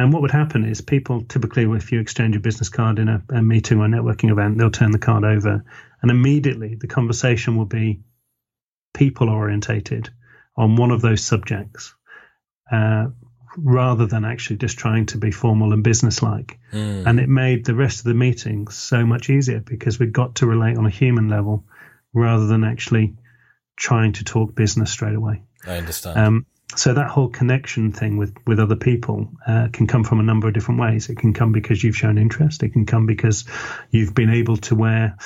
[0.00, 3.22] And what would happen is people typically, if you exchange a business card in a,
[3.28, 5.62] a meeting or a networking event, they'll turn the card over,
[6.00, 8.00] and immediately the conversation will be
[8.94, 10.08] people orientated
[10.56, 11.94] on one of those subjects,
[12.72, 13.08] uh,
[13.58, 16.58] rather than actually just trying to be formal and businesslike.
[16.72, 17.06] Mm.
[17.06, 20.46] And it made the rest of the meeting so much easier because we got to
[20.46, 21.66] relate on a human level
[22.14, 23.16] rather than actually
[23.76, 25.42] trying to talk business straight away.
[25.66, 26.18] I understand.
[26.18, 30.22] Um, so that whole connection thing with with other people uh, can come from a
[30.22, 31.08] number of different ways.
[31.08, 32.62] It can come because you've shown interest.
[32.62, 33.44] It can come because
[33.90, 35.16] you've been able to wear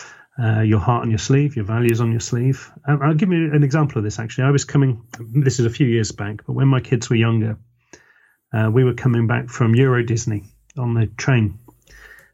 [0.42, 2.70] uh, your heart on your sleeve, your values on your sleeve.
[2.86, 4.18] Um, I'll give you an example of this.
[4.18, 5.04] Actually, I was coming.
[5.18, 7.58] This is a few years back, but when my kids were younger,
[8.52, 10.44] uh, we were coming back from Euro Disney
[10.76, 11.58] on the train.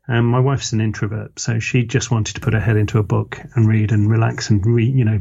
[0.07, 3.03] And my wife's an introvert, so she just wanted to put her head into a
[3.03, 5.21] book and read and relax and read, you know,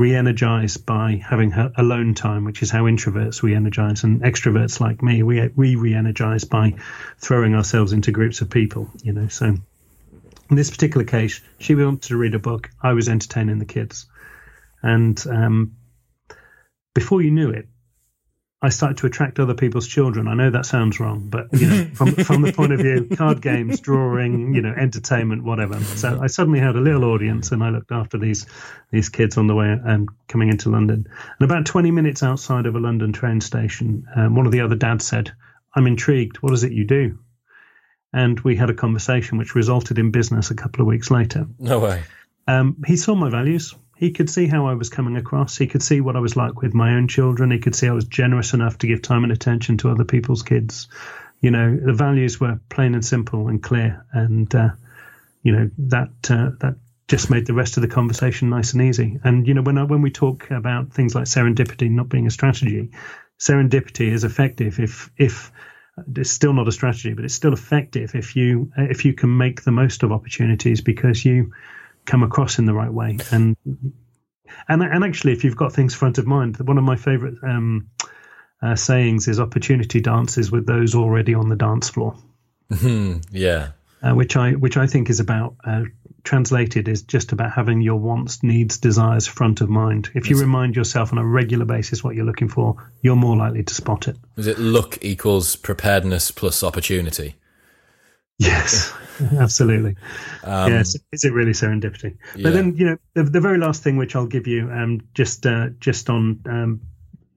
[0.00, 5.46] re-energize by having alone time, which is how introverts re-energize, and extroverts like me, we
[5.54, 6.74] we re-energize by
[7.18, 8.90] throwing ourselves into groups of people.
[9.02, 12.70] You know, so in this particular case, she wanted to read a book.
[12.82, 14.06] I was entertaining the kids,
[14.82, 15.76] and um,
[16.94, 17.68] before you knew it,
[18.62, 20.28] I started to attract other people's children.
[20.28, 23.40] I know that sounds wrong, but you know, from from the point of view, card
[23.40, 25.80] games, drawing, you know, entertainment, whatever.
[25.80, 28.44] So I suddenly had a little audience, and I looked after these
[28.90, 31.06] these kids on the way um, coming into London.
[31.38, 34.76] And about twenty minutes outside of a London train station, um, one of the other
[34.76, 35.32] dads said,
[35.74, 36.36] "I'm intrigued.
[36.42, 37.18] What is it you do?"
[38.12, 41.46] And we had a conversation, which resulted in business a couple of weeks later.
[41.58, 42.02] No way.
[42.46, 45.58] Um, he saw my values he could see how I was coming across.
[45.58, 47.50] He could see what I was like with my own children.
[47.50, 50.42] He could see I was generous enough to give time and attention to other people's
[50.42, 50.88] kids.
[51.42, 54.70] You know, the values were plain and simple and clear, and uh,
[55.42, 56.76] you know that uh, that
[57.08, 59.20] just made the rest of the conversation nice and easy.
[59.22, 62.30] And you know, when I, when we talk about things like serendipity not being a
[62.30, 62.92] strategy,
[63.38, 65.52] serendipity is effective if if
[66.16, 69.62] it's still not a strategy, but it's still effective if you if you can make
[69.62, 71.52] the most of opportunities because you
[72.10, 73.18] come across in the right way.
[73.30, 73.56] And
[74.68, 77.88] and and actually, if you've got things front of mind, one of my favourite um,
[78.60, 82.16] uh, sayings is "opportunity dances with those already on the dance floor."
[82.70, 83.20] Mm-hmm.
[83.30, 83.68] Yeah,
[84.02, 85.84] uh, which I which I think is about uh,
[86.24, 90.10] translated is just about having your wants, needs, desires front of mind.
[90.14, 93.62] If you remind yourself on a regular basis what you're looking for, you're more likely
[93.62, 94.16] to spot it.
[94.36, 97.36] Is it look equals preparedness plus opportunity?
[98.38, 98.92] Yes,
[99.38, 99.96] absolutely.
[100.44, 102.16] Um, yes, is it really serendipity?
[102.36, 102.42] Yeah.
[102.42, 105.46] But then, you know, the, the, very last thing which I'll give you, um, just
[105.46, 106.80] uh, just on um,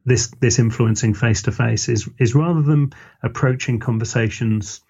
[0.06, 4.82] this this influencing face to face is is rather than approaching conversations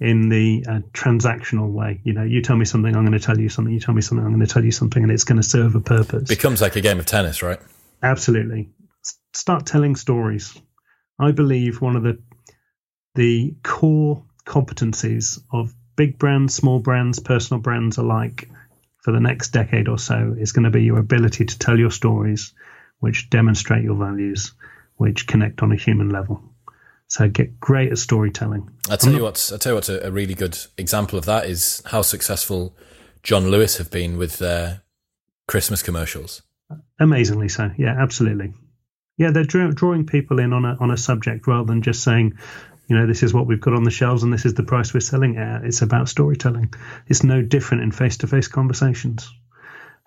[0.00, 2.00] in the uh, transactional way.
[2.04, 3.72] You know, you tell me something, I'm going to tell you something.
[3.72, 5.74] You tell me something, I'm going to tell you something, and it's going to serve
[5.74, 6.28] a purpose.
[6.28, 7.60] Becomes like a game of tennis, right?
[8.02, 8.70] Absolutely.
[9.04, 10.60] S- start telling stories.
[11.18, 12.18] I believe one of the
[13.14, 18.48] the core competencies of big brands, small brands, personal brands alike
[19.02, 21.90] for the next decade or so is going to be your ability to tell your
[21.90, 22.54] stories
[23.00, 24.52] which demonstrate your values,
[24.96, 26.40] which connect on a human level.
[27.08, 28.70] So get great at storytelling.
[28.88, 31.46] I tell you what, I tell you what's a, a, really good example of that
[31.46, 32.74] is how successful
[33.22, 34.82] John Lewis have been with their
[35.48, 36.42] Christmas commercials.
[36.98, 38.54] Amazingly so, yeah, absolutely.
[39.18, 42.38] Yeah, they're drawing people in on a on a subject rather than just saying,
[42.88, 44.92] you know, this is what we've got on the shelves and this is the price
[44.92, 45.64] we're selling at.
[45.64, 46.74] It's about storytelling.
[47.06, 49.32] It's no different in face to face conversations.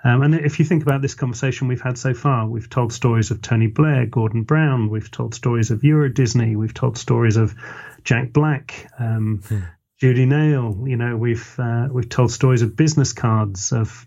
[0.04, 3.32] Um, and if you think about this conversation we've had so far, we've told stories
[3.32, 7.56] of Tony Blair, Gordon Brown, we've told stories of Euro Disney, we've told stories of
[8.04, 9.62] Jack Black, um, hmm.
[10.00, 10.88] Judy Naake.
[10.88, 14.06] You know, we've uh, we've told stories of business cards of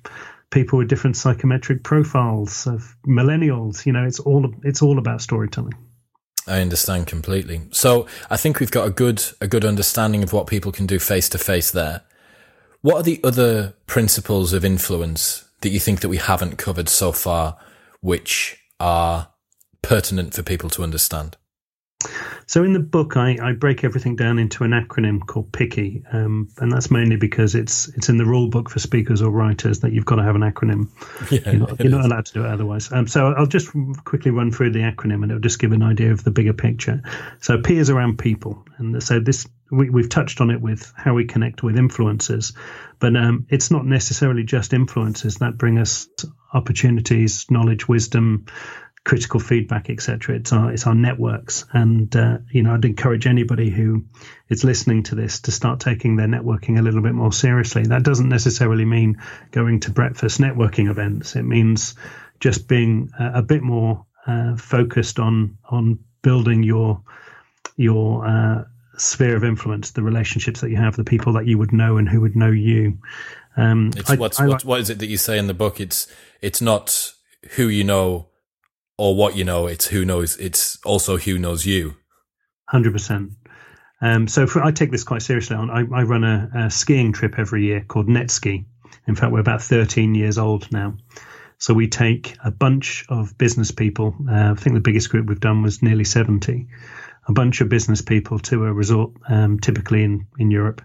[0.51, 3.85] people with different psychometric profiles of millennials.
[3.85, 5.74] You know, it's all it's all about storytelling.
[6.49, 7.62] I understand completely.
[7.70, 10.99] So I think we've got a good a good understanding of what people can do
[10.99, 12.03] face to face there.
[12.81, 17.12] What are the other principles of influence that you think that we haven't covered so
[17.12, 17.59] far,
[18.01, 19.29] which are
[19.83, 21.37] pertinent for people to understand?
[22.47, 26.49] So in the book, I, I break everything down into an acronym called PICKY, um,
[26.59, 29.93] and that's mainly because it's it's in the rule book for speakers or writers that
[29.93, 30.89] you've got to have an acronym.
[31.31, 32.91] Yeah, you're not, you're not allowed to do it otherwise.
[32.91, 33.70] Um, so I'll just
[34.05, 37.03] quickly run through the acronym, and it'll just give an idea of the bigger picture.
[37.41, 41.15] So P is around people, and so this we, have touched on it with how
[41.15, 42.55] we connect with influencers,
[42.99, 46.09] but um, it's not necessarily just influencers that bring us
[46.55, 48.47] opportunities, knowledge, wisdom,
[49.05, 50.37] critical feedback, etc.
[50.37, 54.05] It's our it's our networks, and uh, you know I'd encourage anybody who
[54.49, 57.85] is listening to this to start taking their networking a little bit more seriously.
[57.85, 59.20] That doesn't necessarily mean
[59.51, 61.37] going to breakfast networking events.
[61.37, 61.95] It means
[62.41, 67.03] just being a, a bit more uh, focused on on building your
[67.77, 68.65] your uh,
[68.97, 72.09] sphere of influence, the relationships that you have, the people that you would know and
[72.09, 72.99] who would know you.
[73.57, 75.81] Um, I, what's, I, what, what is it that you say in the book?
[75.81, 76.07] It's
[76.41, 77.12] it's not
[77.53, 78.29] who you know
[78.99, 79.66] or what you know.
[79.66, 80.37] It's who knows.
[80.37, 81.97] It's also who knows you.
[82.69, 83.33] Hundred percent.
[84.01, 85.57] Um, so for, I take this quite seriously.
[85.57, 88.65] I, I run a, a, skiing trip every year called Netski.
[89.09, 90.97] In fact, we're about 13 years old now.
[91.59, 94.15] So we take a bunch of business people.
[94.31, 96.69] Uh, I think the biggest group we've done was nearly 70.
[97.27, 100.81] A bunch of business people to a resort, um, typically in in Europe,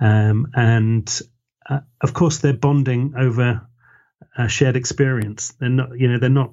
[0.00, 1.20] um, and
[1.68, 3.68] uh, of course they're bonding over
[4.38, 5.52] a shared experience.
[5.60, 6.52] They're not, you know, they're not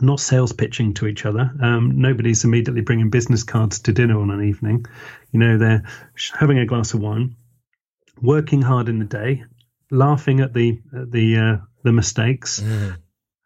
[0.00, 1.52] not sales pitching to each other.
[1.60, 4.86] Um, nobody's immediately bringing business cards to dinner on an evening.
[5.32, 5.82] You know, they're
[6.32, 7.36] having a glass of wine,
[8.20, 9.44] working hard in the day,
[9.90, 12.96] laughing at the at the uh, the mistakes, mm.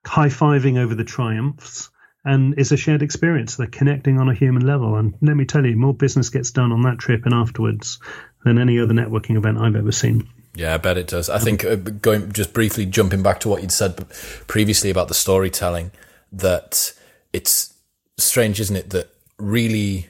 [0.07, 1.91] high fiving over the triumphs,
[2.25, 3.57] and it's a shared experience.
[3.57, 4.97] They're connecting on a human level.
[4.97, 7.99] And let me tell you, more business gets done on that trip and afterwards
[8.45, 10.29] than any other networking event I've ever seen.
[10.55, 11.29] Yeah, I bet it does.
[11.29, 14.09] I think uh, going just briefly jumping back to what you'd said
[14.47, 15.91] previously about the storytelling
[16.39, 16.93] that
[17.33, 17.75] it's
[18.17, 20.09] strange, isn't it, that really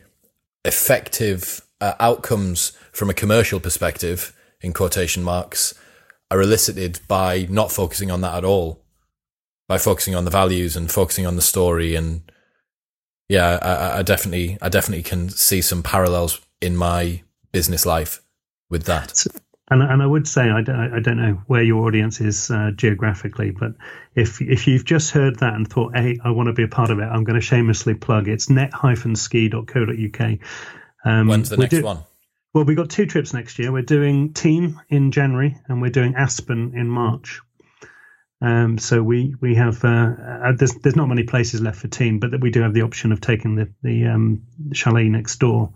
[0.64, 5.74] effective uh, outcomes from a commercial perspective, in quotation marks,
[6.30, 8.82] are elicited by not focusing on that at all,
[9.68, 11.94] by focusing on the values and focusing on the story.
[11.94, 12.22] And
[13.28, 17.22] yeah, I, I definitely, I definitely can see some parallels in my
[17.52, 18.22] business life
[18.70, 19.24] with that.
[19.68, 22.70] And, and I would say I don't, I don't know where your audience is uh,
[22.76, 23.72] geographically, but
[24.14, 26.90] if if you've just heard that and thought, hey, I want to be a part
[26.90, 28.28] of it, I'm going to shamelessly plug.
[28.28, 30.38] It's net-ski.co.uk.
[31.04, 31.98] Um, When's the next do, one?
[32.54, 33.72] Well, we've got two trips next year.
[33.72, 37.40] We're doing Tignes in January and we're doing Aspen in March.
[38.40, 42.20] Um, so we we have uh, uh, there's there's not many places left for Tignes,
[42.20, 45.72] but that we do have the option of taking the the um, chalet next door.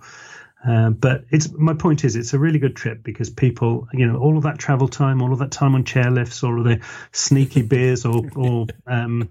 [0.67, 4.19] Uh, but it's my point is it's a really good trip because people you know
[4.19, 6.81] all of that travel time, all of that time on chairlifts, all of the
[7.13, 9.29] sneaky beers or or um,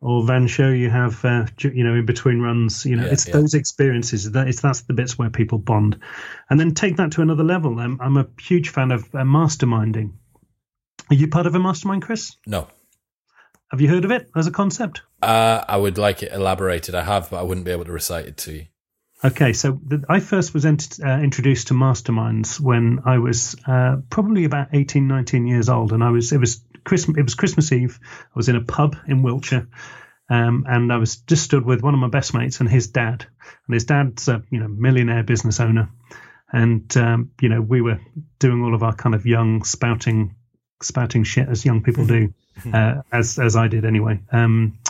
[0.00, 2.84] or vin chaud you have uh, you know in between runs.
[2.84, 3.34] You know yeah, it's yeah.
[3.34, 6.00] those experiences that it's that's the bits where people bond,
[6.50, 7.78] and then take that to another level.
[7.78, 10.12] I'm, I'm a huge fan of uh, masterminding.
[11.10, 12.36] Are you part of a mastermind, Chris?
[12.46, 12.66] No.
[13.70, 15.02] Have you heard of it as a concept?
[15.22, 16.94] Uh, I would like it elaborated.
[16.94, 18.66] I have, but I wouldn't be able to recite it to you.
[19.24, 23.96] Okay, so the, I first was ent- uh, introduced to masterminds when I was uh,
[24.10, 27.72] probably about 18, 19 years old, and I was it was Christmas it was Christmas
[27.72, 27.98] Eve.
[28.02, 29.66] I was in a pub in Wiltshire,
[30.28, 33.24] um, and I was just stood with one of my best mates and his dad,
[33.66, 35.88] and his dad's a you know millionaire business owner,
[36.52, 38.00] and um, you know we were
[38.38, 40.34] doing all of our kind of young spouting
[40.82, 42.34] spouting shit as young people do,
[42.74, 44.20] uh, as as I did anyway.
[44.30, 44.80] Um,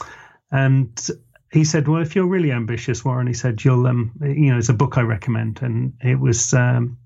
[0.51, 1.09] and
[1.55, 4.69] he said, "Well, if you're really ambitious, Warren," he said, "you'll, um, you know, it's
[4.69, 6.99] a book I recommend, and it was um,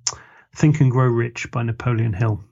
[0.56, 2.42] Think and Grow Rich by Napoleon Hill."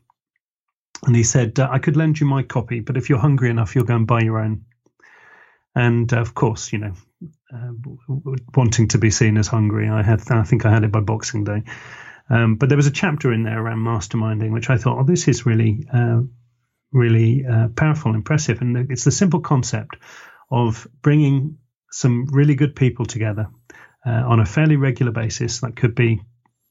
[1.06, 3.74] And he said, uh, "I could lend you my copy, but if you're hungry enough,
[3.74, 4.66] you'll go and buy your own."
[5.74, 6.92] And uh, of course, you know,
[7.52, 7.72] uh,
[8.54, 11.44] wanting to be seen as hungry, I had, I think I had it by Boxing
[11.44, 11.62] Day.
[12.28, 15.28] Um, but there was a chapter in there around masterminding, which I thought, oh, this
[15.28, 16.22] is really, uh,
[16.92, 19.96] really uh, powerful, impressive, and it's the simple concept
[20.50, 21.58] of bringing
[21.96, 23.48] some really good people together
[24.04, 25.60] uh, on a fairly regular basis.
[25.60, 26.20] That could be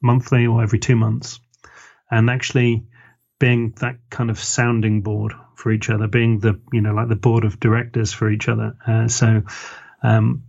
[0.02, 1.40] monthly or every two months,
[2.12, 2.86] and actually
[3.40, 7.16] being that kind of sounding board for each other, being the you know like the
[7.16, 8.76] board of directors for each other.
[8.86, 9.44] Uh, so.
[10.04, 10.44] Um,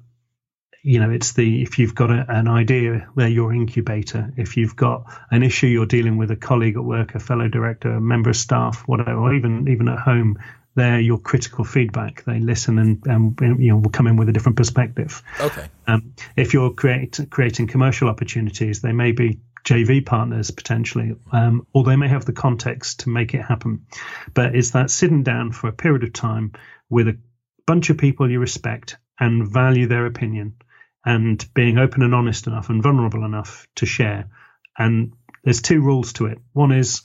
[0.83, 4.33] you know, it's the if you've got a, an idea, they're your incubator.
[4.37, 7.91] If you've got an issue you're dealing with a colleague at work, a fellow director,
[7.91, 10.39] a member of staff, whatever, or even even at home,
[10.77, 12.23] they're your critical feedback.
[12.25, 15.23] They listen and, and you know will come in with a different perspective.
[15.41, 15.69] Okay.
[15.87, 21.83] Um, if you're create, creating commercial opportunities, they may be JV partners potentially, um, or
[21.83, 23.87] they may have the context to make it happen.
[24.33, 26.53] But it's that sitting down for a period of time
[26.89, 27.19] with a
[27.67, 30.57] bunch of people you respect and value their opinion,
[31.05, 34.29] and being open and honest enough and vulnerable enough to share.
[34.77, 36.39] And there's two rules to it.
[36.53, 37.03] One is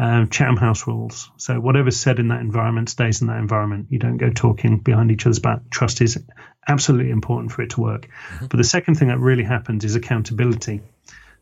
[0.00, 1.30] um, Chatham House rules.
[1.36, 3.88] So whatever's said in that environment stays in that environment.
[3.90, 5.68] You don't go talking behind each other's back.
[5.68, 6.18] Trust is
[6.66, 8.06] absolutely important for it to work.
[8.06, 8.46] Mm-hmm.
[8.46, 10.80] But the second thing that really happens is accountability.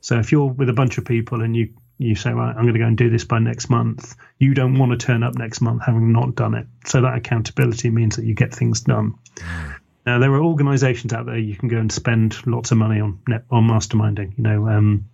[0.01, 2.75] So if you're with a bunch of people and you you say, right, I'm going
[2.75, 4.17] to go and do this by next month.
[4.39, 6.67] You don't want to turn up next month having not done it.
[6.85, 9.15] So that accountability means that you get things done.
[9.37, 9.77] Mm.
[10.07, 13.21] Now there are organisations out there you can go and spend lots of money on
[13.51, 14.37] on masterminding.
[14.37, 15.05] You know, um,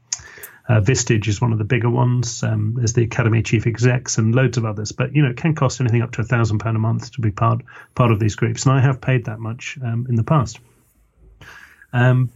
[0.69, 2.43] uh, Vistage is one of the bigger ones.
[2.43, 4.93] Um, there's the Academy Chief Execs and loads of others.
[4.93, 7.21] But you know, it can cost anything up to a thousand pound a month to
[7.21, 7.63] be part
[7.95, 10.59] part of these groups, and I have paid that much um, in the past.
[11.93, 12.31] Um,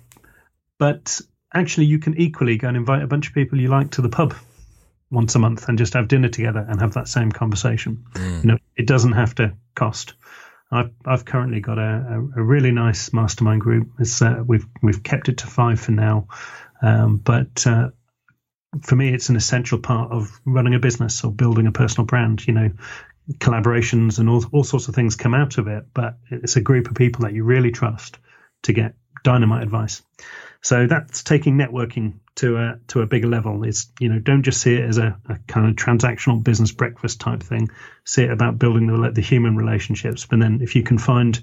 [0.77, 1.21] but
[1.53, 4.11] actually, you can equally go and invite a bunch of people you like to the
[4.11, 4.35] pub
[5.11, 8.05] once a month and just have dinner together and have that same conversation.
[8.13, 8.45] Mm.
[8.45, 10.15] You know, it doesn't have to cost.
[10.71, 13.89] I've, I've currently got a, a, really nice mastermind group.
[14.21, 16.29] Uh, we've we've kept it to five for now,
[16.83, 17.89] um, but uh,
[18.83, 22.47] for me, it's an essential part of running a business or building a personal brand.
[22.47, 22.71] You know,
[23.35, 26.89] collaborations and all, all sorts of things come out of it, but it's a group
[26.89, 28.19] of people that you really trust
[28.63, 30.03] to get dynamite advice.
[30.61, 33.65] So that's taking networking to a to a bigger level.
[33.65, 37.21] It's you know don't just see it as a, a kind of transactional business breakfast
[37.21, 37.69] type thing.
[38.05, 40.27] See it about building the the human relationships.
[40.27, 41.39] But then if you can find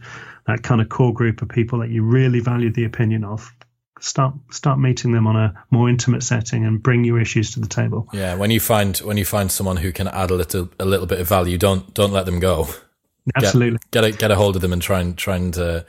[0.47, 3.53] that kind of core group of people that you really value the opinion of,
[3.99, 7.67] start start meeting them on a more intimate setting and bring your issues to the
[7.67, 8.07] table.
[8.13, 11.07] Yeah, when you find when you find someone who can add a little a little
[11.07, 12.67] bit of value, don't don't let them go.
[13.35, 15.83] Absolutely, get, get a get a hold of them and try and try and uh,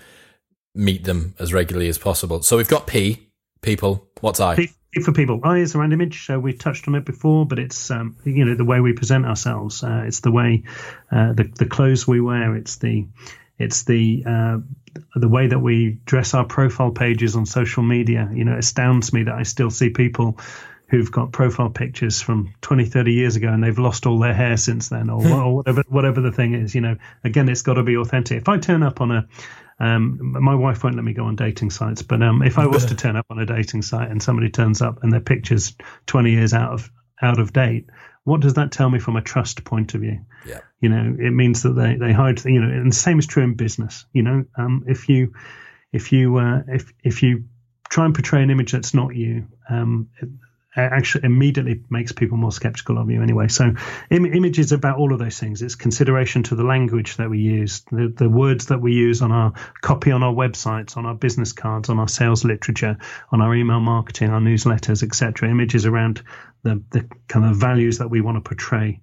[0.74, 2.42] meet them as regularly as possible.
[2.42, 3.28] So we've got P
[3.60, 4.08] people.
[4.20, 4.56] What's I?
[4.56, 4.70] P,
[5.02, 5.40] for people.
[5.44, 6.24] I is around image.
[6.24, 9.26] So we touched on it before, but it's um, you know the way we present
[9.26, 9.82] ourselves.
[9.82, 10.64] Uh, it's the way
[11.12, 12.56] uh, the the clothes we wear.
[12.56, 13.06] It's the
[13.58, 14.58] it's the uh,
[15.14, 19.12] the way that we dress our profile pages on social media, you know, it astounds
[19.12, 20.38] me that I still see people
[20.88, 24.56] who've got profile pictures from 20, 30 years ago and they've lost all their hair
[24.56, 27.82] since then or, or whatever, whatever the thing is, you know, again, it's got to
[27.82, 28.38] be authentic.
[28.38, 29.28] If I turn up on a,
[29.78, 32.86] um, my wife won't let me go on dating sites, but um, if I was
[32.86, 35.74] to turn up on a dating site and somebody turns up and their picture's
[36.06, 36.90] 20 years out of
[37.20, 37.88] out of date,
[38.26, 40.18] what does that tell me from a trust point of view?
[40.44, 40.58] Yeah.
[40.80, 43.44] You know, it means that they, they hide, you know, and the same is true
[43.44, 44.04] in business.
[44.12, 45.32] You know, um, if you,
[45.92, 47.44] if you, uh, if, if you
[47.88, 50.28] try and portray an image that's not you, um, it
[50.76, 53.48] actually immediately makes people more skeptical of you anyway.
[53.48, 53.74] So
[54.10, 55.62] Im- image is about all of those things.
[55.62, 59.32] It's consideration to the language that we use, the, the words that we use on
[59.32, 62.98] our copy on our websites, on our business cards, on our sales literature,
[63.30, 65.50] on our email marketing, our newsletters, etc.
[65.50, 66.22] Images around
[66.62, 69.00] the, the kind of values that we want to portray.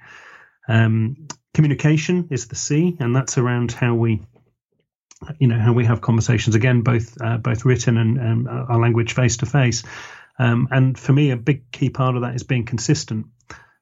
[0.68, 4.22] Um, communication is the C, and that's around how we,
[5.40, 6.56] you know, how we have conversations.
[6.56, 9.84] Again, both uh, both written and um, our language face to face.
[10.38, 13.28] And for me, a big key part of that is being consistent.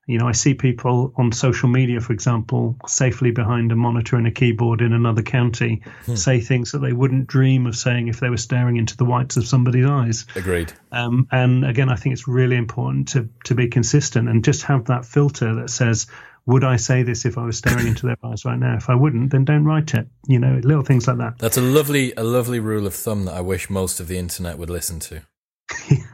[0.08, 4.28] You know, I see people on social media, for example, safely behind a monitor and
[4.28, 6.16] a keyboard in another county, hmm.
[6.16, 9.38] say things that they wouldn't dream of saying if they were staring into the whites
[9.38, 10.26] of somebody's eyes.
[10.36, 10.74] Agreed.
[10.92, 14.86] Um, and again, I think it's really important to to be consistent and just have
[14.86, 16.08] that filter that says,
[16.46, 18.76] would I say this if I was staring into their eyes right now?
[18.76, 20.08] If I wouldn't, then don't write it.
[20.28, 21.38] You know, little things like that.
[21.38, 24.58] That's a lovely, a lovely rule of thumb that I wish most of the internet
[24.58, 25.22] would listen to.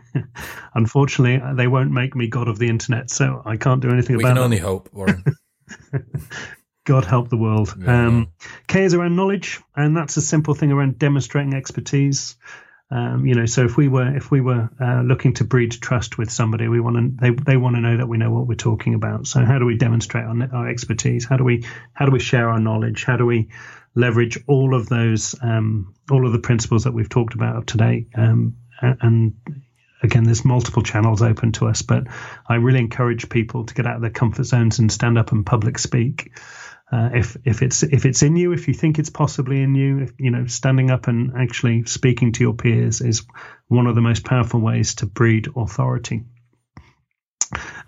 [0.74, 4.24] Unfortunately, they won't make me god of the internet, so I can't do anything we
[4.24, 4.34] about it.
[4.34, 5.24] We can only hope, Warren.
[6.86, 7.76] God help the world.
[7.78, 8.08] Yeah.
[8.08, 8.32] Um,
[8.68, 12.38] K is around knowledge, and that's a simple thing around demonstrating expertise.
[12.90, 16.18] Um, you know, so if we were if we were uh, looking to breed trust
[16.18, 18.56] with somebody, we want to they they want to know that we know what we're
[18.56, 19.28] talking about.
[19.28, 21.26] So how do we demonstrate our, our expertise?
[21.26, 23.04] How do we how do we share our knowledge?
[23.04, 23.50] How do we
[23.94, 28.56] leverage all of those um, all of the principles that we've talked about today um,
[28.82, 29.36] and
[30.04, 32.08] again, there's multiple channels open to us, but
[32.48, 35.46] I really encourage people to get out of their comfort zones and stand up and
[35.46, 36.32] public speak.
[36.90, 40.00] Uh, if if it's if it's in you, if you think it's possibly in you,
[40.00, 43.26] if, you know, standing up and actually speaking to your peers is
[43.68, 46.24] one of the most powerful ways to breed authority.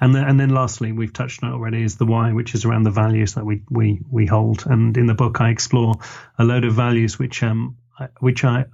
[0.01, 2.65] And then, and then lastly, we've touched on it already, is the why, which is
[2.65, 4.65] around the values that we we we hold.
[4.65, 5.95] And in the book, I explore
[6.37, 7.77] a load of values which um
[8.19, 8.65] which I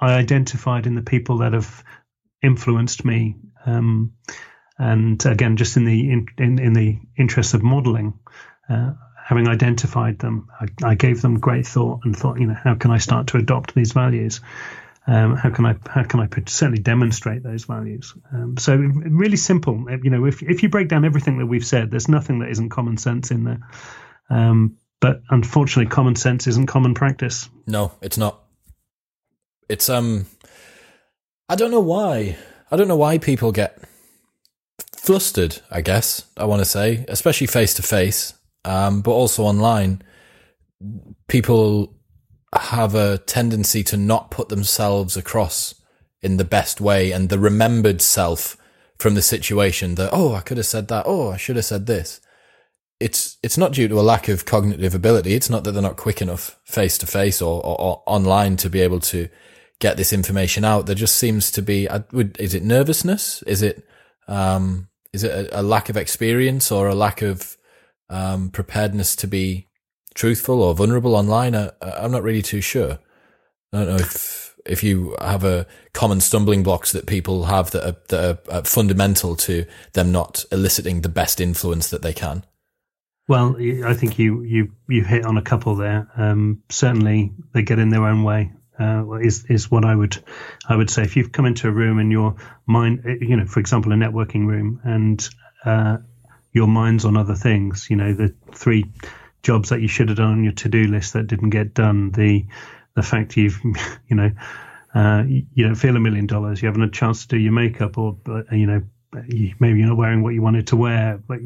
[0.00, 1.84] I identified in the people that have
[2.42, 3.36] influenced me.
[3.66, 4.14] Um,
[4.78, 8.18] and again, just in the in, in, in the interest of modeling,
[8.68, 8.92] uh,
[9.24, 12.90] having identified them, I, I, gave them great thought and thought, you know, how can
[12.92, 14.40] I start to adopt these values?
[15.06, 18.14] Um, how can I how can I certainly demonstrate those values?
[18.32, 19.86] Um, so really simple.
[20.02, 22.68] You know, if if you break down everything that we've said, there's nothing that isn't
[22.68, 23.60] common sense in there.
[24.30, 27.48] Um, but unfortunately, common sense isn't common practice.
[27.66, 28.40] No, it's not
[29.68, 30.26] it's um
[31.48, 32.36] I don't know why.
[32.70, 33.80] I don't know why people get
[34.94, 40.02] flustered, I guess, I want to say, especially face to face, but also online.
[41.26, 41.94] People
[42.54, 45.74] have a tendency to not put themselves across
[46.20, 48.56] in the best way and the remembered self
[48.98, 51.04] from the situation that, oh, I could have said that.
[51.06, 52.20] Oh, I should have said this.
[53.00, 55.34] It's, it's not due to a lack of cognitive ability.
[55.34, 57.62] It's not that they're not quick enough face to face or
[58.06, 59.28] online to be able to
[59.80, 60.86] get this information out.
[60.86, 61.88] There just seems to be,
[62.38, 63.42] is it nervousness?
[63.42, 63.86] Is it,
[64.26, 67.56] um, is it a, a lack of experience or a lack of,
[68.10, 69.68] um, preparedness to be
[70.14, 71.54] truthful or vulnerable online?
[71.54, 72.98] I, I'm not really too sure.
[73.72, 77.86] I don't know if, if you have a common stumbling blocks that people have that
[77.86, 82.44] are, that are fundamental to them not eliciting the best influence that they can.
[83.28, 86.08] Well, I think you you you hit on a couple there.
[86.16, 90.16] Um, certainly, they get in their own way uh, is is what I would
[90.68, 91.02] I would say.
[91.02, 92.36] If you've come into a room and your
[92.66, 95.28] mind, you know, for example, a networking room, and
[95.64, 95.98] uh,
[96.52, 98.84] your mind's on other things, you know, the three
[99.42, 102.10] jobs that you should have done on your to do list that didn't get done,
[102.12, 102.46] the
[102.94, 103.60] the fact you've,
[104.08, 104.30] you know,
[104.94, 107.98] uh, you don't feel a million dollars, you haven't a chance to do your makeup,
[107.98, 108.16] or
[108.52, 108.82] you know,
[109.12, 111.38] maybe you're not wearing what you wanted to wear, but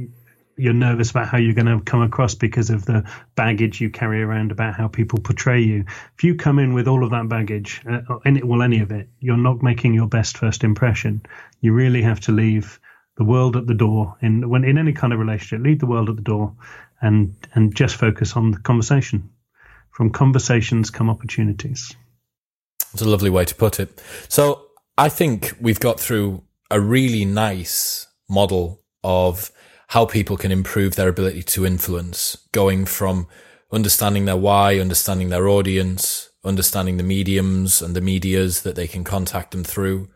[0.56, 4.22] you're nervous about how you're going to come across because of the baggage you carry
[4.22, 5.84] around about how people portray you.
[6.16, 9.08] If you come in with all of that baggage, uh, any, well, any of it,
[9.20, 11.22] you're not making your best first impression.
[11.60, 12.78] You really have to leave
[13.16, 15.64] the world at the door in when in any kind of relationship.
[15.64, 16.54] Leave the world at the door,
[17.00, 19.30] and and just focus on the conversation.
[19.90, 21.94] From conversations come opportunities.
[22.92, 24.02] It's a lovely way to put it.
[24.28, 24.66] So
[24.96, 29.50] I think we've got through a really nice model of
[29.92, 33.26] how people can improve their ability to influence, going from
[33.70, 39.04] understanding their why, understanding their audience, understanding the mediums and the medias that they can
[39.04, 40.08] contact them through,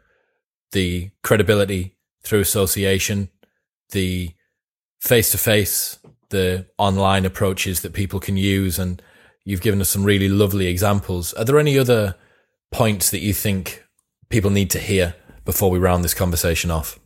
[0.73, 3.29] the credibility through association,
[3.91, 4.31] the
[4.99, 5.99] face to face,
[6.31, 8.79] the online approaches that people can use.
[8.79, 9.03] And
[9.45, 11.35] you've given us some really lovely examples.
[11.35, 12.15] Are there any other
[12.73, 13.85] points that you think
[14.31, 16.99] people need to hear before we round this conversation off?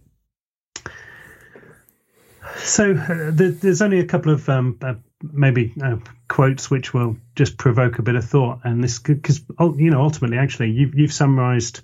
[2.65, 5.97] So uh, there's only a couple of um, uh, maybe uh,
[6.28, 10.39] quotes which will just provoke a bit of thought, and this because you know ultimately,
[10.39, 11.81] actually, you've you've summarised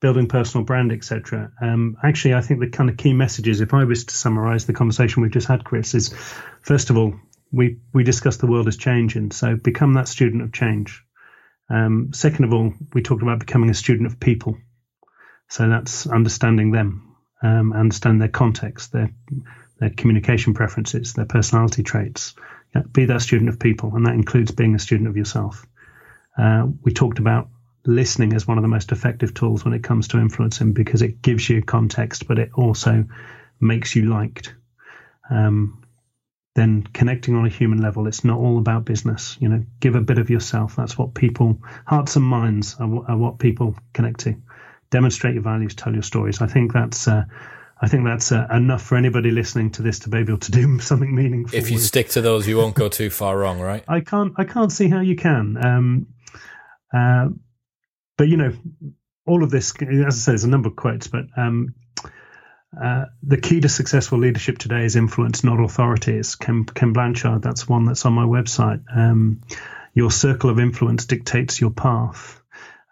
[0.00, 1.50] building personal brand, etc.
[1.60, 4.72] Um, actually, I think the kind of key messages, if I was to summarise the
[4.72, 6.14] conversation we've just had, Chris, is
[6.62, 7.14] first of all,
[7.50, 11.02] we we discussed the world is changing, so become that student of change.
[11.70, 14.56] Um, second of all, we talked about becoming a student of people,
[15.48, 19.10] so that's understanding them, um, understand their context, their
[19.78, 22.34] their communication preferences, their personality traits.
[22.74, 25.66] Yeah, be that student of people, and that includes being a student of yourself.
[26.36, 27.48] Uh, we talked about
[27.86, 31.22] listening as one of the most effective tools when it comes to influencing because it
[31.22, 33.04] gives you context, but it also
[33.60, 34.54] makes you liked.
[35.30, 35.82] Um,
[36.54, 39.36] then connecting on a human level, it's not all about business.
[39.40, 40.76] You know, give a bit of yourself.
[40.76, 44.36] That's what people, hearts and minds, are, are what people connect to.
[44.90, 46.42] Demonstrate your values, tell your stories.
[46.42, 47.08] I think that's.
[47.08, 47.24] Uh,
[47.80, 50.78] I think that's uh, enough for anybody listening to this to be able to do
[50.80, 51.58] something meaningful.
[51.58, 51.84] If you with.
[51.84, 53.84] stick to those, you won't go too far wrong, right?
[53.86, 54.34] I can't.
[54.36, 55.56] I can't see how you can.
[55.64, 56.06] Um,
[56.92, 57.28] uh,
[58.16, 58.52] but you know,
[59.26, 61.74] all of this, as I said, there's a number of quotes, but um,
[62.80, 66.16] uh, the key to successful leadership today is influence, not authority.
[66.16, 67.42] It's Ken, Ken Blanchard.
[67.42, 68.82] That's one that's on my website.
[68.94, 69.42] Um,
[69.94, 72.37] your circle of influence dictates your path.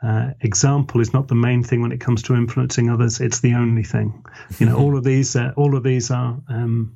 [0.03, 3.21] Uh, example is not the main thing when it comes to influencing others.
[3.21, 4.25] It's the only thing.
[4.59, 6.95] You know, all of these, uh, all of these are um,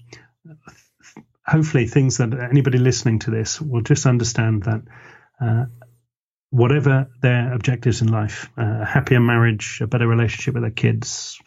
[1.46, 4.82] hopefully things that anybody listening to this will just understand that
[5.40, 5.64] uh,
[6.50, 11.38] whatever their objectives in life, uh, a happier marriage, a better relationship with their kids,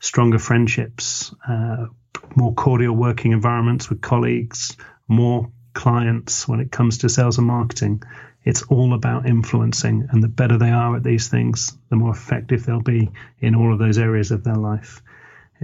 [0.00, 1.86] stronger friendships, uh,
[2.34, 4.76] more cordial working environments with colleagues,
[5.08, 8.02] more clients when it comes to sales and marketing.
[8.44, 12.64] It's all about influencing, and the better they are at these things, the more effective
[12.64, 15.02] they'll be in all of those areas of their life.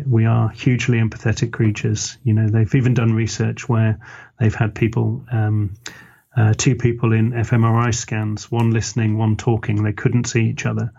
[0.06, 2.18] We are hugely empathetic creatures.
[2.22, 3.98] You know, they've even done research where
[4.38, 5.74] they've had people um,
[6.36, 9.82] uh, two people in fMRI scans, one listening, one talking.
[9.82, 10.92] They couldn't see each other,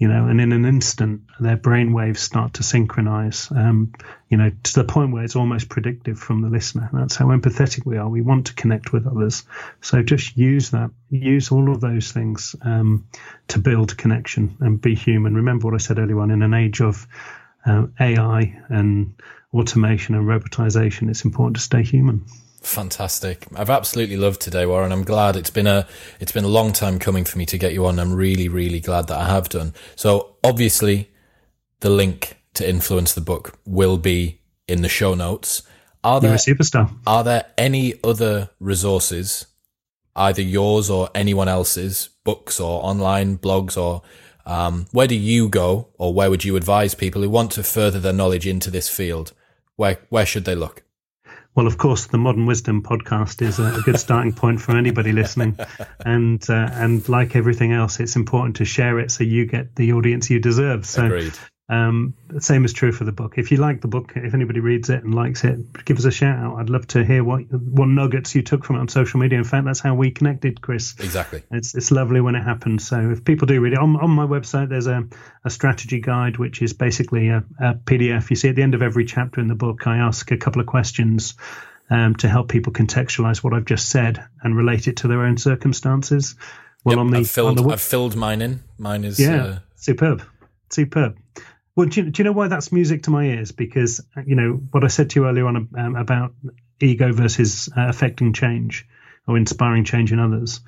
[0.00, 3.92] you know, and in an instant, their brain waves start to synchronize, um,
[4.30, 6.88] you know, to the point where it's almost predictive from the listener.
[6.90, 8.08] That's how empathetic we are.
[8.08, 9.44] We want to connect with others.
[9.82, 13.08] So just use that, use all of those things um,
[13.48, 15.34] to build connection and be human.
[15.34, 17.06] Remember what I said earlier on in an age of
[17.66, 19.12] uh, AI and
[19.52, 22.24] automation and robotization, it's important to stay human.
[22.60, 23.46] Fantastic.
[23.56, 24.92] I've absolutely loved today, Warren.
[24.92, 25.86] I'm glad it's been a
[26.20, 27.98] it's been a long time coming for me to get you on.
[27.98, 29.72] I'm really, really glad that I have done.
[29.96, 31.10] So obviously
[31.80, 35.62] the link to influence the book will be in the show notes.
[36.04, 36.90] Are there superstar.
[37.06, 39.46] Are there any other resources,
[40.14, 44.02] either yours or anyone else's, books or online blogs or
[44.46, 48.00] um, where do you go or where would you advise people who want to further
[48.00, 49.32] their knowledge into this field?
[49.76, 50.82] Where where should they look?
[51.60, 55.58] Well, of course, the Modern Wisdom podcast is a, good starting point for anybody listening,
[56.00, 59.92] and uh, and like everything else, it's important to share it so you get the
[59.92, 60.86] audience you deserve.
[60.86, 61.34] So, Agreed.
[61.70, 63.34] Um, the same is true for the book.
[63.36, 66.10] If you like the book, if anybody reads it and likes it, give us a
[66.10, 66.56] shout out.
[66.56, 69.38] I'd love to hear what what nuggets you took from it on social media.
[69.38, 70.96] In fact, that's how we connected, Chris.
[70.98, 71.44] Exactly.
[71.52, 72.88] It's it's lovely when it happens.
[72.88, 75.04] So if people do read it on on my website, there's a,
[75.44, 78.30] a strategy guide which is basically a, a PDF.
[78.30, 80.60] You see at the end of every chapter in the book, I ask a couple
[80.60, 81.34] of questions.
[81.92, 85.36] Um, to help people contextualize what I've just said and relate it to their own
[85.36, 86.36] circumstances.
[86.84, 88.62] Well, yep, on the, I've filled, on the, I've filled mine in.
[88.78, 90.22] Mine is yeah, uh, superb,
[90.68, 91.18] superb.
[91.76, 93.52] Well, do you, do you, know why that's music to my ears?
[93.52, 96.34] Because you know what I said to you earlier on um, about
[96.80, 98.86] ego versus uh, affecting change
[99.26, 100.60] or inspiring change in others.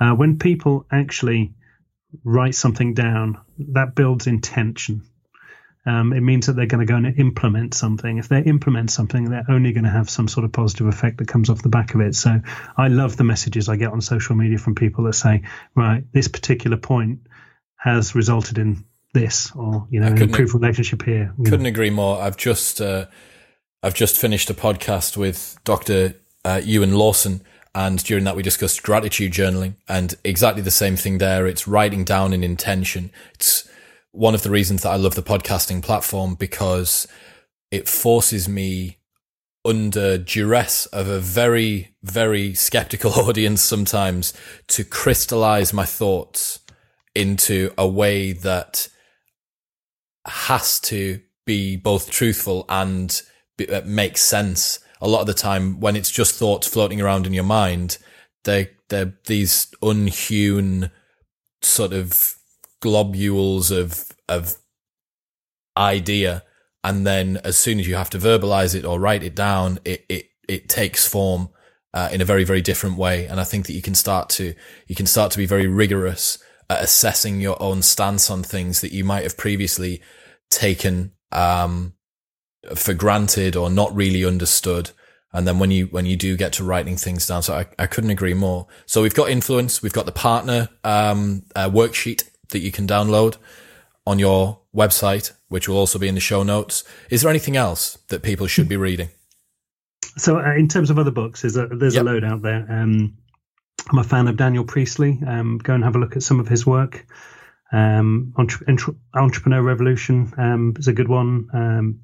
[0.00, 1.54] Uh, when people actually
[2.24, 5.02] write something down, that builds intention.
[5.86, 8.18] Um, it means that they're going to go and implement something.
[8.18, 11.28] If they implement something, they're only going to have some sort of positive effect that
[11.28, 12.14] comes off the back of it.
[12.14, 12.40] So
[12.76, 15.42] I love the messages I get on social media from people that say,
[15.74, 17.20] right, this particular point
[17.76, 21.34] has resulted in this or you know an improved relationship here.
[21.44, 21.68] Couldn't know.
[21.68, 22.20] agree more.
[22.20, 23.06] I've just uh,
[23.82, 26.14] I've just finished a podcast with Dr.
[26.44, 27.40] Uh, Euan Lawson,
[27.74, 31.46] and during that we discussed gratitude journaling, and exactly the same thing there.
[31.46, 33.10] It's writing down an intention.
[33.34, 33.68] It's
[34.12, 37.06] one of the reasons that I love the podcasting platform because
[37.70, 38.98] it forces me
[39.64, 44.32] under duress of a very, very skeptical audience sometimes
[44.68, 46.60] to crystallize my thoughts
[47.14, 48.88] into a way that
[50.28, 53.22] has to be both truthful and
[53.56, 54.80] be, uh, make sense.
[55.00, 57.98] A lot of the time, when it's just thoughts floating around in your mind,
[58.44, 60.90] they they're these unhewn
[61.62, 62.34] sort of
[62.80, 64.56] globules of of
[65.76, 66.42] idea,
[66.82, 70.04] and then as soon as you have to verbalize it or write it down, it
[70.08, 71.50] it it takes form
[71.94, 73.26] uh, in a very very different way.
[73.26, 74.54] And I think that you can start to
[74.86, 76.38] you can start to be very rigorous
[76.70, 80.02] at assessing your own stance on things that you might have previously
[80.50, 81.94] taken um,
[82.74, 84.90] for granted or not really understood.
[85.32, 87.86] And then when you when you do get to writing things down, so I, I
[87.86, 88.66] couldn't agree more.
[88.86, 93.36] So we've got influence, we've got the partner um, uh, worksheet that you can download
[94.06, 96.82] on your website, which will also be in the show notes.
[97.10, 99.10] Is there anything else that people should be reading?
[100.16, 102.02] So, uh, in terms of other books, there's a, there's yep.
[102.02, 102.66] a load out there.
[102.70, 103.18] Um,
[103.90, 105.18] I'm a fan of Daniel Priestley.
[105.26, 107.06] Um, go and have a look at some of his work.
[107.72, 111.48] Um, Entre- Entrepreneur Revolution um, is a good one.
[111.52, 112.00] Um,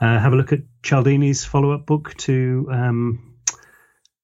[0.00, 3.28] uh, have a look at Cialdini's follow-up book to um,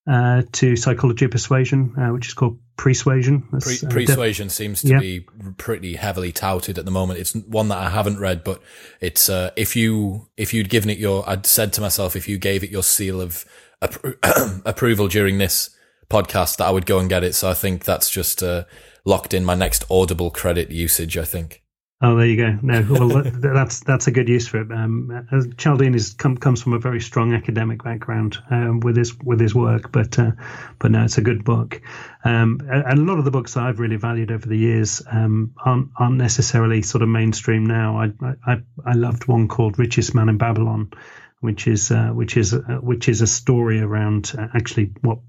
[0.09, 3.41] uh, to Psychology of Persuasion, uh, which is called Pre-Suasion.
[3.59, 4.99] Pre- uh, Persuasion seems to yeah.
[4.99, 5.25] be
[5.57, 7.19] pretty heavily touted at the moment.
[7.19, 8.61] It's one that I haven't read, but
[9.01, 12.37] it's uh, if you if you'd given it your, I'd said to myself, if you
[12.37, 13.45] gave it your seal of
[13.81, 15.75] appro- approval during this
[16.09, 17.33] podcast, that I would go and get it.
[17.33, 18.65] So I think that's just uh,
[19.05, 21.17] locked in my next Audible credit usage.
[21.17, 21.63] I think.
[22.01, 22.59] Oh, there you go.
[22.61, 24.71] No, well, that's that's a good use for it.
[24.71, 29.39] Um, Cialdini is, come, comes from a very strong academic background um, with his with
[29.39, 30.31] his work, but uh,
[30.77, 31.81] but no, it's a good book.
[32.25, 35.53] Um, and a lot of the books that I've really valued over the years um,
[35.63, 37.97] aren't aren't necessarily sort of mainstream now.
[37.97, 38.11] I
[38.45, 40.91] I, I loved one called Richest Man in Babylon,
[41.39, 45.19] which is uh, which is uh, which is a story around uh, actually what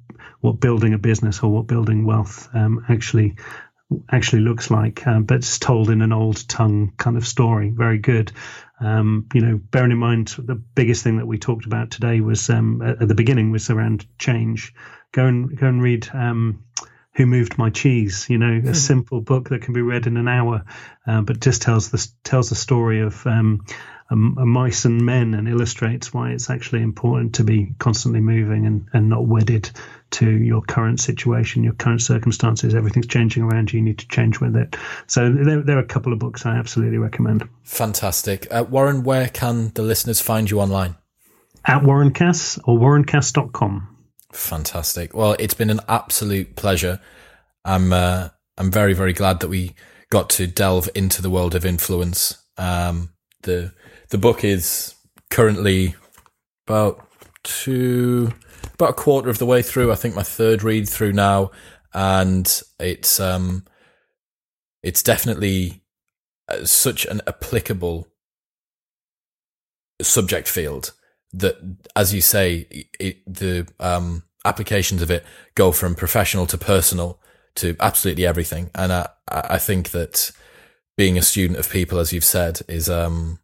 [0.40, 3.36] what building a business or what building wealth um, actually
[4.10, 7.70] actually looks like, uh, but it's told in an old tongue kind of story.
[7.70, 8.32] Very good.
[8.80, 12.50] Um, you know, bearing in mind the biggest thing that we talked about today was
[12.50, 14.74] um, at the beginning was around change.
[15.12, 16.08] Go and go and read.
[16.12, 16.64] Um,
[17.14, 18.26] who moved my cheese?
[18.28, 18.72] You know, a hmm.
[18.74, 20.64] simple book that can be read in an hour,
[21.06, 23.64] uh, but just tells the tells the story of um,
[24.10, 28.88] um, mice and men and illustrates why it's actually important to be constantly moving and,
[28.92, 29.70] and not wedded
[30.12, 32.74] to your current situation, your current circumstances.
[32.74, 33.78] Everything's changing around you.
[33.78, 34.76] You need to change with it.
[35.06, 37.48] So there, there are a couple of books I absolutely recommend.
[37.64, 38.46] Fantastic.
[38.50, 40.96] Uh, Warren, where can the listeners find you online?
[41.64, 43.96] At Warren Cass or warrencass.com.
[44.32, 45.14] Fantastic.
[45.14, 47.00] Well, it's been an absolute pleasure.
[47.64, 49.74] I'm, uh, I'm very, very glad that we
[50.10, 52.38] got to delve into the world of influence.
[52.56, 53.10] Um,
[53.42, 53.72] the
[54.10, 54.94] the book is
[55.30, 55.94] currently
[56.66, 57.06] about
[57.42, 58.32] two,
[58.76, 59.90] about a quarter of the way through.
[59.90, 61.50] I think my third read through now,
[61.92, 63.64] and it's um,
[64.82, 65.82] it's definitely
[66.48, 68.06] uh, such an applicable
[70.00, 70.92] subject field
[71.32, 71.56] that,
[71.96, 75.24] as you say, it, the um, applications of it
[75.54, 77.18] go from professional to personal
[77.56, 78.70] to absolutely everything.
[78.74, 80.30] And I, I think that
[80.96, 83.40] being a student of people, as you've said, is um,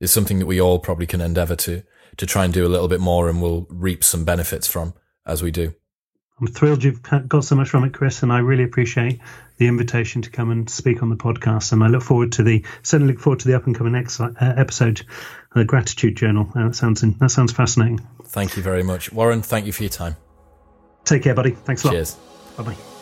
[0.00, 1.82] is something that we all probably can endeavor to
[2.16, 4.94] to try and do a little bit more and we'll reap some benefits from
[5.26, 5.74] as we do.
[6.40, 9.20] I'm thrilled you've got so much from it, Chris, and I really appreciate
[9.56, 11.72] the invitation to come and speak on the podcast.
[11.72, 14.18] And I look forward to the certainly look forward to the up and coming next
[14.20, 15.06] uh, episode,
[15.54, 16.50] the gratitude journal.
[16.54, 18.00] Uh, that sounds that sounds fascinating.
[18.24, 19.42] Thank you very much, Warren.
[19.42, 20.16] Thank you for your time.
[21.04, 21.52] Take care, buddy.
[21.52, 21.92] Thanks a lot.
[21.92, 22.16] Cheers.
[22.56, 22.93] Bye bye.